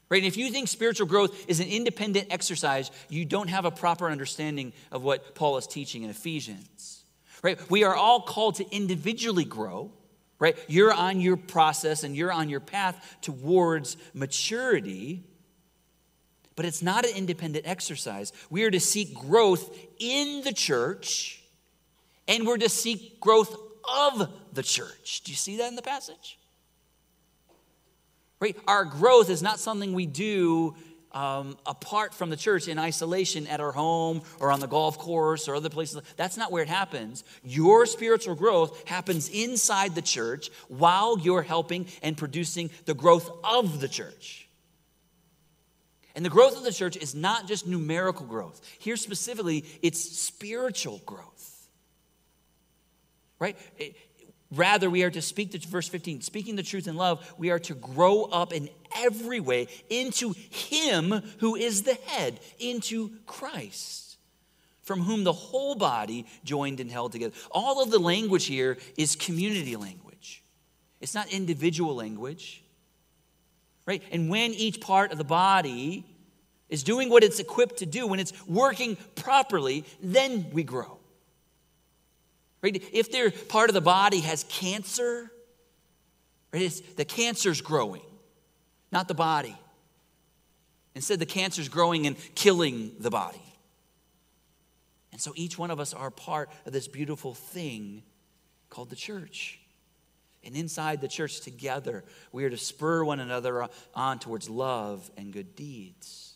Right? 0.08 0.22
And 0.22 0.26
if 0.26 0.38
you 0.38 0.50
think 0.50 0.68
spiritual 0.68 1.06
growth 1.06 1.50
is 1.50 1.60
an 1.60 1.68
independent 1.68 2.28
exercise, 2.30 2.90
you 3.10 3.26
don't 3.26 3.48
have 3.48 3.66
a 3.66 3.70
proper 3.70 4.08
understanding 4.08 4.72
of 4.90 5.04
what 5.04 5.34
Paul 5.34 5.58
is 5.58 5.66
teaching 5.66 6.02
in 6.02 6.08
Ephesians 6.08 7.03
right? 7.44 7.70
We 7.70 7.84
are 7.84 7.94
all 7.94 8.22
called 8.22 8.56
to 8.56 8.74
individually 8.74 9.44
grow, 9.44 9.92
right? 10.38 10.56
You're 10.66 10.94
on 10.94 11.20
your 11.20 11.36
process 11.36 12.02
and 12.02 12.16
you're 12.16 12.32
on 12.32 12.48
your 12.48 12.58
path 12.58 13.18
towards 13.20 13.98
maturity, 14.14 15.22
but 16.56 16.64
it's 16.64 16.82
not 16.82 17.04
an 17.04 17.14
independent 17.14 17.68
exercise. 17.68 18.32
We 18.48 18.64
are 18.64 18.70
to 18.70 18.80
seek 18.80 19.14
growth 19.14 19.76
in 19.98 20.40
the 20.42 20.54
church 20.54 21.42
and 22.26 22.46
we're 22.46 22.56
to 22.56 22.70
seek 22.70 23.20
growth 23.20 23.54
of 23.94 24.32
the 24.54 24.62
church. 24.62 25.20
Do 25.24 25.30
you 25.30 25.36
see 25.36 25.58
that 25.58 25.68
in 25.68 25.76
the 25.76 25.82
passage? 25.82 26.38
Right? 28.40 28.56
Our 28.66 28.86
growth 28.86 29.28
is 29.28 29.42
not 29.42 29.60
something 29.60 29.92
we 29.92 30.06
do 30.06 30.76
um, 31.14 31.56
apart 31.64 32.12
from 32.12 32.28
the 32.28 32.36
church 32.36 32.68
in 32.68 32.78
isolation 32.78 33.46
at 33.46 33.60
our 33.60 33.72
home 33.72 34.22
or 34.40 34.50
on 34.50 34.60
the 34.60 34.66
golf 34.66 34.98
course 34.98 35.48
or 35.48 35.54
other 35.54 35.70
places. 35.70 36.02
That's 36.16 36.36
not 36.36 36.52
where 36.52 36.62
it 36.62 36.68
happens. 36.68 37.24
Your 37.44 37.86
spiritual 37.86 38.34
growth 38.34 38.86
happens 38.88 39.28
inside 39.28 39.94
the 39.94 40.02
church 40.02 40.50
while 40.68 41.18
you're 41.18 41.42
helping 41.42 41.86
and 42.02 42.16
producing 42.16 42.70
the 42.84 42.94
growth 42.94 43.30
of 43.44 43.80
the 43.80 43.88
church. 43.88 44.48
And 46.16 46.24
the 46.24 46.30
growth 46.30 46.56
of 46.56 46.64
the 46.64 46.72
church 46.72 46.96
is 46.96 47.14
not 47.14 47.48
just 47.48 47.66
numerical 47.66 48.26
growth. 48.26 48.60
Here 48.78 48.96
specifically, 48.96 49.64
it's 49.82 50.00
spiritual 50.00 51.00
growth. 51.06 51.68
Right? 53.38 53.56
Rather, 54.52 54.88
we 54.88 55.02
are 55.02 55.10
to 55.10 55.22
speak 55.22 55.52
the 55.52 55.58
verse 55.58 55.88
15, 55.88 56.20
speaking 56.20 56.56
the 56.56 56.62
truth 56.62 56.86
in 56.86 56.96
love, 56.96 57.34
we 57.38 57.50
are 57.50 57.58
to 57.58 57.74
grow 57.74 58.24
up 58.24 58.52
in 58.52 58.68
every 58.96 59.40
way 59.40 59.66
into 59.90 60.32
Him 60.50 61.22
who 61.38 61.56
is 61.56 61.82
the 61.82 61.94
head, 62.06 62.40
into 62.58 63.10
Christ, 63.26 64.16
from 64.82 65.00
whom 65.00 65.24
the 65.24 65.32
whole 65.32 65.74
body 65.74 66.26
joined 66.44 66.78
and 66.78 66.90
held 66.90 67.12
together. 67.12 67.34
All 67.50 67.82
of 67.82 67.90
the 67.90 67.98
language 67.98 68.46
here 68.46 68.76
is 68.96 69.16
community 69.16 69.76
language, 69.76 70.42
it's 71.00 71.14
not 71.14 71.32
individual 71.32 71.94
language. 71.94 72.60
Right? 73.86 74.02
And 74.10 74.30
when 74.30 74.54
each 74.54 74.80
part 74.80 75.12
of 75.12 75.18
the 75.18 75.24
body 75.24 76.06
is 76.70 76.82
doing 76.82 77.10
what 77.10 77.22
it's 77.22 77.38
equipped 77.38 77.78
to 77.80 77.86
do, 77.86 78.06
when 78.06 78.18
it's 78.18 78.32
working 78.46 78.96
properly, 79.14 79.84
then 80.02 80.46
we 80.52 80.62
grow. 80.62 80.98
Right? 82.64 82.82
If 82.94 83.12
their 83.12 83.30
part 83.30 83.68
of 83.68 83.74
the 83.74 83.82
body 83.82 84.20
has 84.20 84.44
cancer, 84.44 85.30
right, 86.50 86.62
it's, 86.62 86.80
the 86.80 87.04
cancer's 87.04 87.60
growing, 87.60 88.00
not 88.90 89.06
the 89.06 89.12
body. 89.12 89.54
Instead, 90.94 91.18
the 91.18 91.26
cancer's 91.26 91.68
growing 91.68 92.06
and 92.06 92.16
killing 92.34 92.92
the 92.98 93.10
body. 93.10 93.42
And 95.12 95.20
so 95.20 95.34
each 95.36 95.58
one 95.58 95.70
of 95.70 95.78
us 95.78 95.92
are 95.92 96.10
part 96.10 96.48
of 96.64 96.72
this 96.72 96.88
beautiful 96.88 97.34
thing 97.34 98.02
called 98.70 98.88
the 98.88 98.96
church. 98.96 99.60
And 100.42 100.56
inside 100.56 101.02
the 101.02 101.08
church 101.08 101.42
together, 101.42 102.02
we 102.32 102.46
are 102.46 102.50
to 102.50 102.56
spur 102.56 103.04
one 103.04 103.20
another 103.20 103.68
on 103.94 104.18
towards 104.20 104.48
love 104.48 105.10
and 105.18 105.34
good 105.34 105.54
deeds. 105.54 106.33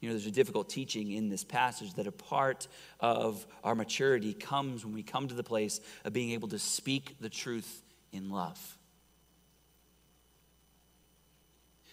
You 0.00 0.08
know, 0.08 0.14
there's 0.14 0.26
a 0.26 0.30
difficult 0.30 0.70
teaching 0.70 1.12
in 1.12 1.28
this 1.28 1.44
passage 1.44 1.94
that 1.94 2.06
a 2.06 2.12
part 2.12 2.68
of 3.00 3.46
our 3.62 3.74
maturity 3.74 4.32
comes 4.32 4.84
when 4.84 4.94
we 4.94 5.02
come 5.02 5.28
to 5.28 5.34
the 5.34 5.42
place 5.42 5.80
of 6.04 6.12
being 6.12 6.30
able 6.30 6.48
to 6.48 6.58
speak 6.58 7.16
the 7.20 7.28
truth 7.28 7.82
in 8.12 8.30
love. 8.30 8.78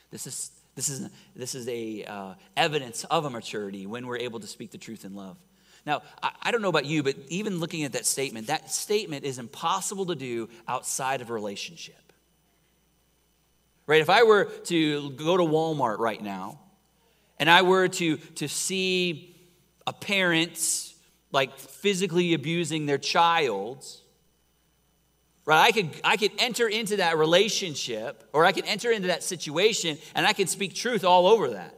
This 0.09 0.25
is, 0.25 0.51
this 0.75 0.87
is, 0.87 1.09
this 1.35 1.53
is 1.53 1.67
a 1.67 2.05
uh, 2.05 2.33
evidence 2.55 3.03
of 3.05 3.25
a 3.25 3.29
maturity 3.29 3.85
when 3.85 4.07
we're 4.07 4.17
able 4.17 4.39
to 4.39 4.47
speak 4.47 4.71
the 4.71 4.77
truth 4.77 5.03
in 5.03 5.13
love. 5.13 5.35
Now, 5.85 6.01
I, 6.23 6.31
I 6.43 6.51
don't 6.51 6.61
know 6.61 6.69
about 6.69 6.85
you, 6.85 7.03
but 7.03 7.17
even 7.27 7.59
looking 7.59 7.83
at 7.83 7.91
that 7.91 8.05
statement, 8.05 8.47
that 8.47 8.71
statement 8.71 9.25
is 9.25 9.37
impossible 9.37 10.05
to 10.05 10.15
do 10.15 10.47
outside 10.65 11.19
of 11.19 11.29
a 11.29 11.33
relationship. 11.33 12.13
Right? 13.85 14.01
If 14.01 14.09
I 14.09 14.23
were 14.23 14.45
to 14.45 15.11
go 15.11 15.35
to 15.35 15.43
Walmart 15.43 15.99
right 15.99 16.21
now 16.21 16.59
and 17.39 17.49
I 17.49 17.61
were 17.61 17.87
to, 17.87 18.17
to 18.17 18.47
see 18.47 19.35
a 19.85 19.93
parent 19.93 20.93
like 21.31 21.57
physically 21.57 22.33
abusing 22.33 22.85
their 22.85 22.97
child, 22.97 23.85
right? 25.45 25.61
I 25.67 25.71
could, 25.71 25.89
I 26.03 26.17
could 26.17 26.31
enter 26.39 26.67
into 26.67 26.97
that 26.97 27.17
relationship 27.17 28.27
or 28.33 28.45
I 28.45 28.51
could 28.51 28.65
enter 28.65 28.91
into 28.91 29.09
that 29.09 29.23
situation 29.23 29.97
and 30.15 30.25
I 30.25 30.33
could 30.33 30.49
speak 30.49 30.73
truth 30.73 31.03
all 31.03 31.27
over 31.27 31.49
that, 31.51 31.77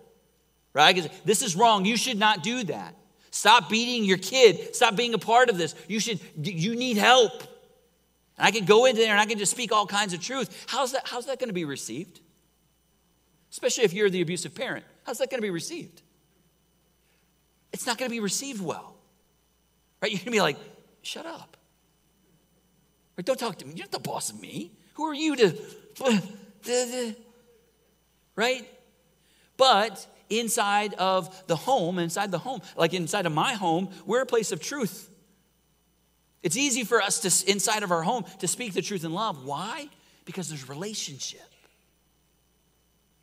right? 0.74 0.98
Say, 0.98 1.12
this 1.26 1.42
is 1.42 1.56
wrong. 1.56 1.86
You 1.86 1.98
should 1.98 2.18
not 2.18 2.44
do 2.44 2.64
that. 2.66 2.96
Stop 3.32 3.70
beating 3.70 4.06
your 4.06 4.18
kid. 4.18 4.76
Stop 4.76 4.96
being 4.96 5.14
a 5.14 5.20
part 5.20 5.50
of 5.50 5.58
this. 5.58 5.76
You 5.88 6.00
should, 6.00 6.20
you 6.42 6.76
need 6.76 6.98
help. 6.98 7.44
And 8.38 8.48
I 8.48 8.52
could 8.52 8.66
go 8.66 8.86
into 8.86 9.02
there 9.02 9.12
and 9.12 9.20
I 9.20 9.26
could 9.26 9.38
just 9.38 9.52
speak 9.52 9.72
all 9.72 9.86
kinds 9.86 10.14
of 10.14 10.22
truth. 10.22 10.66
How's 10.68 10.94
that, 10.94 11.04
how's 11.06 11.26
that 11.28 11.40
going 11.40 11.50
to 11.50 11.54
be 11.54 11.66
received? 11.66 12.22
Especially 13.52 13.84
if 13.84 13.94
you're 13.94 14.10
the 14.10 14.22
abusive 14.22 14.56
parent. 14.56 14.86
How's 15.10 15.18
that 15.18 15.32
going 15.32 15.40
to 15.40 15.42
be 15.42 15.50
received? 15.50 16.04
It's 17.74 17.88
not 17.88 17.98
going 17.98 18.12
to 18.12 18.14
be 18.14 18.20
received 18.20 18.62
well. 18.62 18.96
Right? 20.04 20.12
You're 20.12 20.20
going 20.20 20.26
to 20.26 20.32
be 20.34 20.40
like, 20.40 20.58
shut 21.02 21.26
up. 21.26 21.58
Right? 23.18 23.26
Don't 23.26 23.40
talk 23.40 23.58
to 23.58 23.66
me. 23.66 23.74
You're 23.74 23.86
not 23.86 23.92
the 23.92 23.98
boss 23.98 24.30
of 24.30 24.40
me. 24.40 24.72
Who 24.94 25.06
are 25.08 25.14
you 25.16 25.36
to. 25.36 27.16
Right? 28.36 28.70
But 29.58 30.06
inside 30.30 30.94
of 30.94 31.48
the 31.48 31.56
home, 31.56 31.98
inside 31.98 32.30
the 32.30 32.38
home, 32.38 32.62
like 32.78 32.94
inside 32.94 33.26
of 33.26 33.32
my 33.32 33.54
home, 33.54 33.90
we're 34.06 34.22
a 34.22 34.28
place 34.28 34.52
of 34.52 34.62
truth. 34.62 35.10
It's 36.44 36.56
easy 36.56 36.84
for 36.84 37.02
us 37.02 37.22
to, 37.22 37.52
inside 37.52 37.82
of 37.82 37.90
our 37.90 38.04
home, 38.04 38.26
to 38.42 38.48
speak 38.48 38.76
the 38.76 38.84
truth 38.84 39.04
in 39.04 39.12
love. 39.12 39.44
Why? 39.44 39.90
Because 40.26 40.50
there's 40.50 40.70
relationship. 40.70 41.42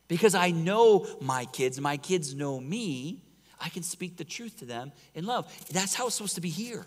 Because 0.07 0.35
I 0.35 0.51
know 0.51 1.05
my 1.19 1.45
kids, 1.45 1.79
my 1.81 1.97
kids 1.97 2.33
know 2.33 2.59
me, 2.59 3.23
I 3.59 3.69
can 3.69 3.83
speak 3.83 4.17
the 4.17 4.23
truth 4.23 4.59
to 4.59 4.65
them 4.65 4.91
in 5.13 5.25
love. 5.25 5.51
That's 5.71 5.93
how 5.93 6.07
it's 6.07 6.15
supposed 6.15 6.35
to 6.35 6.41
be 6.41 6.49
here. 6.49 6.85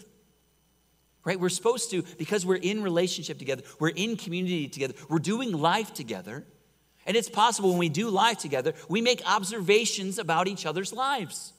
Right? 1.25 1.39
We're 1.39 1.51
supposed 1.51 1.91
to, 1.91 2.03
because 2.17 2.47
we're 2.47 2.57
in 2.57 2.83
relationship 2.83 3.39
together, 3.39 3.63
we're 3.79 3.89
in 3.89 4.17
community 4.17 4.69
together, 4.69 4.95
we're 5.09 5.19
doing 5.19 5.53
life 5.53 5.93
together. 5.93 6.45
And 7.07 7.17
it's 7.17 7.29
possible 7.29 7.71
when 7.71 7.79
we 7.79 7.89
do 7.89 8.09
life 8.09 8.39
together, 8.39 8.73
we 8.89 9.01
make 9.03 9.23
observations 9.27 10.19
about 10.19 10.49
each 10.49 10.65
other's 10.65 10.93
lives. 10.93 11.53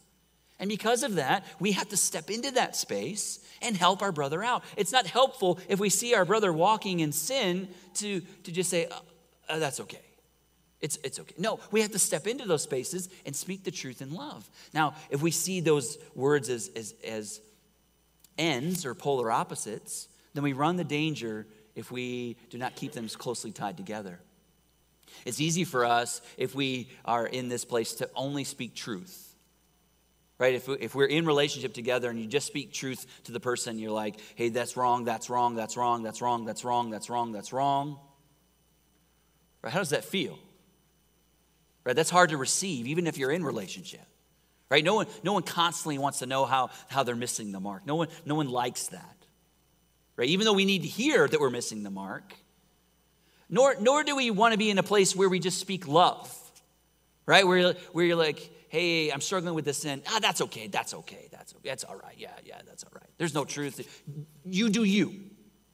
And 0.59 0.69
because 0.69 1.03
of 1.03 1.15
that, 1.15 1.43
we 1.59 1.71
have 1.73 1.89
to 1.89 1.97
step 1.97 2.29
into 2.29 2.51
that 2.51 2.75
space 2.75 3.39
and 3.61 3.75
help 3.75 4.01
our 4.01 4.11
brother 4.11 4.43
out. 4.43 4.63
It's 4.77 4.91
not 4.91 5.07
helpful 5.07 5.59
if 5.67 5.79
we 5.79 5.89
see 5.89 6.13
our 6.13 6.25
brother 6.25 6.53
walking 6.53 6.99
in 6.99 7.11
sin 7.11 7.67
to, 7.95 8.21
to 8.43 8.51
just 8.51 8.69
say, 8.69 8.87
oh, 9.49 9.59
that's 9.59 9.79
okay. 9.79 10.01
It's, 10.81 10.97
it's 11.03 11.19
okay. 11.19 11.35
No, 11.37 11.59
we 11.69 11.81
have 11.81 11.91
to 11.91 11.99
step 11.99 12.25
into 12.25 12.45
those 12.45 12.63
spaces 12.63 13.09
and 13.25 13.35
speak 13.35 13.63
the 13.63 13.71
truth 13.71 14.01
in 14.01 14.13
love. 14.13 14.49
Now, 14.73 14.95
if 15.09 15.21
we 15.21 15.31
see 15.31 15.61
those 15.61 15.97
words 16.15 16.49
as, 16.49 16.71
as, 16.75 16.95
as 17.07 17.39
ends 18.37 18.85
or 18.85 18.95
polar 18.95 19.31
opposites, 19.31 20.07
then 20.33 20.43
we 20.43 20.53
run 20.53 20.77
the 20.77 20.83
danger 20.83 21.45
if 21.75 21.91
we 21.91 22.35
do 22.49 22.57
not 22.57 22.75
keep 22.75 22.93
them 22.93 23.07
closely 23.09 23.51
tied 23.51 23.77
together. 23.77 24.19
It's 25.25 25.39
easy 25.39 25.65
for 25.65 25.85
us 25.85 26.21
if 26.37 26.55
we 26.55 26.89
are 27.05 27.27
in 27.27 27.47
this 27.47 27.63
place 27.65 27.93
to 27.95 28.09
only 28.15 28.43
speak 28.43 28.73
truth. 28.73 29.27
Right? 30.39 30.55
If, 30.55 30.67
if 30.67 30.95
we're 30.95 31.05
in 31.05 31.27
relationship 31.27 31.75
together 31.75 32.09
and 32.09 32.19
you 32.19 32.25
just 32.25 32.47
speak 32.47 32.73
truth 32.73 33.05
to 33.25 33.31
the 33.31 33.39
person, 33.39 33.77
you're 33.77 33.91
like, 33.91 34.19
hey, 34.33 34.49
that's 34.49 34.75
wrong, 34.75 35.05
that's 35.05 35.29
wrong, 35.29 35.53
that's 35.53 35.77
wrong, 35.77 36.01
that's 36.01 36.21
wrong, 36.23 36.45
that's 36.45 36.65
wrong, 36.65 36.89
that's 36.89 37.09
wrong, 37.11 37.31
that's 37.31 37.53
wrong. 37.53 37.99
Right? 39.61 39.71
How 39.71 39.79
does 39.79 39.91
that 39.91 40.03
feel? 40.03 40.39
Right? 41.83 41.95
That's 41.95 42.09
hard 42.09 42.29
to 42.29 42.37
receive, 42.37 42.87
even 42.87 43.07
if 43.07 43.17
you're 43.17 43.31
in 43.31 43.43
relationship. 43.43 44.05
Right? 44.69 44.83
No 44.83 44.95
one, 44.95 45.07
no 45.23 45.33
one 45.33 45.43
constantly 45.43 45.97
wants 45.97 46.19
to 46.19 46.25
know 46.25 46.45
how, 46.45 46.69
how 46.87 47.03
they're 47.03 47.15
missing 47.15 47.51
the 47.51 47.59
mark. 47.59 47.85
No 47.85 47.95
one, 47.95 48.07
no 48.25 48.35
one 48.35 48.49
likes 48.49 48.87
that. 48.87 49.15
Right? 50.15 50.29
Even 50.29 50.45
though 50.45 50.53
we 50.53 50.65
need 50.65 50.83
to 50.83 50.87
hear 50.87 51.27
that 51.27 51.39
we're 51.39 51.49
missing 51.49 51.83
the 51.83 51.89
mark, 51.89 52.33
nor, 53.49 53.75
nor 53.79 54.03
do 54.03 54.15
we 54.15 54.31
want 54.31 54.53
to 54.53 54.57
be 54.57 54.69
in 54.69 54.77
a 54.77 54.83
place 54.83 55.15
where 55.15 55.27
we 55.27 55.39
just 55.39 55.59
speak 55.59 55.87
love. 55.87 56.33
Right? 57.25 57.45
Where, 57.45 57.73
where 57.91 58.05
you're 58.05 58.15
like, 58.15 58.49
hey, 58.69 59.11
I'm 59.11 59.19
struggling 59.19 59.53
with 59.53 59.65
this 59.65 59.79
sin. 59.79 60.01
Ah, 60.07 60.19
that's 60.21 60.39
okay. 60.41 60.67
That's 60.67 60.93
okay. 60.93 61.27
That's 61.29 61.53
okay. 61.55 61.69
That's 61.69 61.83
all 61.83 61.97
right. 61.97 62.15
Yeah, 62.17 62.29
yeah, 62.45 62.61
that's 62.65 62.85
all 62.85 62.91
right. 62.95 63.09
There's 63.17 63.33
no 63.33 63.43
truth. 63.43 63.85
You 64.45 64.69
do 64.69 64.85
you, 64.85 65.19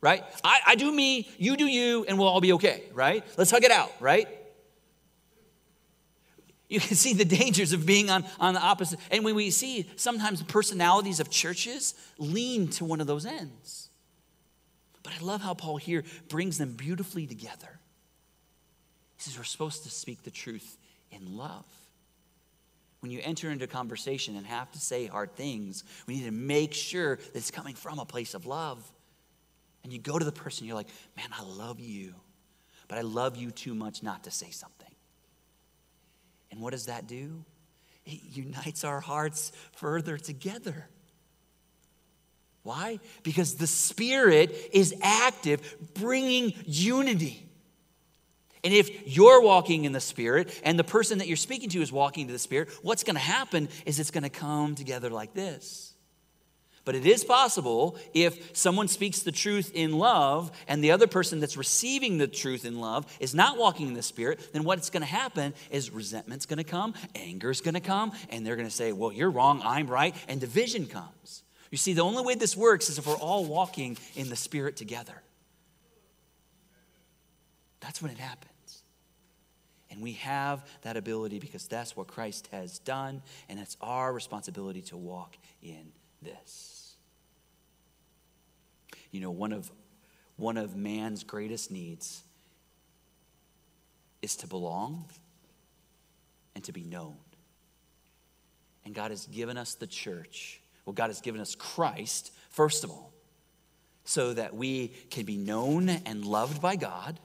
right? 0.02 0.24
I, 0.44 0.60
I 0.66 0.76
do 0.76 0.92
me, 0.92 1.30
you 1.38 1.56
do 1.56 1.68
you, 1.68 2.06
and 2.08 2.18
we'll 2.18 2.28
all 2.28 2.42
be 2.42 2.54
okay, 2.54 2.86
right? 2.94 3.24
Let's 3.38 3.52
hug 3.52 3.64
it 3.64 3.70
out, 3.70 3.92
right? 4.00 4.28
You 6.68 6.80
can 6.80 6.96
see 6.96 7.14
the 7.14 7.26
dangers 7.26 7.74
of 7.74 7.86
being 7.86 8.10
on, 8.10 8.26
on 8.40 8.54
the 8.54 8.62
opposite. 8.62 9.00
And 9.12 9.24
when 9.24 9.36
we 9.36 9.50
see 9.50 9.90
sometimes 9.96 10.40
the 10.40 10.46
personalities 10.46 11.20
of 11.20 11.30
churches 11.30 11.94
lean 12.18 12.70
to 12.70 12.86
one 12.86 13.02
of 13.02 13.08
those 13.08 13.26
ends. 13.26 13.90
But 15.04 15.14
I 15.14 15.24
love 15.24 15.42
how 15.42 15.54
Paul 15.54 15.78
here 15.78 16.04
brings 16.28 16.58
them 16.58 16.74
beautifully 16.74 17.28
together. 17.28 17.80
He 19.16 19.24
says 19.24 19.38
we're 19.38 19.46
supposed 19.46 19.84
to 19.84 19.90
speak 19.90 20.24
the 20.24 20.32
truth 20.32 20.78
in 21.12 21.38
love. 21.38 21.66
When 23.00 23.12
you 23.12 23.22
enter 23.24 23.50
into 23.50 23.68
conversation 23.68 24.36
and 24.36 24.46
have 24.46 24.72
to 24.74 24.80
say 24.80 25.06
hard 25.06 25.36
things, 25.36 25.84
we 26.08 26.16
need 26.16 26.26
to 26.26 26.32
make 26.32 26.74
sure 26.74 27.16
that 27.16 27.36
it's 27.36 27.52
coming 27.52 27.76
from 27.76 28.00
a 28.00 28.06
place 28.06 28.34
of 28.34 28.46
love. 28.46 28.84
And 29.84 29.94
you 29.94 30.00
go 30.00 30.20
to 30.20 30.26
the 30.26 30.32
person, 30.32 30.68
you're 30.68 30.76
like, 30.76 30.90
man, 31.16 31.30
I 31.32 31.44
love 31.44 31.80
you, 31.80 32.14
but 32.88 32.98
I 32.98 33.02
love 33.02 33.38
you 33.38 33.52
too 33.52 33.74
much 33.74 34.04
not 34.04 34.26
to 34.26 34.32
say 34.32 34.50
something. 34.50 34.77
And 36.52 36.60
what 36.62 36.72
does 36.72 36.86
that 36.86 37.08
do? 37.08 37.44
It 38.06 38.20
unites 38.24 38.84
our 38.84 39.00
hearts 39.00 39.52
further 39.74 40.18
together. 40.18 40.88
Why? 42.64 43.00
Because 43.24 43.56
the 43.56 43.68
Spirit 43.68 44.54
is 44.74 44.94
active, 45.02 45.78
bringing 45.94 46.54
unity. 46.66 47.44
And 48.64 48.74
if 48.74 49.08
you're 49.08 49.42
walking 49.42 49.86
in 49.86 49.94
the 49.94 50.02
Spirit 50.02 50.60
and 50.64 50.78
the 50.78 50.84
person 50.84 51.20
that 51.20 51.28
you're 51.28 51.38
speaking 51.38 51.70
to 51.70 51.82
is 51.82 51.92
walking 51.92 52.28
to 52.28 52.34
the 52.34 52.40
Spirit, 52.40 52.70
what's 52.82 53.04
going 53.04 53.16
to 53.16 53.22
happen 53.22 53.70
is 53.86 54.00
it's 54.00 54.12
going 54.12 54.24
to 54.24 54.30
come 54.30 54.76
together 54.76 55.10
like 55.10 55.34
this. 55.34 55.94
But 56.88 56.96
it 56.96 57.06
is 57.06 57.26
possible 57.26 57.98
if 58.14 58.56
someone 58.56 58.88
speaks 58.88 59.22
the 59.22 59.32
truth 59.34 59.74
in 59.74 59.98
love 59.98 60.54
and 60.70 60.82
the 60.82 60.92
other 60.92 61.06
person 61.06 61.42
that's 61.42 61.58
receiving 61.58 62.18
the 62.18 62.30
truth 62.30 62.64
in 62.64 62.80
love 62.80 63.06
is 63.20 63.36
not 63.36 63.58
walking 63.58 63.90
in 63.90 63.94
the 63.94 64.02
Spirit, 64.02 64.54
then 64.54 64.64
what's 64.64 64.90
going 64.90 65.02
to 65.02 65.06
happen 65.06 65.54
is 65.70 65.92
resentment's 65.92 66.46
going 66.46 66.60
to 66.60 66.64
come, 66.64 66.94
anger's 67.14 67.60
going 67.60 67.74
to 67.74 67.82
come, 67.82 68.14
and 68.30 68.48
they're 68.48 68.56
going 68.56 68.70
to 68.70 68.74
say, 68.74 68.94
Well, 68.94 69.12
you're 69.12 69.30
wrong, 69.30 69.62
I'm 69.66 69.88
right, 69.88 70.16
and 70.30 70.40
division 70.40 70.86
comes. 70.86 71.44
You 71.72 71.78
see, 71.78 71.92
the 71.92 72.06
only 72.06 72.24
way 72.24 72.36
this 72.36 72.56
works 72.56 72.90
is 72.90 72.98
if 72.98 73.06
we're 73.06 73.16
all 73.16 73.44
walking 73.44 73.98
in 74.16 74.30
the 74.30 74.38
Spirit 74.38 74.78
together. 74.78 75.22
That's 77.82 78.02
when 78.02 78.12
it 78.12 78.18
happens. 78.18 78.84
And 79.92 80.02
we 80.02 80.14
have 80.14 80.66
that 80.84 80.96
ability 80.96 81.40
because 81.40 81.68
that's 81.68 81.98
what 81.98 82.08
Christ 82.08 82.48
has 82.54 82.80
done, 82.80 83.24
and 83.50 83.60
it's 83.60 83.76
our 83.82 84.14
responsibility 84.14 84.84
to 84.84 84.96
walk 84.96 85.36
in 85.62 85.92
this. 86.22 86.77
You 89.12 89.22
know, 89.22 89.32
one 89.32 89.54
of, 89.54 89.72
one 90.36 90.58
of 90.58 90.76
man's 90.76 91.24
greatest 91.24 91.72
needs 91.72 92.24
is 94.22 94.36
to 94.38 94.48
belong 94.48 95.06
and 96.56 96.64
to 96.66 96.72
be 96.72 96.84
known. 96.84 97.16
And 98.86 98.96
God 98.96 99.12
has 99.12 99.26
given 99.26 99.58
us 99.58 99.76
the 99.76 99.88
church. 99.88 100.62
Well, 100.86 100.94
God 100.94 101.08
has 101.08 101.22
given 101.22 101.42
us 101.42 101.56
Christ, 101.56 102.32
first 102.50 102.84
of 102.84 102.90
all, 102.90 103.12
so 104.06 104.34
that 104.34 104.56
we 104.56 104.94
can 105.10 105.26
be 105.26 105.38
known 105.38 105.90
and 105.90 106.24
loved 106.24 106.62
by 106.62 106.78
God. 106.78 107.20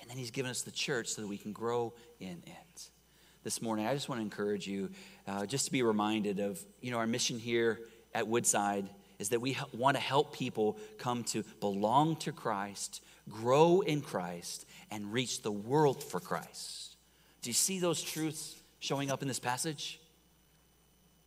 And 0.00 0.08
then 0.08 0.16
He's 0.16 0.30
given 0.30 0.50
us 0.50 0.62
the 0.62 0.70
church 0.70 1.08
so 1.08 1.22
that 1.22 1.28
we 1.28 1.38
can 1.38 1.52
grow 1.52 1.92
in 2.20 2.42
it. 2.46 2.90
This 3.42 3.60
morning, 3.60 3.86
I 3.86 3.94
just 3.94 4.08
want 4.08 4.20
to 4.20 4.22
encourage 4.22 4.68
you 4.68 4.90
uh, 5.26 5.46
just 5.46 5.64
to 5.64 5.72
be 5.72 5.82
reminded 5.82 6.38
of, 6.38 6.64
you 6.80 6.92
know, 6.92 6.98
our 6.98 7.08
mission 7.08 7.40
here 7.40 7.80
at 8.14 8.28
Woodside 8.28 8.88
is 9.22 9.30
that 9.30 9.40
we 9.40 9.56
want 9.72 9.96
to 9.96 10.02
help 10.02 10.34
people 10.34 10.76
come 10.98 11.22
to 11.24 11.44
belong 11.60 12.16
to 12.16 12.32
Christ, 12.32 13.02
grow 13.30 13.80
in 13.80 14.02
Christ, 14.02 14.66
and 14.90 15.12
reach 15.12 15.42
the 15.42 15.52
world 15.52 16.02
for 16.02 16.20
Christ. 16.20 16.96
Do 17.40 17.48
you 17.48 17.54
see 17.54 17.78
those 17.78 18.02
truths 18.02 18.60
showing 18.80 19.10
up 19.10 19.22
in 19.22 19.28
this 19.28 19.38
passage? 19.38 20.00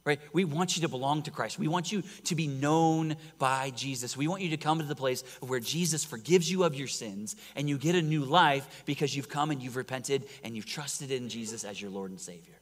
right? 0.06 0.20
We 0.34 0.46
want 0.46 0.76
you 0.76 0.84
to 0.84 0.88
belong 0.88 1.24
to 1.24 1.32
Christ. 1.32 1.58
We 1.58 1.68
want 1.68 1.92
you 1.92 2.04
to 2.26 2.36
be 2.36 2.46
known 2.46 3.16
by 3.40 3.72
Jesus. 3.72 4.16
We 4.16 4.28
want 4.28 4.44
you 4.44 4.52
to 4.52 4.58
come 4.58 4.78
to 4.78 4.86
the 4.86 4.96
place 4.96 5.24
where 5.42 5.60
Jesus 5.60 6.06
forgives 6.06 6.50
you 6.50 6.64
of 6.64 6.76
your 6.76 6.88
sins 6.88 7.36
and 7.56 7.68
you 7.68 7.80
get 7.80 7.96
a 7.96 8.02
new 8.04 8.24
life 8.24 8.84
because 8.86 9.16
you've 9.16 9.30
come 9.30 9.50
and 9.50 9.64
you've 9.64 9.76
repented 9.76 10.28
and 10.44 10.56
you've 10.56 10.68
trusted 10.68 11.10
in 11.10 11.28
Jesus 11.28 11.64
as 11.64 11.82
your 11.82 11.90
Lord 11.90 12.12
and 12.12 12.20
Savior. 12.20 12.54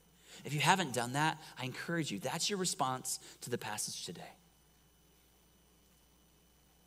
If 0.46 0.54
you 0.54 0.62
haven't 0.62 0.94
done 0.94 1.14
that, 1.14 1.38
I 1.60 1.66
encourage 1.66 2.12
you. 2.12 2.20
That's 2.20 2.50
your 2.50 2.60
response 2.60 3.20
to 3.42 3.50
the 3.50 3.58
passage 3.58 4.06
today. 4.06 4.22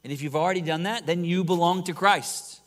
And 0.06 0.12
if 0.12 0.22
you've 0.22 0.36
already 0.36 0.60
done 0.60 0.84
that, 0.84 1.04
then 1.04 1.24
you 1.24 1.42
belong 1.42 1.82
to 1.82 1.92
Christ. 1.92 2.60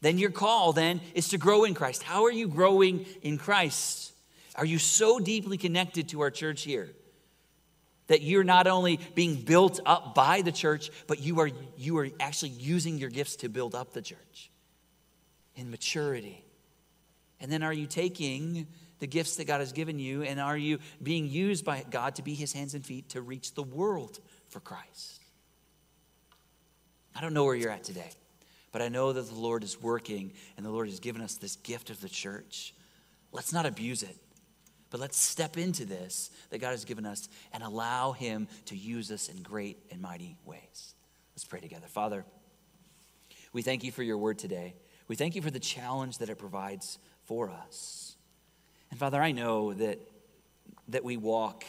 Then 0.00 0.18
your 0.18 0.32
call 0.32 0.72
then 0.72 1.00
is 1.14 1.28
to 1.28 1.38
grow 1.38 1.62
in 1.62 1.72
Christ. 1.72 2.02
How 2.02 2.24
are 2.24 2.32
you 2.32 2.48
growing 2.48 3.06
in 3.22 3.38
Christ? 3.38 4.12
Are 4.56 4.64
you 4.64 4.80
so 4.80 5.20
deeply 5.20 5.56
connected 5.56 6.08
to 6.08 6.22
our 6.22 6.32
church 6.32 6.62
here 6.62 6.90
that 8.08 8.22
you're 8.22 8.42
not 8.42 8.66
only 8.66 8.98
being 9.14 9.36
built 9.36 9.78
up 9.86 10.16
by 10.16 10.42
the 10.42 10.50
church, 10.50 10.90
but 11.06 11.20
you 11.20 11.38
are 11.38 11.50
you 11.78 11.96
are 11.98 12.08
actually 12.18 12.48
using 12.48 12.98
your 12.98 13.08
gifts 13.08 13.36
to 13.36 13.48
build 13.48 13.76
up 13.76 13.92
the 13.92 14.02
church 14.02 14.50
in 15.54 15.70
maturity? 15.70 16.44
And 17.38 17.52
then 17.52 17.62
are 17.62 17.72
you 17.72 17.86
taking 17.86 18.66
the 18.98 19.06
gifts 19.06 19.36
that 19.36 19.46
God 19.46 19.60
has 19.60 19.70
given 19.70 20.00
you 20.00 20.24
and 20.24 20.40
are 20.40 20.58
you 20.58 20.80
being 21.00 21.28
used 21.28 21.64
by 21.64 21.84
God 21.88 22.16
to 22.16 22.22
be 22.22 22.34
his 22.34 22.52
hands 22.52 22.74
and 22.74 22.84
feet 22.84 23.10
to 23.10 23.20
reach 23.20 23.54
the 23.54 23.62
world 23.62 24.18
for 24.48 24.58
Christ? 24.58 25.19
I 27.20 27.22
don't 27.22 27.34
know 27.34 27.44
where 27.44 27.54
you're 27.54 27.70
at 27.70 27.84
today. 27.84 28.08
But 28.72 28.80
I 28.80 28.88
know 28.88 29.12
that 29.12 29.28
the 29.28 29.34
Lord 29.34 29.62
is 29.62 29.78
working 29.78 30.32
and 30.56 30.64
the 30.64 30.70
Lord 30.70 30.88
has 30.88 31.00
given 31.00 31.20
us 31.20 31.34
this 31.34 31.56
gift 31.56 31.90
of 31.90 32.00
the 32.00 32.08
church. 32.08 32.72
Let's 33.30 33.52
not 33.52 33.66
abuse 33.66 34.02
it, 34.02 34.16
but 34.88 35.00
let's 35.00 35.18
step 35.18 35.58
into 35.58 35.84
this 35.84 36.30
that 36.48 36.60
God 36.60 36.70
has 36.70 36.86
given 36.86 37.04
us 37.04 37.28
and 37.52 37.62
allow 37.62 38.12
Him 38.12 38.48
to 38.64 38.74
use 38.74 39.10
us 39.10 39.28
in 39.28 39.42
great 39.42 39.76
and 39.90 40.00
mighty 40.00 40.38
ways. 40.46 40.94
Let's 41.34 41.44
pray 41.44 41.60
together. 41.60 41.88
Father, 41.88 42.24
we 43.52 43.60
thank 43.60 43.84
you 43.84 43.92
for 43.92 44.02
your 44.02 44.16
word 44.16 44.38
today. 44.38 44.76
We 45.06 45.14
thank 45.14 45.34
you 45.34 45.42
for 45.42 45.50
the 45.50 45.60
challenge 45.60 46.16
that 46.18 46.30
it 46.30 46.38
provides 46.38 46.98
for 47.26 47.50
us. 47.50 48.16
And 48.90 48.98
Father, 48.98 49.20
I 49.20 49.32
know 49.32 49.74
that, 49.74 49.98
that 50.88 51.04
we 51.04 51.18
walk 51.18 51.64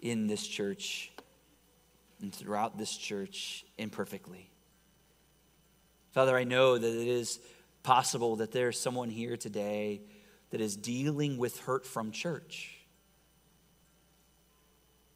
in 0.00 0.28
this 0.28 0.46
church 0.46 1.12
and 2.20 2.34
throughout 2.34 2.78
this 2.78 2.96
church 2.96 3.64
imperfectly. 3.78 4.50
Father, 6.12 6.36
I 6.36 6.44
know 6.44 6.78
that 6.78 6.88
it 6.88 7.08
is 7.08 7.38
possible 7.82 8.36
that 8.36 8.52
there's 8.52 8.80
someone 8.80 9.10
here 9.10 9.36
today 9.36 10.00
that 10.50 10.60
is 10.60 10.76
dealing 10.76 11.38
with 11.38 11.60
hurt 11.60 11.86
from 11.86 12.10
church. 12.10 12.78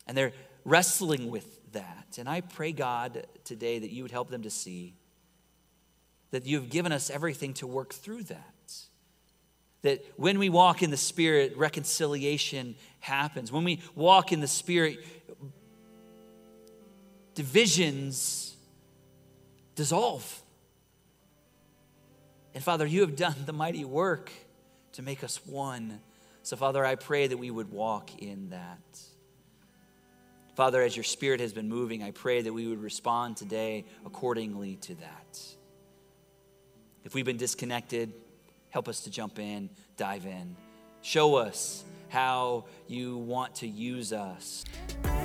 And 0.07 0.16
they're 0.16 0.32
wrestling 0.64 1.30
with 1.30 1.72
that. 1.72 2.16
And 2.18 2.28
I 2.28 2.40
pray, 2.40 2.72
God, 2.72 3.26
today 3.44 3.78
that 3.78 3.90
you 3.90 4.03
would 4.03 4.12
help 4.12 4.28
them 4.30 4.42
to 4.42 4.51
see 4.51 4.94
that 6.30 6.46
you've 6.46 6.70
given 6.70 6.92
us 6.92 7.11
everything 7.11 7.55
to 7.55 7.66
work 7.66 7.92
through 7.92 8.24
that. 8.24 8.44
That 9.82 10.05
when 10.16 10.38
we 10.38 10.48
walk 10.48 10.82
in 10.82 10.90
the 10.90 10.96
Spirit, 10.96 11.57
reconciliation 11.57 12.76
happens. 13.01 13.51
When 13.51 13.64
we 13.64 13.80
walk 13.94 14.32
in 14.32 14.40
the 14.40 14.48
Spirit, 14.48 14.98
divisions 17.34 18.56
dissolve. 19.74 20.42
And 22.54 22.62
Father, 22.62 22.86
you 22.86 23.00
have 23.02 23.16
done 23.16 23.36
the 23.46 23.52
mighty 23.52 23.84
work 23.84 24.30
to 24.92 25.02
make 25.02 25.22
us 25.22 25.44
one. 25.46 26.00
So, 26.42 26.56
Father, 26.56 26.84
I 26.84 26.96
pray 26.96 27.26
that 27.26 27.36
we 27.36 27.50
would 27.50 27.70
walk 27.70 28.22
in 28.22 28.50
that. 28.50 29.00
Father, 30.56 30.82
as 30.82 30.96
your 30.96 31.04
spirit 31.04 31.40
has 31.40 31.52
been 31.52 31.68
moving, 31.68 32.02
I 32.02 32.10
pray 32.10 32.42
that 32.42 32.52
we 32.52 32.66
would 32.66 32.82
respond 32.82 33.36
today 33.36 33.84
accordingly 34.04 34.76
to 34.76 34.94
that. 34.96 35.40
If 37.04 37.14
we've 37.14 37.24
been 37.24 37.36
disconnected, 37.36 38.12
help 38.68 38.88
us 38.88 39.00
to 39.00 39.10
jump 39.10 39.38
in, 39.38 39.70
dive 39.96 40.26
in. 40.26 40.56
Show 41.02 41.36
us 41.36 41.84
how 42.08 42.66
you 42.88 43.16
want 43.16 43.54
to 43.56 43.68
use 43.68 44.12
us. 44.12 44.64